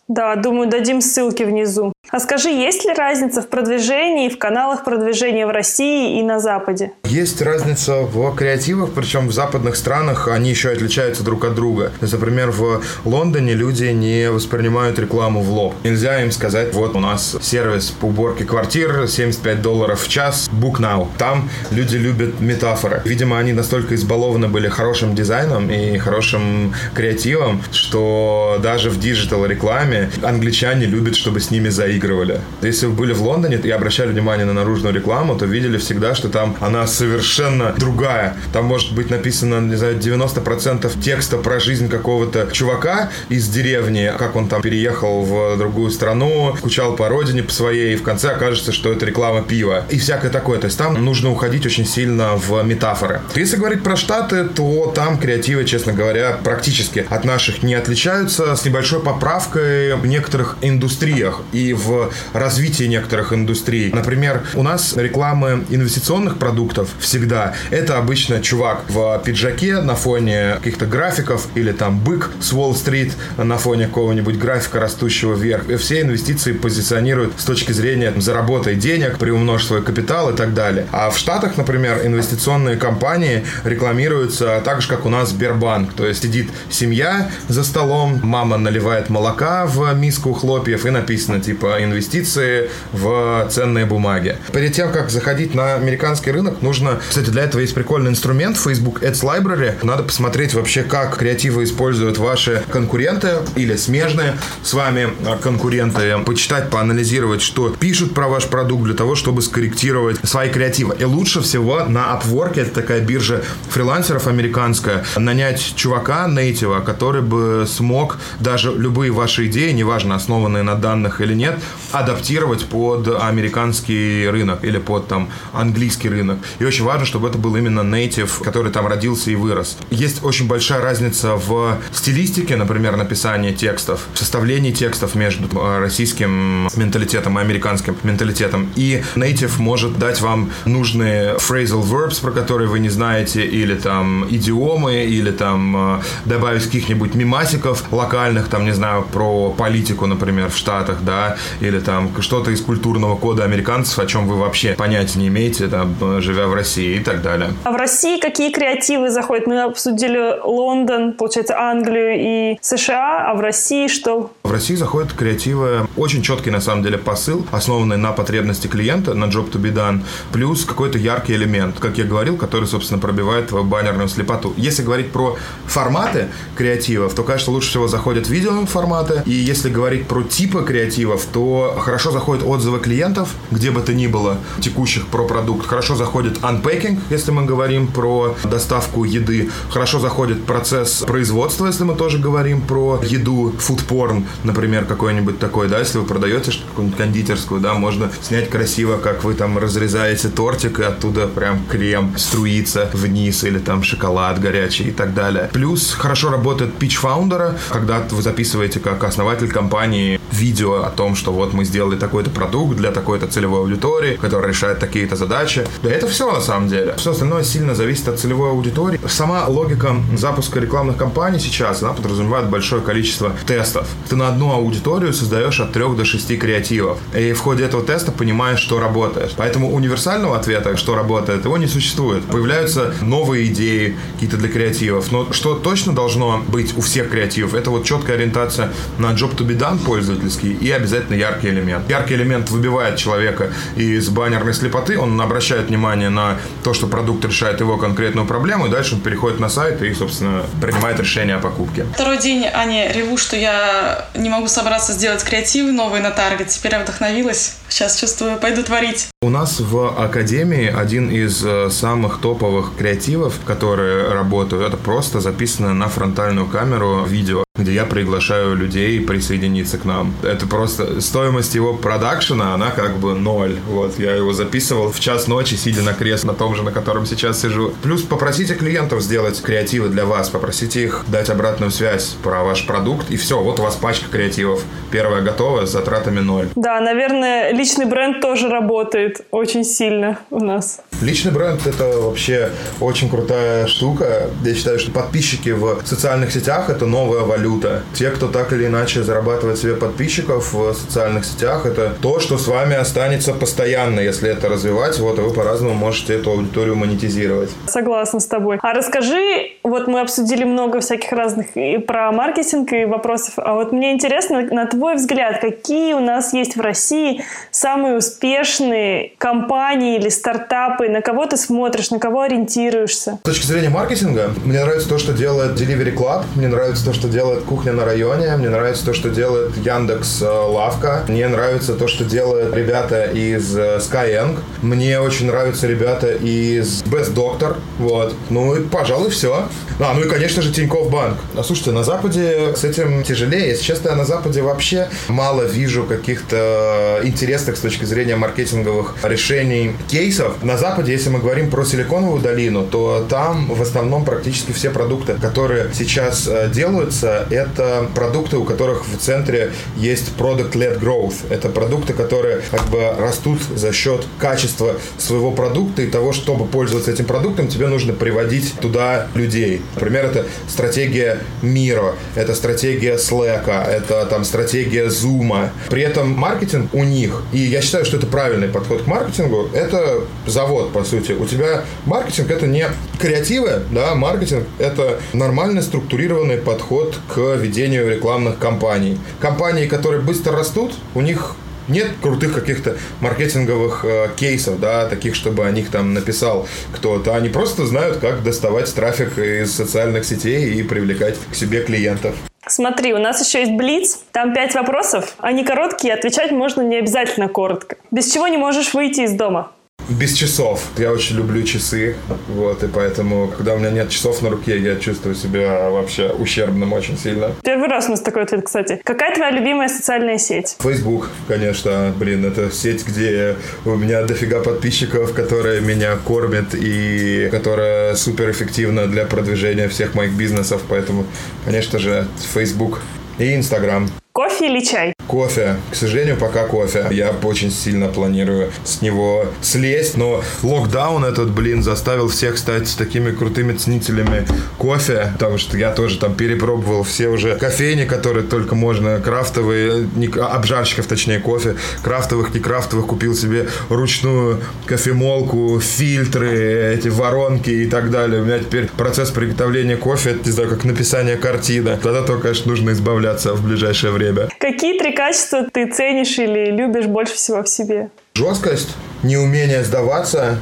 Да, 0.09 0.35
думаю, 0.35 0.69
дадим 0.69 1.01
ссылки 1.01 1.45
внизу. 1.45 1.93
А 2.13 2.19
скажи, 2.19 2.49
есть 2.49 2.85
ли 2.85 2.93
разница 2.93 3.41
в 3.41 3.49
продвижении, 3.49 4.29
в 4.29 4.37
каналах 4.37 4.83
продвижения 4.83 5.47
в 5.47 5.51
России 5.51 6.19
и 6.19 6.23
на 6.25 6.41
Западе? 6.41 6.91
Есть 7.05 7.41
разница 7.41 8.01
в 8.01 8.35
креативах, 8.35 8.91
причем 8.93 9.29
в 9.29 9.33
западных 9.33 9.77
странах 9.77 10.27
они 10.27 10.51
еще 10.51 10.71
отличаются 10.71 11.23
друг 11.23 11.45
от 11.45 11.55
друга. 11.55 11.93
Например, 12.01 12.51
в 12.51 12.83
Лондоне 13.05 13.55
люди 13.55 13.85
не 13.85 14.29
воспринимают 14.29 14.99
рекламу 14.99 15.41
в 15.41 15.53
лоб. 15.53 15.75
Нельзя 15.85 16.21
им 16.21 16.33
сказать, 16.33 16.75
вот 16.75 16.97
у 16.97 16.99
нас 16.99 17.37
сервис 17.41 17.91
по 17.91 18.07
уборке 18.07 18.45
квартир, 18.45 19.07
75 19.07 19.63
долларов 19.63 20.03
в 20.03 20.09
час, 20.09 20.51
book 20.53 20.81
now. 20.81 21.07
Там 21.17 21.49
люди 21.71 21.97
любят 21.97 22.41
метафоры. 22.41 23.03
Видимо, 23.05 23.39
они 23.39 23.53
настолько 23.53 23.95
избалованы 23.95 24.49
были 24.49 24.67
хорошим 24.67 25.15
дизайном 25.15 25.71
и 25.71 25.97
хорошим 25.99 26.75
креативом, 26.93 27.63
что 27.71 28.59
даже 28.61 28.91
в 28.91 28.99
digital 28.99 29.47
рекламе 29.47 30.11
англичане 30.25 30.87
любят, 30.87 31.15
чтобы 31.15 31.39
с 31.39 31.53
ними 31.53 31.69
заигрывать 31.69 32.00
заигрывали. 32.01 32.41
Если 32.63 32.87
вы 32.87 32.93
были 32.93 33.13
в 33.13 33.23
Лондоне 33.23 33.57
и 33.63 33.71
обращали 33.71 34.09
внимание 34.09 34.47
на 34.47 34.53
наружную 34.53 34.95
рекламу, 34.95 35.37
то 35.37 35.47
видели 35.47 35.79
всегда, 35.79 36.15
что 36.15 36.29
там 36.29 36.57
она 36.61 36.87
совершенно 36.87 37.75
другая. 37.79 38.37
Там 38.53 38.65
может 38.65 38.95
быть 38.95 39.11
написано, 39.11 39.61
не 39.61 39.77
знаю, 39.77 39.99
90% 39.99 40.91
текста 41.01 41.37
про 41.37 41.61
жизнь 41.61 41.89
какого-то 41.89 42.49
чувака 42.53 43.11
из 43.29 43.49
деревни, 43.49 44.13
как 44.19 44.37
он 44.37 44.49
там 44.49 44.63
переехал 44.63 45.23
в 45.23 45.57
другую 45.59 45.91
страну, 45.91 46.55
скучал 46.59 46.97
по 46.97 47.09
родине 47.09 47.43
по 47.43 47.53
своей, 47.53 47.95
и 47.95 47.97
в 47.97 48.03
конце 48.03 48.31
окажется, 48.31 48.73
что 48.73 48.93
это 48.93 49.07
реклама 49.07 49.43
пива. 49.43 49.85
И 49.91 49.99
всякое 49.99 50.31
такое. 50.31 50.59
То 50.59 50.67
есть 50.67 50.79
там 50.79 51.05
нужно 51.05 51.31
уходить 51.31 51.67
очень 51.67 51.87
сильно 51.87 52.37
в 52.37 52.63
метафоры. 52.63 53.21
Если 53.35 53.57
говорить 53.57 53.83
про 53.83 53.97
Штаты, 53.97 54.45
то 54.45 54.93
там 54.95 55.19
креативы, 55.19 55.65
честно 55.65 55.93
говоря, 55.93 56.39
практически 56.43 57.07
от 57.09 57.25
наших 57.25 57.63
не 57.63 57.75
отличаются, 57.75 58.57
с 58.57 58.65
небольшой 58.65 59.01
поправкой 59.01 59.95
в 59.97 60.07
некоторых 60.07 60.57
индустриях. 60.63 61.43
И 61.53 61.73
в 61.73 61.90
в 61.91 62.13
развитии 62.33 62.85
некоторых 62.85 63.33
индустрий. 63.33 63.91
Например, 63.93 64.43
у 64.55 64.63
нас 64.63 64.97
рекламы 64.97 65.65
инвестиционных 65.69 66.39
продуктов 66.39 66.91
всегда 67.01 67.55
это 67.71 67.99
обычно 67.99 68.41
чувак 68.41 68.85
в 68.89 69.21
пиджаке 69.25 69.81
на 69.81 69.95
фоне 69.95 70.55
каких-то 70.57 70.87
графиков 70.87 71.49
или 71.55 71.73
там 71.73 71.99
бык 71.99 72.31
с 72.41 72.53
Уолл-стрит 72.53 73.13
на 73.37 73.59
фоне 73.59 73.87
какого-нибудь 73.87 74.39
графика, 74.39 74.81
растущего 74.81 75.35
вверх. 75.35 75.69
И 75.69 75.77
все 75.77 76.01
инвестиции 76.03 76.53
позиционируют 76.53 77.35
с 77.37 77.45
точки 77.45 77.73
зрения 77.73 78.13
заработай 78.17 78.75
денег, 78.77 79.19
приумножь 79.19 79.65
свой 79.65 79.83
капитал 79.83 80.31
и 80.31 80.37
так 80.37 80.55
далее. 80.55 80.87
А 80.93 81.11
в 81.11 81.19
Штатах, 81.19 81.57
например, 81.57 82.01
инвестиционные 82.05 82.77
компании 82.77 83.45
рекламируются 83.65 84.61
так 84.65 84.83
же, 84.83 84.89
как 84.89 85.07
у 85.07 85.09
нас 85.09 85.31
Сбербанк. 85.31 85.93
То 85.95 86.07
есть 86.07 86.23
сидит 86.23 86.51
семья 86.71 87.31
за 87.49 87.65
столом, 87.65 88.21
мама 88.23 88.57
наливает 88.57 89.11
молока 89.11 89.67
в 89.67 89.93
миску 89.95 90.33
хлопьев 90.33 90.87
и 90.87 90.91
написано 90.91 91.41
типа 91.41 91.70
инвестиции 91.79 92.71
в 92.93 93.49
ценные 93.51 93.87
бумаги. 93.87 94.37
Перед 94.53 94.73
тем, 94.73 94.93
как 94.93 95.11
заходить 95.11 95.55
на 95.55 95.75
американский 95.75 96.31
рынок, 96.31 96.63
нужно... 96.63 97.01
Кстати, 97.09 97.31
для 97.31 97.45
этого 97.45 97.61
есть 97.61 97.75
прикольный 97.75 98.11
инструмент 98.11 98.57
Facebook 98.57 99.03
Ads 99.03 99.23
Library. 99.23 99.75
Надо 99.83 100.03
посмотреть 100.03 100.55
вообще, 100.55 100.83
как 100.83 101.17
креативы 101.17 101.65
используют 101.65 102.19
ваши 102.19 102.63
конкуренты 102.71 103.39
или 103.57 103.77
смежные 103.77 104.37
с 104.63 104.75
вами 104.75 105.11
конкуренты. 105.43 106.19
Почитать, 106.25 106.71
поанализировать, 106.71 107.43
что 107.43 107.71
пишут 107.71 108.15
про 108.15 108.29
ваш 108.29 108.47
продукт 108.47 108.85
для 108.85 108.95
того, 108.95 109.15
чтобы 109.15 109.43
скорректировать 109.43 110.19
свои 110.25 110.51
креативы. 110.51 110.97
И 110.99 111.05
лучше 111.05 111.41
всего 111.41 111.85
на 111.85 112.19
Upwork, 112.19 112.61
это 112.61 112.71
такая 112.71 113.01
биржа 113.01 113.43
фрилансеров 113.69 114.27
американская, 114.27 115.05
нанять 115.17 115.75
чувака, 115.77 116.27
нейтива, 116.29 116.81
который 116.81 117.23
бы 117.23 117.67
смог 117.69 118.19
даже 118.41 118.73
любые 118.73 119.11
ваши 119.11 119.47
идеи, 119.47 119.71
неважно, 119.73 120.15
основанные 120.15 120.63
на 120.63 120.75
данных 120.75 121.21
или 121.21 121.35
нет, 121.35 121.60
адаптировать 121.93 122.67
под 122.67 123.09
американский 123.21 124.29
рынок 124.29 124.65
или 124.65 124.79
под 124.79 125.09
там 125.09 125.29
английский 125.53 126.09
рынок. 126.09 126.39
И 126.59 126.65
очень 126.65 126.85
важно, 126.85 127.07
чтобы 127.07 127.29
это 127.29 127.39
был 127.39 127.57
именно 127.57 127.81
native, 127.81 128.43
который 128.43 128.73
там 128.73 128.87
родился 128.87 129.31
и 129.31 129.35
вырос. 129.35 129.79
Есть 129.91 130.23
очень 130.25 130.47
большая 130.47 130.81
разница 130.81 131.37
в 131.37 131.79
стилистике, 131.93 132.57
например, 132.57 132.97
написания 132.97 133.53
текстов, 133.53 134.07
составлении 134.15 134.73
текстов 134.73 135.15
между 135.15 135.49
э, 135.59 135.79
российским 135.81 136.69
менталитетом 136.77 137.39
и 137.39 137.43
американским 137.43 137.97
менталитетом. 138.03 138.71
И 138.77 139.03
native 139.17 139.59
может 139.59 139.99
дать 139.99 140.21
вам 140.21 140.51
нужные 140.65 141.35
phrasal 141.37 141.83
verbs, 141.83 142.21
про 142.21 142.31
которые 142.31 142.69
вы 142.69 142.79
не 142.79 142.89
знаете, 142.89 143.45
или 143.45 143.75
там 143.75 144.27
идиомы, 144.31 145.05
или 145.05 145.31
там 145.31 145.99
э, 145.99 146.03
добавить 146.25 146.65
каких-нибудь 146.65 147.15
мимасиков 147.15 147.85
локальных, 147.91 148.49
там, 148.49 148.65
не 148.65 148.73
знаю, 148.73 149.03
про 149.03 149.51
политику, 149.51 150.07
например, 150.07 150.51
в 150.51 150.57
Штатах, 150.57 150.99
да, 151.03 151.37
или 151.61 151.81
там 151.81 152.11
что-то 152.21 152.51
из 152.51 152.61
культурного 152.61 153.17
кода 153.17 153.45
американцев, 153.45 153.99
о 153.99 154.07
чем 154.07 154.27
вы 154.27 154.37
вообще 154.37 154.75
понятия 154.75 155.19
не 155.19 155.29
имеете, 155.29 155.69
там, 155.69 155.97
живя 156.21 156.47
в 156.47 156.55
России 156.55 156.97
и 156.97 157.01
так 157.01 157.23
далее. 157.23 157.51
А 157.65 157.73
в 157.73 157.77
России 157.77 158.21
какие 158.21 158.53
креативы 158.53 159.11
заходят? 159.11 159.47
Мы 159.47 159.63
обсудили 159.63 160.41
Лондон, 160.45 161.13
получается, 161.15 161.59
Англию 161.59 162.17
и 162.19 162.59
США, 162.61 163.31
а 163.31 163.35
в 163.35 163.41
России 163.41 163.89
что? 163.89 164.31
В 164.45 164.53
России 164.53 164.75
заходят 164.75 165.13
креативы, 165.13 165.87
очень 165.97 166.23
четкий 166.23 166.51
на 166.51 166.61
самом 166.61 166.83
деле 166.83 166.99
посыл, 166.99 167.47
основанный 167.51 167.97
на 167.97 168.13
потребности 168.13 168.67
клиента, 168.67 169.15
на 169.15 169.25
job 169.25 169.51
to 169.51 169.61
be 169.61 169.73
done, 169.73 170.03
плюс 170.33 170.65
какой-то 170.65 170.99
яркий 170.99 171.35
элемент, 171.35 171.79
как 171.79 171.99
я 171.99 172.05
говорил, 172.05 172.37
который, 172.37 172.67
собственно, 172.67 173.01
пробивает 173.01 173.49
твою 173.49 173.65
баннерную 173.65 174.09
слепоту. 174.09 174.55
Если 174.57 174.83
говорить 174.83 175.13
про 175.13 175.37
форматы 175.67 176.29
креативов, 176.57 177.15
то, 177.15 177.23
конечно, 177.23 177.53
лучше 177.53 177.71
всего 177.71 177.89
заходят 177.89 178.29
видео 178.29 178.51
форматы, 178.67 179.23
и 179.27 179.33
если 179.33 179.71
говорить 179.71 180.07
про 180.07 180.23
типы 180.23 180.63
креативов, 180.63 181.25
то 181.33 181.40
хорошо 181.79 182.11
заходят 182.11 182.45
отзывы 182.47 182.79
клиентов, 182.81 183.31
где 183.51 183.71
бы 183.71 183.81
то 183.81 183.93
ни 183.93 184.07
было, 184.07 184.39
текущих 184.61 185.07
про 185.07 185.25
продукт, 185.25 185.67
хорошо 185.67 185.97
заходит 185.97 186.39
unpacking, 186.39 186.99
если 187.11 187.31
мы 187.31 187.45
говорим 187.45 187.87
про 187.87 188.37
доставку 188.45 189.05
еды, 189.05 189.51
хорошо 189.71 189.99
заходит 190.01 190.45
процесс 190.45 191.05
производства, 191.07 191.67
если 191.67 191.85
мы 191.85 191.95
тоже 191.95 192.19
говорим 192.19 192.61
про 192.61 193.01
еду, 193.03 193.53
food 193.59 193.87
porn, 193.89 194.25
например, 194.45 194.85
какой-нибудь 194.85 195.39
такой, 195.39 195.69
да, 195.69 195.79
если 195.79 195.99
вы 195.99 196.05
продаете 196.05 196.53
какую-нибудь 196.69 196.99
кондитерскую, 196.99 197.61
да, 197.61 197.75
можно 197.75 198.11
снять 198.23 198.51
красиво, 198.51 198.97
как 198.97 199.25
вы 199.25 199.35
там 199.35 199.59
разрезаете 199.59 200.29
тортик, 200.29 200.81
и 200.81 200.83
оттуда 200.83 201.27
прям 201.27 201.65
крем 201.69 202.15
струится 202.17 202.91
вниз, 202.93 203.45
или 203.45 203.59
там 203.59 203.83
шоколад 203.83 204.41
горячий 204.41 204.85
и 204.85 204.91
так 204.91 205.15
далее. 205.15 205.51
Плюс 205.53 205.93
хорошо 205.93 206.31
работает 206.31 206.75
pitch 206.79 206.97
фаундера, 206.97 207.57
когда 207.71 208.03
вы 208.11 208.23
записываете 208.23 208.81
как 208.81 209.05
основатель 209.05 209.49
компании 209.49 210.21
видео 210.33 210.85
о 210.85 210.91
том, 210.91 211.17
что 211.17 211.30
вот 211.33 211.53
мы 211.53 211.65
сделали 211.65 211.97
такой-то 211.97 212.31
продукт 212.31 212.77
для 212.77 212.91
такой-то 212.91 213.27
целевой 213.27 213.61
аудитории, 213.61 214.17
который 214.17 214.49
решает 214.49 214.79
такие-то 214.79 215.17
задачи. 215.17 215.67
Да 215.83 215.91
это 215.91 216.07
все 216.07 216.31
на 216.31 216.41
самом 216.41 216.69
деле. 216.69 216.95
Все 216.97 217.13
остальное 217.13 217.45
сильно 217.45 217.75
зависит 217.75 218.09
от 218.09 218.19
целевой 218.19 218.51
аудитории. 218.51 219.01
Сама 219.09 219.47
логика 219.47 219.97
запуска 220.17 220.61
рекламных 220.61 220.97
кампаний 220.97 221.39
сейчас, 221.39 221.83
она 221.83 221.93
подразумевает 221.93 222.49
большое 222.49 222.83
количество 222.83 223.33
тестов. 223.47 223.89
Ты 224.09 224.17
на 224.17 224.29
одну 224.29 224.53
аудиторию 224.53 225.13
создаешь 225.13 225.61
от 225.61 225.73
3 225.73 225.97
до 225.97 226.05
6 226.05 226.39
креативов. 226.39 226.99
И 227.17 227.33
в 227.33 227.41
ходе 227.41 227.65
этого 227.65 227.85
теста 227.85 228.13
понимаешь, 228.13 228.61
что 228.61 228.81
работает. 228.81 229.35
Поэтому 229.37 229.73
универсального 229.73 230.37
ответа, 230.37 230.77
что 230.77 230.95
работает, 230.95 231.45
его 231.45 231.57
не 231.57 231.67
существует. 231.67 232.25
Появляются 232.25 232.95
новые 233.01 233.47
идеи 233.47 233.97
какие-то 234.15 234.37
для 234.37 234.49
креативов. 234.49 235.13
Но 235.13 235.33
что 235.33 235.55
точно 235.55 235.95
должно 235.95 236.43
быть 236.49 236.77
у 236.77 236.81
всех 236.81 237.11
креативов, 237.11 237.55
это 237.55 237.71
вот 237.71 237.85
четкая 237.85 238.17
ориентация 238.17 238.73
на 238.99 239.13
job 239.13 239.37
to 239.37 239.47
be 239.47 239.59
done 239.59 239.79
пользовательский 239.85 240.53
и 240.53 240.71
обязательно 240.71 241.17
яркий 241.21 241.49
элемент. 241.49 241.89
Яркий 241.89 242.15
элемент 242.15 242.51
выбивает 242.51 242.97
человека 242.97 243.51
из 243.77 244.09
баннерной 244.09 244.55
слепоты, 244.55 244.99
он 244.99 245.21
обращает 245.21 245.69
внимание 245.69 246.09
на 246.09 246.39
то, 246.65 246.75
что 246.75 246.87
продукт 246.87 247.25
решает 247.25 247.61
его 247.61 247.77
конкретную 247.77 248.27
проблему, 248.27 248.67
и 248.67 248.71
дальше 248.71 248.95
он 248.95 249.01
переходит 249.01 249.41
на 249.41 249.49
сайт 249.49 249.83
и, 249.83 249.95
собственно, 249.95 250.45
принимает 250.61 250.99
решение 250.99 251.37
о 251.37 251.41
покупке. 251.41 251.87
Второй 251.95 252.19
день, 252.19 252.47
Аня, 252.53 252.93
реву, 252.93 253.17
что 253.17 253.37
я 253.37 254.07
не 254.15 254.29
могу 254.29 254.49
собраться 254.49 254.93
сделать 254.93 255.23
креативы 255.23 255.73
новые 255.73 256.03
на 256.03 256.11
таргет. 256.11 256.49
Теперь 256.49 256.73
я 256.73 256.81
вдохновилась. 256.81 257.57
Сейчас 257.69 258.01
чувствую, 258.01 258.39
пойду 258.39 258.63
творить. 258.63 259.09
У 259.23 259.29
нас 259.29 259.61
в 259.61 260.03
Академии 260.03 260.67
один 260.67 261.11
из 261.11 261.45
э, 261.45 261.69
самых 261.69 262.23
топовых 262.23 262.73
креативов, 262.79 263.39
которые 263.45 264.09
работают, 264.09 264.67
это 264.67 264.79
просто 264.79 265.21
записано 265.21 265.75
на 265.75 265.89
фронтальную 265.89 266.47
камеру 266.47 267.05
видео 267.05 267.45
где 267.61 267.73
я 267.73 267.85
приглашаю 267.85 268.57
людей 268.57 269.01
присоединиться 269.01 269.79
к 269.79 269.85
нам. 269.85 270.15
Это 270.23 270.47
просто 270.47 271.01
стоимость 271.01 271.55
его 271.55 271.75
продакшена, 271.75 272.55
она 272.55 272.71
как 272.71 272.97
бы 272.97 273.15
ноль. 273.15 273.57
Вот, 273.69 273.99
я 273.99 274.15
его 274.15 274.33
записывал 274.33 274.91
в 274.91 275.01
час 275.01 275.29
ночи, 275.29 275.55
сидя 275.55 275.83
на 275.83 275.93
кресле, 275.93 276.31
на 276.31 276.37
том 276.37 276.55
же, 276.55 276.63
на 276.63 276.73
котором 276.73 277.07
сейчас 277.07 277.41
сижу. 277.41 277.73
Плюс 277.83 278.03
попросите 278.03 278.55
клиентов 278.55 279.03
сделать 279.03 279.41
креативы 279.43 279.89
для 279.89 280.05
вас, 280.05 280.29
попросите 280.29 280.85
их 280.85 281.05
дать 281.09 281.29
обратную 281.29 281.71
связь 281.71 282.17
про 282.23 282.43
ваш 282.43 282.67
продукт, 282.67 283.11
и 283.11 283.17
все, 283.17 283.41
вот 283.43 283.59
у 283.61 283.63
вас 283.63 283.77
пачка 283.77 284.07
креативов. 284.11 284.63
Первая 284.91 285.23
готова, 285.23 285.67
с 285.67 285.71
затратами 285.71 286.21
ноль. 286.21 286.49
Да, 286.57 286.81
наверное, 286.81 287.53
личный 287.53 287.85
бренд 287.85 288.21
тоже 288.21 288.49
работает 288.49 289.10
очень 289.31 289.65
сильно 289.65 290.19
у 290.31 290.41
нас. 290.41 290.81
Личный 291.03 291.33
бренд— 291.33 291.61
это 291.67 291.85
вообще 292.01 292.51
очень 292.81 293.09
крутая 293.09 293.67
штука. 293.67 294.29
Я 294.45 294.55
считаю, 294.55 294.79
что 294.79 294.91
подписчики 294.91 295.51
в 295.51 295.81
социальных 295.85 296.33
сетях— 296.33 296.69
это 296.71 296.87
новая 296.87 297.21
валюта. 297.21 297.83
Те, 297.95 298.11
кто 298.11 298.29
так 298.29 298.53
или 298.53 298.67
иначе 298.67 299.03
зарабатывает 299.03 299.59
себе 299.59 299.75
подписчиков 299.75 300.53
в 300.53 300.75
социальных 300.75 301.25
сетях, 301.25 301.67
это 301.67 301.95
то, 302.01 302.21
что 302.21 302.39
с 302.39 302.47
вами 302.47 302.77
останется 302.77 303.33
постоянно, 303.33 304.01
если 304.01 304.31
это 304.31 304.49
развивать. 304.49 304.99
Вот, 304.99 305.19
и 305.19 305.23
вы 305.23 305.33
по-разному 305.33 305.75
можете 305.75 306.15
эту 306.15 306.31
аудиторию 306.31 306.77
монетизировать. 306.77 307.51
Согласна 307.67 308.21
с 308.21 308.27
тобой. 308.27 308.59
А 308.63 308.73
расскажи, 308.73 309.53
вот 309.63 309.87
мы 309.87 310.01
обсудили 310.01 310.45
много 310.45 310.81
всяких 310.81 311.13
разных 311.13 311.57
и 311.57 311.79
про 311.79 312.13
маркетинг, 312.13 312.73
и 312.73 312.85
вопросов. 312.85 313.35
А 313.37 313.55
вот 313.55 313.73
мне 313.73 313.93
интересно, 313.93 314.43
на 314.43 314.67
твой 314.67 314.97
взгляд, 314.97 315.41
какие 315.41 315.95
у 315.95 316.01
нас 316.01 316.33
есть 316.33 316.57
в 316.57 316.61
России 316.61 317.23
самые 317.51 317.97
успешные 317.97 319.00
компании 319.19 319.97
или 319.97 320.09
стартапы, 320.09 320.89
на 320.89 321.01
кого 321.01 321.27
ты 321.27 321.37
смотришь, 321.37 321.91
на 321.91 321.99
кого 321.99 322.23
ориентируешься? 322.23 323.19
С 323.23 323.25
точки 323.25 323.47
зрения 323.47 323.69
маркетинга, 323.69 324.31
мне 324.45 324.63
нравится 324.63 324.89
то, 324.89 324.99
что 324.99 325.13
делает 325.13 325.61
Delivery 325.61 325.95
Club, 325.95 326.25
мне 326.35 326.49
нравится 326.49 326.85
то, 326.85 326.93
что 326.93 327.09
делает 327.09 327.45
Кухня 327.45 327.73
на 327.73 327.85
районе, 327.85 328.37
мне 328.37 328.49
нравится 328.49 328.85
то, 328.85 328.95
что 328.95 329.11
делает 329.11 329.57
Яндекс 329.57 330.23
э, 330.23 330.27
Лавка, 330.27 331.05
мне 331.09 331.29
нравится 331.29 331.75
то, 331.75 331.89
что 331.89 332.05
делают 332.05 332.55
ребята 332.55 333.05
из 333.05 333.57
э, 333.57 333.79
Skyeng, 333.79 334.39
мне 334.63 335.01
очень 335.01 335.27
нравятся 335.27 335.67
ребята 335.67 336.13
из 336.13 336.83
Best 336.85 337.15
Doctor, 337.15 337.57
вот. 337.79 338.15
Ну 338.31 338.55
и, 338.57 338.63
пожалуй, 338.63 339.11
все. 339.11 339.49
А, 339.79 339.95
ну 339.95 340.05
и, 340.05 340.09
конечно 340.09 340.43
же, 340.43 340.53
Тинькофф 340.53 340.91
Банк. 340.91 341.19
А, 341.37 341.43
слушайте, 341.43 341.73
на 341.73 341.85
Западе 341.85 342.55
с 342.55 342.65
этим 342.65 343.03
тяжелее. 343.03 343.49
Если 343.49 343.65
честно, 343.65 343.91
я 343.91 343.97
на 343.97 344.05
Западе 344.05 344.43
вообще 344.43 344.89
мало 345.09 345.43
вижу 345.43 345.85
каких-то 345.85 347.01
интересных 347.03 347.57
с 347.57 347.61
точки 347.61 347.85
зрения 347.85 348.17
маркетинговых 348.17 348.90
решений 349.03 349.73
кейсов. 349.89 350.43
На 350.43 350.57
Западе 350.57 350.93
если 350.93 351.11
мы 351.11 351.19
говорим 351.19 351.51
про 351.51 351.65
Силиконовую 351.65 352.21
долину, 352.21 352.65
то 352.65 353.07
там 353.09 353.47
в 353.47 353.63
основном 353.63 354.05
практически 354.05 354.53
все 354.53 354.71
продукты, 354.71 355.15
которые 355.15 355.71
сейчас 355.73 356.29
э, 356.29 356.51
делаются, 356.53 357.27
это 357.31 357.89
продукты, 357.95 358.37
у 358.37 358.45
которых 358.45 358.87
в 358.87 358.99
центре 358.99 359.53
есть 359.77 360.13
product-led 360.19 360.81
growth. 360.81 361.15
Это 361.31 361.49
продукты, 361.49 361.93
которые 361.93 362.43
как 362.51 362.67
бы 362.69 362.93
растут 362.99 363.41
за 363.43 363.73
счет 363.73 364.07
качества 364.19 364.77
своего 364.99 365.31
продукта 365.31 365.83
и 365.83 365.87
того, 365.87 366.13
чтобы 366.13 366.47
пользоваться 366.47 366.91
этим 366.91 367.05
продуктом, 367.05 367.49
тебе 367.49 367.69
нужно 367.69 367.93
приводить 367.93 368.55
туда 368.61 369.09
людей. 369.15 369.63
Например, 369.75 370.07
это 370.07 370.27
стратегия 370.49 371.19
Miro, 371.43 371.95
это 372.15 372.35
стратегия 372.35 372.97
Slack, 372.97 373.51
это 373.51 374.07
там 374.07 374.25
стратегия 374.25 374.87
Zoom. 374.87 375.49
При 375.69 375.83
этом 375.83 376.11
маркетинг 376.11 376.75
у 376.75 376.85
них, 376.85 377.23
и 377.33 377.39
я 377.39 377.63
считаю, 377.63 377.85
что 377.85 377.97
это 377.97 378.07
правильный 378.07 378.49
подход 378.49 378.80
к 378.81 378.87
маркетингу, 378.87 379.49
это 379.55 380.01
завод, 380.27 380.73
по 380.73 380.85
сути. 380.85 381.13
У 381.13 381.27
тебя 381.27 381.65
маркетинг 381.87 382.31
это 382.31 382.47
не 382.47 382.67
креативы, 382.99 383.63
да, 383.71 383.95
маркетинг 383.95 384.47
это 384.59 385.01
нормальный 385.13 385.63
структурированный 385.63 386.39
подход 386.39 386.99
к 387.09 387.19
ведению 387.37 387.91
рекламных 387.91 388.39
кампаний. 388.39 388.99
Компании, 389.21 389.67
которые 389.67 390.03
быстро 390.03 390.37
растут, 390.37 390.75
у 390.95 391.01
них 391.01 391.37
нет 391.69 391.89
крутых 392.03 392.35
каких-то 392.35 392.77
маркетинговых 393.01 393.85
э, 393.85 394.09
кейсов, 394.17 394.61
да, 394.61 394.87
таких, 394.87 395.15
чтобы 395.15 395.47
о 395.47 395.51
них 395.51 395.71
там 395.71 395.95
написал 395.95 396.49
кто-то. 396.75 397.15
Они 397.15 397.29
просто 397.29 397.67
знают, 397.67 397.99
как 397.99 398.23
доставать 398.23 398.73
трафик 398.75 399.19
из 399.19 399.55
социальных 399.55 400.05
сетей 400.05 400.55
и 400.55 400.63
привлекать 400.63 401.17
к 401.31 401.35
себе 401.35 401.63
клиентов. 401.63 402.15
Смотри, 402.51 402.93
у 402.93 402.99
нас 402.99 403.25
еще 403.25 403.41
есть 403.41 403.53
Блиц. 403.53 404.03
Там 404.13 404.35
пять 404.35 404.55
вопросов. 404.55 405.15
Они 405.19 405.45
короткие, 405.45 405.95
отвечать 405.95 406.33
можно 406.33 406.63
не 406.63 406.77
обязательно 406.77 407.29
коротко. 407.29 407.77
Без 407.91 408.13
чего 408.13 408.27
не 408.27 408.39
можешь 408.39 408.75
выйти 408.75 409.03
из 409.03 409.13
дома? 409.13 409.53
Без 409.91 410.15
часов. 410.15 410.63
Я 410.79 410.93
очень 410.93 411.17
люблю 411.17 411.43
часы, 411.43 411.97
вот, 412.29 412.63
и 412.63 412.69
поэтому, 412.69 413.29
когда 413.29 413.55
у 413.55 413.59
меня 413.59 413.71
нет 413.71 413.91
часов 413.91 414.23
на 414.23 414.31
руке, 414.31 414.59
я 414.59 414.77
чувствую 414.77 415.15
себя 415.15 415.69
вообще 415.71 416.09
ущербным 416.09 416.73
очень 416.73 416.97
сильно. 416.97 417.33
Первый 417.43 417.69
раз 417.69 417.89
у 417.89 417.91
нас 417.91 418.01
такой 418.01 418.23
ответ, 418.23 418.45
кстати. 418.45 418.81
Какая 418.85 419.15
твоя 419.15 419.31
любимая 419.31 419.69
социальная 419.69 420.19
сеть? 420.19 420.57
Facebook, 420.61 421.11
конечно, 421.29 421.93
блин, 421.99 422.25
это 422.25 422.51
сеть, 422.51 422.87
где 422.87 423.37
у 423.65 423.75
меня 423.77 424.03
дофига 424.03 424.41
подписчиков, 424.41 425.13
которые 425.13 425.61
меня 425.61 425.97
кормят 425.97 426.55
и 426.55 427.29
которая 427.31 427.95
супер 427.97 428.31
эффективна 428.31 428.87
для 428.87 429.05
продвижения 429.05 429.69
всех 429.69 429.95
моих 429.95 430.13
бизнесов, 430.13 430.63
поэтому, 430.69 431.05
конечно 431.45 431.79
же, 431.79 432.07
Facebook 432.33 432.81
и 433.19 433.35
Instagram. 433.35 433.91
Кофе 434.21 434.49
или 434.49 434.61
чай? 434.61 434.93
Кофе. 435.07 435.57
К 435.73 435.75
сожалению, 435.75 436.17
пока 436.19 436.45
кофе. 436.45 436.87
Я 436.91 437.11
очень 437.23 437.51
сильно 437.51 437.89
планирую 437.89 438.53
с 438.65 438.83
него 438.83 439.25
слезть, 439.41 439.97
но 439.97 440.23
локдаун 440.43 441.07
этот, 441.07 441.31
блин, 441.31 441.63
заставил 441.63 442.09
всех 442.09 442.37
стать 442.37 442.77
такими 442.77 443.13
крутыми 443.13 443.55
ценителями 443.55 444.27
кофе, 444.59 445.09
потому 445.15 445.39
что 445.39 445.57
я 445.57 445.71
тоже 445.73 445.99
там 445.99 446.15
перепробовал 446.15 446.83
все 446.83 447.09
уже 447.09 447.37
кофейни, 447.37 447.87
которые 447.87 448.27
только 448.27 448.55
можно, 448.55 449.01
крафтовые, 449.01 449.89
не, 449.97 450.07
обжарщиков, 450.07 450.87
точнее, 450.87 451.19
кофе, 451.19 451.57
крафтовых, 451.83 452.35
не 452.35 452.41
крафтовых, 452.41 452.87
купил 452.87 453.15
себе 453.15 453.49
ручную 453.71 454.41
кофемолку, 454.67 455.61
фильтры, 455.61 456.75
эти 456.77 456.89
воронки 456.89 457.49
и 457.49 457.67
так 457.67 457.91
далее. 457.91 458.21
У 458.21 458.27
меня 458.27 458.39
теперь 458.39 458.69
процесс 458.77 459.11
приготовления 459.11 459.79
кофе, 459.79 460.11
это, 460.11 460.27
не 460.27 460.33
знаю, 460.33 460.51
как 460.51 460.65
написание 460.65 461.17
картины. 461.17 461.79
Тогда 461.83 462.03
только, 462.03 462.25
конечно, 462.25 462.51
нужно 462.51 462.71
избавляться 462.73 463.33
в 463.35 463.43
ближайшее 463.43 463.91
время 463.93 464.10
время. 464.13 464.31
Какие 464.39 464.79
три 464.79 464.93
качества 464.93 465.47
ты 465.53 465.67
ценишь 465.71 466.19
или 466.19 466.51
любишь 466.51 466.87
больше 466.87 467.15
всего 467.15 467.43
в 467.43 467.49
себе? 467.49 467.91
Жесткость, 468.15 468.71
неумение 469.03 469.65
сдаваться, 469.65 470.39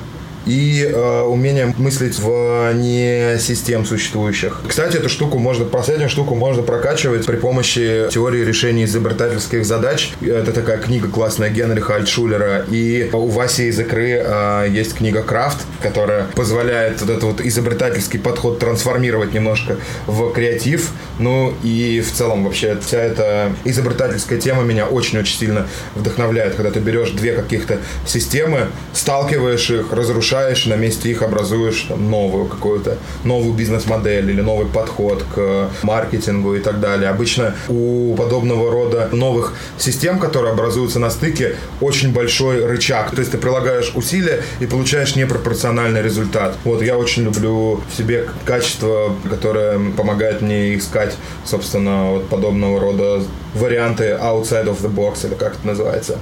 и 0.48 0.82
э, 0.82 1.22
умение 1.22 1.74
мыслить 1.76 2.18
в 2.18 2.72
не 2.72 3.38
систем 3.38 3.84
существующих. 3.84 4.62
Кстати, 4.66 4.96
эту 4.96 5.08
штуку 5.08 5.38
можно, 5.38 5.64
последнюю 5.64 6.08
штуку 6.08 6.34
можно 6.34 6.62
прокачивать 6.62 7.26
при 7.26 7.36
помощи 7.36 8.08
теории 8.10 8.44
решения 8.44 8.84
изобретательских 8.84 9.64
задач. 9.66 10.12
Это 10.22 10.52
такая 10.52 10.78
книга 10.78 11.08
классная 11.08 11.50
Генриха 11.50 11.96
Альтшулера. 11.96 12.64
И 12.70 13.10
у 13.12 13.26
Васи 13.26 13.68
из 13.68 13.78
икры 13.78 14.22
э, 14.24 14.66
есть 14.70 14.94
книга 14.94 15.22
Крафт, 15.22 15.58
которая 15.82 16.26
позволяет 16.34 17.02
вот 17.02 17.10
этот 17.10 17.22
вот 17.24 17.40
изобретательский 17.42 18.18
подход 18.18 18.58
трансформировать 18.58 19.34
немножко 19.34 19.76
в 20.06 20.32
креатив. 20.32 20.90
Ну 21.18 21.54
и 21.62 22.00
в 22.00 22.10
целом 22.10 22.44
вообще 22.44 22.78
вся 22.80 22.98
эта 22.98 23.52
изобретательская 23.64 24.40
тема 24.40 24.62
меня 24.62 24.86
очень-очень 24.86 25.38
сильно 25.38 25.66
вдохновляет, 25.94 26.54
когда 26.54 26.70
ты 26.70 26.80
берешь 26.80 27.10
две 27.10 27.32
каких-то 27.32 27.78
системы, 28.06 28.68
сталкиваешь 28.94 29.70
их, 29.70 29.92
разрушаешь 29.92 30.37
улучшаешь, 30.38 30.66
на 30.66 30.74
месте 30.74 31.10
их 31.10 31.22
образуешь 31.22 31.86
там, 31.88 32.10
новую 32.10 32.46
какую-то, 32.46 32.98
новую 33.24 33.54
бизнес-модель 33.54 34.30
или 34.30 34.40
новый 34.40 34.66
подход 34.66 35.24
к 35.34 35.68
маркетингу 35.82 36.54
и 36.54 36.60
так 36.60 36.80
далее. 36.80 37.10
Обычно 37.10 37.54
у 37.68 38.14
подобного 38.16 38.70
рода 38.70 39.08
новых 39.12 39.54
систем, 39.78 40.18
которые 40.18 40.52
образуются 40.52 40.98
на 40.98 41.10
стыке, 41.10 41.56
очень 41.80 42.12
большой 42.12 42.64
рычаг. 42.64 43.10
То 43.10 43.20
есть 43.20 43.32
ты 43.32 43.38
прилагаешь 43.38 43.92
усилия 43.94 44.42
и 44.60 44.66
получаешь 44.66 45.16
непропорциональный 45.16 46.02
результат. 46.02 46.56
Вот 46.64 46.82
я 46.82 46.96
очень 46.96 47.24
люблю 47.24 47.80
в 47.90 47.96
себе 47.96 48.28
качество, 48.44 49.14
которое 49.28 49.78
помогает 49.96 50.42
мне 50.42 50.76
искать, 50.76 51.16
собственно, 51.44 52.12
вот 52.12 52.28
подобного 52.28 52.80
рода 52.80 53.22
варианты 53.54 54.18
outside 54.20 54.66
of 54.66 54.80
the 54.82 54.92
box, 54.94 55.26
или 55.26 55.34
как 55.34 55.54
это 55.54 55.66
называется. 55.66 56.18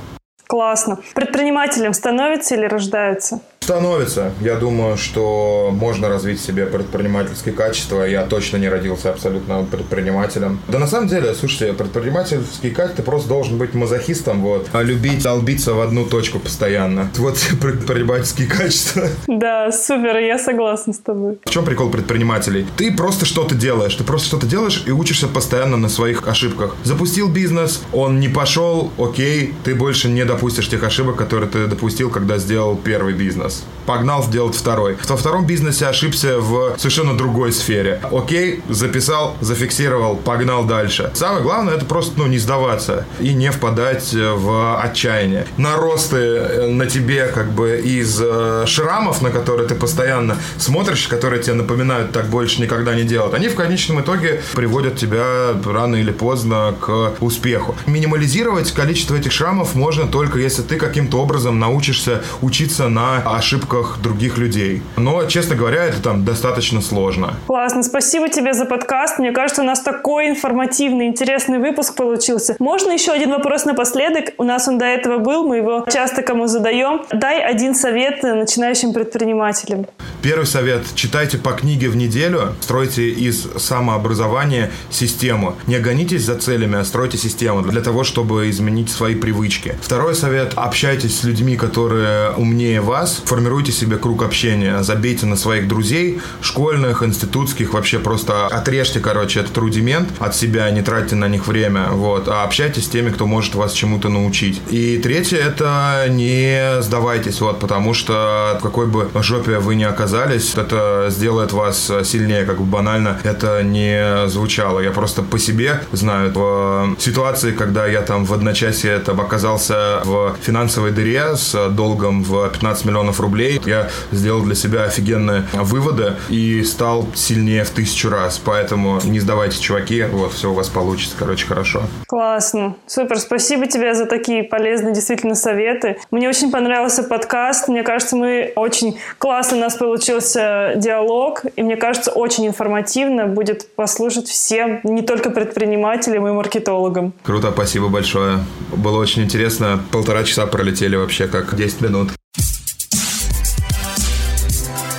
Классно. 0.47 1.01
Предпринимателем 1.15 1.93
становятся 1.93 2.55
или 2.55 2.67
рождаются? 2.67 3.41
Становится. 3.67 4.31
Я 4.41 4.55
думаю, 4.55 4.97
что 4.97 5.71
можно 5.73 6.09
развить 6.09 6.39
в 6.39 6.47
себе 6.47 6.67
предпринимательские 6.67 7.53
качества. 7.53 8.05
Я 8.05 8.23
точно 8.23 8.59
не 8.59 8.69
родился 8.69 9.11
абсолютно 9.11 9.65
предпринимателем. 9.65 10.61
Да 10.69 10.79
на 10.79 10.87
самом 10.87 11.09
деле, 11.09 11.35
слушайте, 11.35 11.73
предпринимательские 11.73 12.71
качества 12.71 12.99
ты 12.99 13.03
просто 13.03 13.29
должен 13.29 13.59
быть 13.59 13.75
мазохистом, 13.75 14.41
вот, 14.41 14.69
а 14.73 14.83
любить 14.83 15.25
долбиться 15.25 15.75
в 15.75 15.81
одну 15.81 16.05
точку 16.05 16.39
постоянно. 16.39 17.11
Вот 17.17 17.45
предпринимательские 17.61 18.47
качества. 18.47 19.09
Да, 19.27 19.73
супер, 19.73 20.19
я 20.19 20.39
согласна 20.39 20.93
с 20.93 20.99
тобой. 20.99 21.41
В 21.45 21.51
чем 21.51 21.65
прикол 21.65 21.91
предпринимателей? 21.91 22.69
Ты 22.77 22.93
просто 22.93 23.27
что-то 23.27 23.57
делаешь, 23.57 23.97
ты 23.97 24.05
просто 24.05 24.29
что-то 24.29 24.47
делаешь 24.47 24.85
и 24.87 24.93
учишься 24.93 25.27
постоянно 25.27 25.77
на 25.77 25.89
своих 25.89 26.29
ошибках. 26.29 26.77
Запустил 26.85 27.29
бизнес, 27.29 27.83
он 27.93 28.21
не 28.21 28.29
пошел, 28.29 28.93
окей, 28.97 29.55
ты 29.65 29.75
больше 29.75 30.09
не 30.09 30.25
допустишь 30.25 30.69
тех 30.69 30.85
ошибок, 30.85 31.17
которые 31.17 31.51
ты 31.51 31.67
допустил, 31.67 32.11
когда 32.11 32.39
сделал 32.39 32.77
первый 32.77 33.15
бизнес 33.15 33.56
Adios. 33.57 33.76
Погнал 33.87 34.27
делать 34.29 34.55
второй. 34.55 34.97
Во 35.09 35.17
втором 35.17 35.47
бизнесе 35.47 35.87
ошибся 35.87 36.39
в 36.41 36.75
совершенно 36.79 37.17
другой 37.17 37.53
сфере. 37.53 38.01
Окей, 38.11 38.63
записал, 38.69 39.37
зафиксировал, 39.41 40.17
погнал 40.17 40.65
дальше. 40.65 41.11
Самое 41.15 41.43
главное 41.43 41.75
это 41.75 41.85
просто 41.85 42.19
ну, 42.19 42.27
не 42.27 42.39
сдаваться 42.39 43.07
и 43.21 43.33
не 43.35 43.51
впадать 43.51 44.13
в 44.13 44.81
отчаяние. 44.83 45.47
Наросты 45.57 46.17
э, 46.17 46.67
на 46.69 46.87
тебе 46.87 47.27
как 47.27 47.53
бы 47.53 47.81
из 47.83 48.21
э, 48.21 48.65
шрамов, 48.67 49.23
на 49.23 49.31
которые 49.31 49.69
ты 49.69 49.75
постоянно 49.75 50.37
смотришь, 50.59 51.07
которые 51.09 51.43
тебе 51.43 51.55
напоминают 51.55 52.13
так 52.13 52.27
больше 52.27 52.61
никогда 52.61 52.95
не 52.95 53.05
делать, 53.05 53.35
они 53.35 53.49
в 53.49 53.55
конечном 53.55 54.01
итоге 54.01 54.43
приводят 54.55 54.97
тебя 54.97 55.55
рано 55.65 55.97
или 55.97 56.11
поздно 56.11 56.75
к 56.81 57.15
успеху. 57.21 57.77
Минимализировать 57.87 58.73
количество 58.73 59.15
этих 59.15 59.33
шрамов 59.33 59.75
можно 59.75 60.07
только 60.07 60.39
если 60.39 60.63
ты 60.63 60.77
каким-то 60.77 61.19
образом 61.19 61.59
научишься 61.59 62.23
учиться 62.41 62.89
на 62.89 63.19
ошибках 63.19 63.76
других 64.03 64.39
людей. 64.39 64.83
Но, 64.97 65.25
честно 65.27 65.57
говоря, 65.57 65.85
это 65.85 66.03
там 66.03 66.25
достаточно 66.25 66.81
сложно. 66.81 67.35
Классно. 67.47 67.83
Спасибо 67.83 68.29
тебе 68.29 68.55
за 68.55 68.65
подкаст. 68.65 69.19
Мне 69.19 69.33
кажется, 69.33 69.63
у 69.63 69.65
нас 69.65 69.81
такой 69.81 70.29
информативный, 70.29 71.07
интересный 71.07 71.59
выпуск 71.59 71.95
получился. 71.95 72.57
Можно 72.59 72.93
еще 72.93 73.13
один 73.13 73.31
вопрос 73.31 73.65
напоследок? 73.65 74.35
У 74.39 74.45
нас 74.45 74.69
он 74.69 74.79
до 74.79 74.85
этого 74.85 75.19
был, 75.19 75.47
мы 75.47 75.59
его 75.59 75.87
часто 75.93 76.23
кому 76.23 76.47
задаем. 76.47 77.03
Дай 77.13 77.43
один 77.43 77.75
совет 77.75 78.23
начинающим 78.23 78.93
предпринимателям. 78.93 79.87
Первый 80.23 80.47
совет. 80.47 80.83
Читайте 80.95 81.39
по 81.39 81.53
книге 81.53 81.89
в 81.89 81.97
неделю, 81.97 82.55
стройте 82.61 83.09
из 83.11 83.49
самообразования 83.57 84.71
систему. 84.91 85.55
Не 85.67 85.79
гонитесь 85.79 86.25
за 86.25 86.37
целями, 86.37 86.79
а 86.79 86.85
стройте 86.85 87.19
систему 87.19 87.63
для 87.63 87.81
того, 87.81 88.05
чтобы 88.05 88.51
изменить 88.51 88.91
свои 88.91 89.15
привычки. 89.15 89.75
Второй 89.81 90.15
совет. 90.15 90.53
Общайтесь 90.57 91.21
с 91.21 91.25
людьми, 91.25 91.57
которые 91.57 92.33
умнее 92.33 92.81
вас, 92.81 93.23
формируйте 93.25 93.66
себе 93.73 93.97
круг 93.97 94.23
общения, 94.23 94.83
забейте 94.83 95.27
на 95.27 95.37
своих 95.37 95.69
друзей, 95.69 96.21
школьных, 96.41 97.03
институтских, 97.03 97.73
вообще 97.73 97.99
просто 97.99 98.47
отрежьте, 98.47 99.01
короче, 99.01 99.41
этот 99.41 99.57
рудимент 99.59 100.09
от 100.19 100.35
себя, 100.35 100.71
не 100.71 100.83
тратьте 100.83 101.15
на 101.17 101.29
них 101.29 101.47
время, 101.47 101.89
вот, 101.91 102.29
а 102.29 102.45
общайтесь 102.45 102.87
с 102.87 102.89
теми, 102.89 103.11
кто 103.11 103.27
может 103.27 103.55
вас 103.55 103.73
чему-то 103.73 104.09
научить. 104.09 104.61
И 104.71 104.99
третье, 104.99 105.39
это 105.39 106.07
не 106.09 106.83
сдавайтесь, 106.83 107.41
вот, 107.41 107.61
потому 107.61 107.95
что 107.95 108.59
в 108.61 108.63
какой 108.63 108.87
бы 108.87 109.09
жопе 109.23 109.59
вы 109.59 109.75
ни 109.75 109.85
оказались, 109.85 110.55
это 110.55 111.07
сделает 111.11 111.53
вас 111.53 111.91
сильнее, 112.05 112.45
как 112.45 112.59
бы 112.59 112.65
банально 112.65 113.19
это 113.25 113.63
не 113.63 114.29
звучало. 114.29 114.81
Я 114.81 114.91
просто 114.91 115.23
по 115.23 115.39
себе 115.39 115.81
знаю, 115.93 116.33
в 116.33 116.97
ситуации, 116.99 117.53
когда 117.53 117.87
я 117.87 118.03
там 118.03 118.25
в 118.25 118.33
одночасье 118.33 118.93
это 118.93 119.13
оказался 119.13 120.03
в 120.05 120.37
финансовой 120.43 120.91
дыре 120.91 121.37
с 121.37 121.71
долгом 121.71 122.23
в 122.23 122.49
15 122.49 122.85
миллионов 122.85 122.97
миллионов 122.97 123.21
рублей. 123.59 123.75
Я 123.75 123.89
сделал 124.13 124.43
для 124.43 124.55
себя 124.55 124.85
офигенные 124.85 125.45
выводы 125.53 126.15
и 126.29 126.63
стал 126.65 127.07
сильнее 127.15 127.65
в 127.65 127.71
тысячу 127.71 128.09
раз. 128.11 128.41
Поэтому 128.45 129.01
не 129.05 129.21
сдавайтесь, 129.21 129.59
чуваки. 129.59 130.05
Вот, 130.05 130.33
все 130.33 130.51
у 130.51 130.55
вас 130.55 130.69
получится, 130.69 131.17
короче, 131.19 131.47
хорошо. 131.47 131.83
Классно. 132.07 132.77
Супер. 132.87 133.19
Спасибо 133.19 133.67
тебе 133.67 133.95
за 133.95 134.07
такие 134.07 134.43
полезные 134.43 134.95
действительно 134.95 135.35
советы. 135.35 135.99
Мне 136.11 136.29
очень 136.29 136.51
понравился 136.51 137.03
подкаст. 137.03 137.69
Мне 137.69 137.83
кажется, 137.83 138.17
мы 138.17 138.53
очень 138.57 138.99
классно 139.19 139.57
у 139.57 139.61
нас 139.61 139.77
получился 139.77 140.75
диалог. 140.77 141.43
И 141.57 141.63
мне 141.63 141.77
кажется, 141.77 142.11
очень 142.11 142.47
информативно 142.47 143.27
будет 143.27 143.75
послушать 143.75 144.29
всем, 144.29 144.81
не 144.85 145.03
только 145.03 145.31
предпринимателям 145.31 146.27
и 146.29 146.33
маркетологам. 146.33 147.13
Круто, 147.23 147.51
спасибо 147.53 147.89
большое. 147.89 148.39
Было 148.75 148.99
очень 148.99 149.23
интересно. 149.23 149.81
Полтора 149.91 150.25
часа 150.25 150.47
пролетели 150.47 150.97
вообще 150.97 151.27
как 151.27 151.55
10 151.55 151.81
минут. 151.81 152.11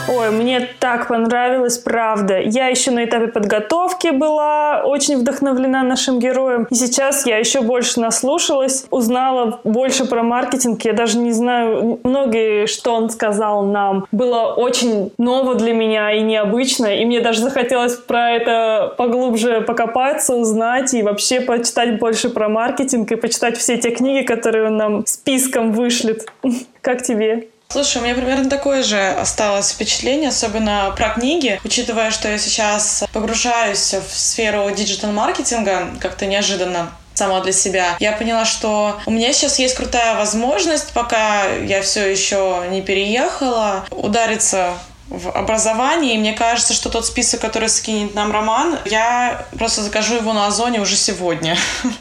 Ой, 0.07 0.31
мне 0.31 0.69
так 0.79 1.09
понравилось, 1.09 1.77
правда. 1.77 2.39
Я 2.39 2.67
еще 2.67 2.91
на 2.91 3.03
этапе 3.03 3.27
подготовки 3.27 4.11
была 4.11 4.83
очень 4.85 5.17
вдохновлена 5.17 5.83
нашим 5.83 6.19
героем. 6.19 6.65
И 6.69 6.75
сейчас 6.75 7.25
я 7.25 7.37
еще 7.37 7.61
больше 7.61 7.99
наслушалась, 7.99 8.85
узнала 8.89 9.59
больше 9.65 10.05
про 10.05 10.23
маркетинг. 10.23 10.83
Я 10.85 10.93
даже 10.93 11.17
не 11.17 11.31
знаю, 11.31 11.99
многие, 12.03 12.67
что 12.67 12.93
он 12.93 13.09
сказал 13.09 13.65
нам, 13.65 14.07
было 14.11 14.53
очень 14.55 15.11
ново 15.17 15.55
для 15.55 15.73
меня 15.73 16.13
и 16.13 16.21
необычно. 16.21 16.87
И 16.87 17.05
мне 17.05 17.19
даже 17.19 17.41
захотелось 17.41 17.95
про 17.95 18.31
это 18.31 18.93
поглубже 18.97 19.61
покопаться, 19.61 20.35
узнать 20.35 20.93
и 20.93 21.03
вообще 21.03 21.41
почитать 21.41 21.99
больше 21.99 22.29
про 22.29 22.47
маркетинг 22.47 23.11
и 23.11 23.15
почитать 23.15 23.57
все 23.57 23.77
те 23.77 23.91
книги, 23.91 24.25
которые 24.25 24.67
он 24.67 24.77
нам 24.77 25.05
списком 25.05 25.73
вышлет. 25.73 26.31
Как 26.81 27.01
тебе? 27.01 27.49
Слушай, 27.69 28.01
у 28.01 28.05
меня 28.05 28.15
примерно 28.15 28.49
такое 28.49 28.81
же 28.81 29.09
осталось 29.09 29.71
впечатление, 29.71 30.29
особенно 30.29 30.93
про 30.95 31.09
книги, 31.09 31.59
учитывая, 31.63 32.11
что 32.11 32.29
я 32.29 32.37
сейчас 32.37 33.03
погружаюсь 33.11 33.93
в 33.93 34.17
сферу 34.17 34.69
диджитал-маркетинга 34.71 35.89
как-то 35.99 36.25
неожиданно 36.25 36.91
сама 37.13 37.41
для 37.41 37.51
себя. 37.51 37.97
Я 37.99 38.13
поняла, 38.13 38.45
что 38.45 38.99
у 39.05 39.11
меня 39.11 39.33
сейчас 39.33 39.59
есть 39.59 39.75
крутая 39.75 40.15
возможность, 40.15 40.93
пока 40.93 41.47
я 41.47 41.81
все 41.81 42.09
еще 42.09 42.63
не 42.69 42.81
переехала, 42.81 43.85
удариться 43.91 44.73
в 45.09 45.29
образовании. 45.29 46.15
И 46.15 46.17
мне 46.17 46.33
кажется, 46.33 46.73
что 46.73 46.89
тот 46.89 47.05
список, 47.05 47.41
который 47.41 47.69
скинет 47.69 48.13
нам 48.15 48.31
Роман, 48.31 48.79
я 48.85 49.45
просто 49.57 49.81
закажу 49.81 50.15
его 50.15 50.33
на 50.33 50.47
Озоне 50.47 50.81
уже 50.81 50.95
сегодня. 50.95 51.57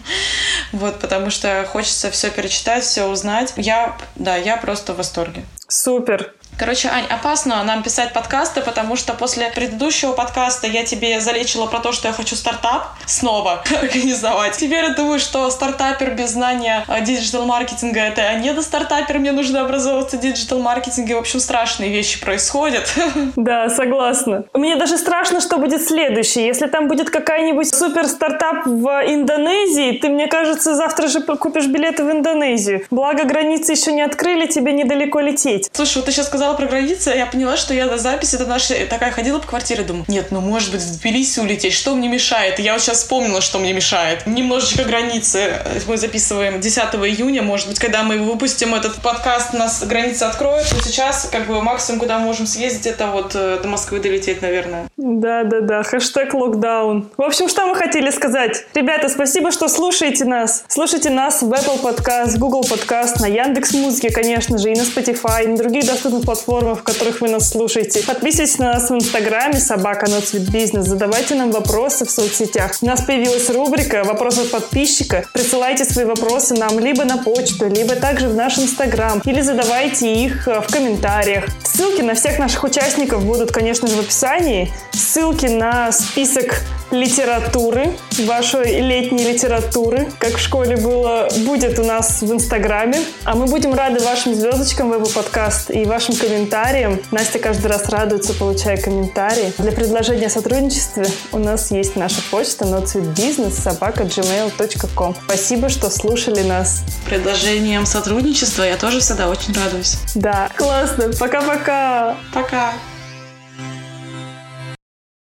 Вот, 0.72 0.98
потому 0.98 1.30
что 1.30 1.66
хочется 1.72 2.11
все 2.11 2.28
перечитать, 2.28 2.82
все 2.82 3.07
узнать. 3.07 3.54
Я, 3.57 3.96
да, 4.16 4.36
я 4.36 4.57
просто 4.57 4.92
в 4.92 4.96
восторге. 4.96 5.44
Супер. 5.68 6.34
Короче, 6.59 6.88
Ань, 6.88 7.04
опасно 7.11 7.62
нам 7.64 7.82
писать 7.82 8.14
подкасты, 8.14 8.62
потому 8.62 8.96
что 8.96 9.12
после 9.12 9.50
предыдущего 9.50 10.12
подкаста 10.12 10.66
я 10.66 10.84
тебе 10.84 11.20
залечила 11.20 11.66
про 11.66 11.80
то, 11.80 11.92
что 11.92 12.09
я 12.09 12.14
хочу 12.14 12.34
стартап 12.34 12.88
снова 13.04 13.62
организовать. 13.82 14.57
Теперь 14.57 14.84
я 14.84 14.94
думаю, 14.94 15.18
что 15.18 15.50
стартапер 15.50 16.14
без 16.14 16.30
знания 16.30 16.84
э, 16.88 17.02
диджитал-маркетинга— 17.02 18.00
это 18.00 18.34
не 18.38 18.54
до 18.54 18.62
стартапер, 18.62 19.18
мне 19.18 19.32
нужно 19.32 19.61
образовываться 19.61 20.16
в 20.16 20.20
digital-маркетинге. 20.20 21.16
В 21.16 21.18
общем, 21.18 21.40
страшные 21.40 21.90
вещи 21.90 22.20
происходят. 22.20 22.94
Да, 23.36 23.68
согласна. 23.68 24.44
Мне 24.54 24.76
даже 24.76 24.96
страшно, 24.96 25.40
что 25.40 25.59
будет 25.59 25.86
следующее. 25.86 26.46
Если 26.46 26.66
там 26.66 26.88
будет 26.88 27.11
какая-нибудь 27.11 27.72
супер 27.72 28.07
стартап 28.07 28.66
в 28.66 28.88
Индонезии, 29.07 29.98
ты, 29.98 30.09
мне 30.09 30.26
кажется, 30.26 30.74
завтра 30.74 31.07
же 31.09 31.20
купишь 31.20 31.66
билеты 31.66 32.02
в 32.02 32.11
Индонезию. 32.11 32.86
Благо, 32.90 33.24
границы 33.24 33.72
еще 33.72 33.92
не 33.92 34.02
открыли, 34.02 34.46
тебе 34.46 34.72
недалеко 34.72 35.20
лететь. 35.20 35.68
Слушай, 35.72 35.98
вот 35.98 36.07
ты 36.07 36.12
сейчас 36.12 36.26
сказала 36.26 36.45
про 36.55 36.66
границы, 36.66 37.11
я 37.11 37.26
поняла, 37.26 37.57
что 37.57 37.74
я 37.74 37.86
до 37.86 37.99
записи 37.99 38.36
до 38.36 38.47
нашей 38.47 38.86
такая 38.86 39.11
ходила 39.11 39.38
по 39.38 39.47
квартире, 39.47 39.82
думаю, 39.82 40.05
нет, 40.09 40.30
ну 40.30 40.40
может 40.40 40.72
быть 40.72 40.80
в 40.80 41.01
Тбилиси 41.01 41.40
улететь, 41.40 41.72
что 41.72 41.94
мне 41.94 42.09
мешает? 42.09 42.59
я 42.59 42.72
вот 42.72 42.82
сейчас 42.82 42.99
вспомнила, 42.99 43.40
что 43.40 43.59
мне 43.59 43.72
мешает. 43.72 44.26
Немножечко 44.26 44.84
границы. 44.84 45.62
Мы 45.86 45.97
записываем 45.97 46.61
10 46.61 46.78
июня, 46.78 47.42
может 47.42 47.68
быть, 47.68 47.78
когда 47.78 48.03
мы 48.03 48.18
выпустим 48.18 48.74
этот 48.74 48.97
подкаст, 48.97 49.55
у 49.55 49.57
нас 49.57 49.84
границы 49.84 50.24
откроют, 50.24 50.66
но 50.72 50.80
сейчас 50.80 51.28
как 51.30 51.47
бы 51.47 51.62
максимум, 51.62 52.01
куда 52.01 52.18
мы 52.18 52.26
можем 52.26 52.47
съездить, 52.47 52.86
это 52.86 53.07
вот 53.07 53.34
э, 53.34 53.61
до 53.62 53.68
Москвы 53.68 54.01
долететь, 54.01 54.42
наверное. 54.42 54.88
Да-да-да, 54.99 55.82
хэштег 55.82 56.32
локдаун. 56.32 57.11
В 57.18 57.22
общем, 57.22 57.51
что 57.51 57.66
мы 57.66 57.74
хотели 57.74 58.09
сказать? 58.09 58.64
Ребята, 58.72 59.11
спасибо, 59.11 59.53
что 59.53 59.68
слушаете 59.68 60.24
нас. 60.24 60.64
Слушайте 60.68 61.11
нас 61.11 61.42
в 61.42 61.53
Apple 61.53 61.82
Podcast, 61.82 62.38
Google 62.38 62.62
Podcast, 62.62 63.20
на 63.20 63.26
Яндекс 63.26 63.74
Музыке, 63.74 64.11
конечно 64.11 64.57
же, 64.57 64.72
и 64.72 64.74
на 64.74 64.84
Spotify, 64.84 65.44
и 65.44 65.49
на 65.49 65.59
других 65.59 65.84
доступных 65.84 66.24
платформах, 66.24 66.78
в 66.78 66.82
которых 66.82 67.20
вы 67.20 67.28
нас 67.28 67.51
слушаете. 67.51 68.07
Подписывайтесь 68.07 68.59
на 68.59 68.72
нас 68.72 68.88
в 68.88 68.94
Инстаграме 68.94 69.59
собака 69.59 70.07
Not 70.07 70.51
Бизнес. 70.51 70.86
Задавайте 70.86 71.34
нам 71.34 71.51
вопросы 71.51 72.07
в 72.07 72.11
соцсетях. 72.11 72.72
У 72.80 72.86
нас 72.86 73.03
появилась 73.03 73.51
рубрика 73.51 74.03
«Вопросы 74.03 74.44
от 74.44 74.51
подписчика». 74.51 75.26
Присылайте 75.34 75.84
свои 75.84 76.07
вопросы 76.07 76.55
нам 76.55 76.78
либо 76.78 77.05
на 77.05 77.18
почту, 77.18 77.68
либо 77.68 77.97
также 77.97 78.28
в 78.28 78.34
наш 78.34 78.59
Инстаграм, 78.59 79.20
или 79.26 79.42
задавайте 79.42 80.11
их 80.11 80.49
э, 80.49 80.62
в 80.62 80.72
комментариях. 80.72 81.44
Ссылки 81.62 82.01
на 82.01 82.14
всех 82.14 82.38
наших 82.38 82.64
участников 82.64 83.26
будут, 83.26 83.53
конечно 83.53 83.88
же, 83.88 83.97
в 83.97 84.01
описании. 84.01 84.72
Ссылки 84.93 85.47
на 85.47 85.93
список 85.93 86.62
литературы, 86.91 87.93
вашей 88.26 88.80
летней 88.80 89.32
литературы, 89.32 90.09
как 90.18 90.34
в 90.34 90.39
школе 90.39 90.76
было, 90.76 91.28
будет 91.45 91.78
у 91.78 91.84
нас 91.84 92.22
в 92.22 92.32
Инстаграме. 92.32 93.01
А 93.24 93.34
мы 93.34 93.47
будем 93.47 93.74
рады 93.74 94.01
вашим 94.01 94.34
звездочкам 94.34 94.91
в 94.91 94.95
Apple 94.95 95.12
подкаст 95.12 95.70
и 95.70 95.84
вашим 95.84 96.14
комментариям. 96.14 97.01
Настя 97.11 97.39
каждый 97.39 97.66
раз 97.66 97.89
радуется, 97.89 98.34
получая 98.34 98.76
комментарии. 98.76 99.53
Для 99.59 99.72
предложения 99.72 100.26
о 100.26 100.30
сотрудничестве 100.30 101.07
у 101.32 101.39
нас 101.39 101.70
есть 101.70 101.97
наша 101.97 102.20
почта 102.30 102.64
notsweetbusiness 102.64 103.51
собака 103.51 104.05
gmail.com. 104.05 105.16
Спасибо, 105.24 105.68
что 105.68 105.91
слушали 105.91 106.43
нас. 106.43 106.84
Предложением 107.07 107.87
сотрудничества 107.87 108.62
я 108.62 108.76
тоже 108.76 109.01
всегда 109.01 109.28
очень 109.28 109.55
радуюсь. 109.55 109.97
Да, 110.14 110.51
классно. 110.57 111.11
Пока-пока. 111.18 112.16
Пока. 112.32 112.47
-пока. 112.47 112.47
Пока. 112.47 112.72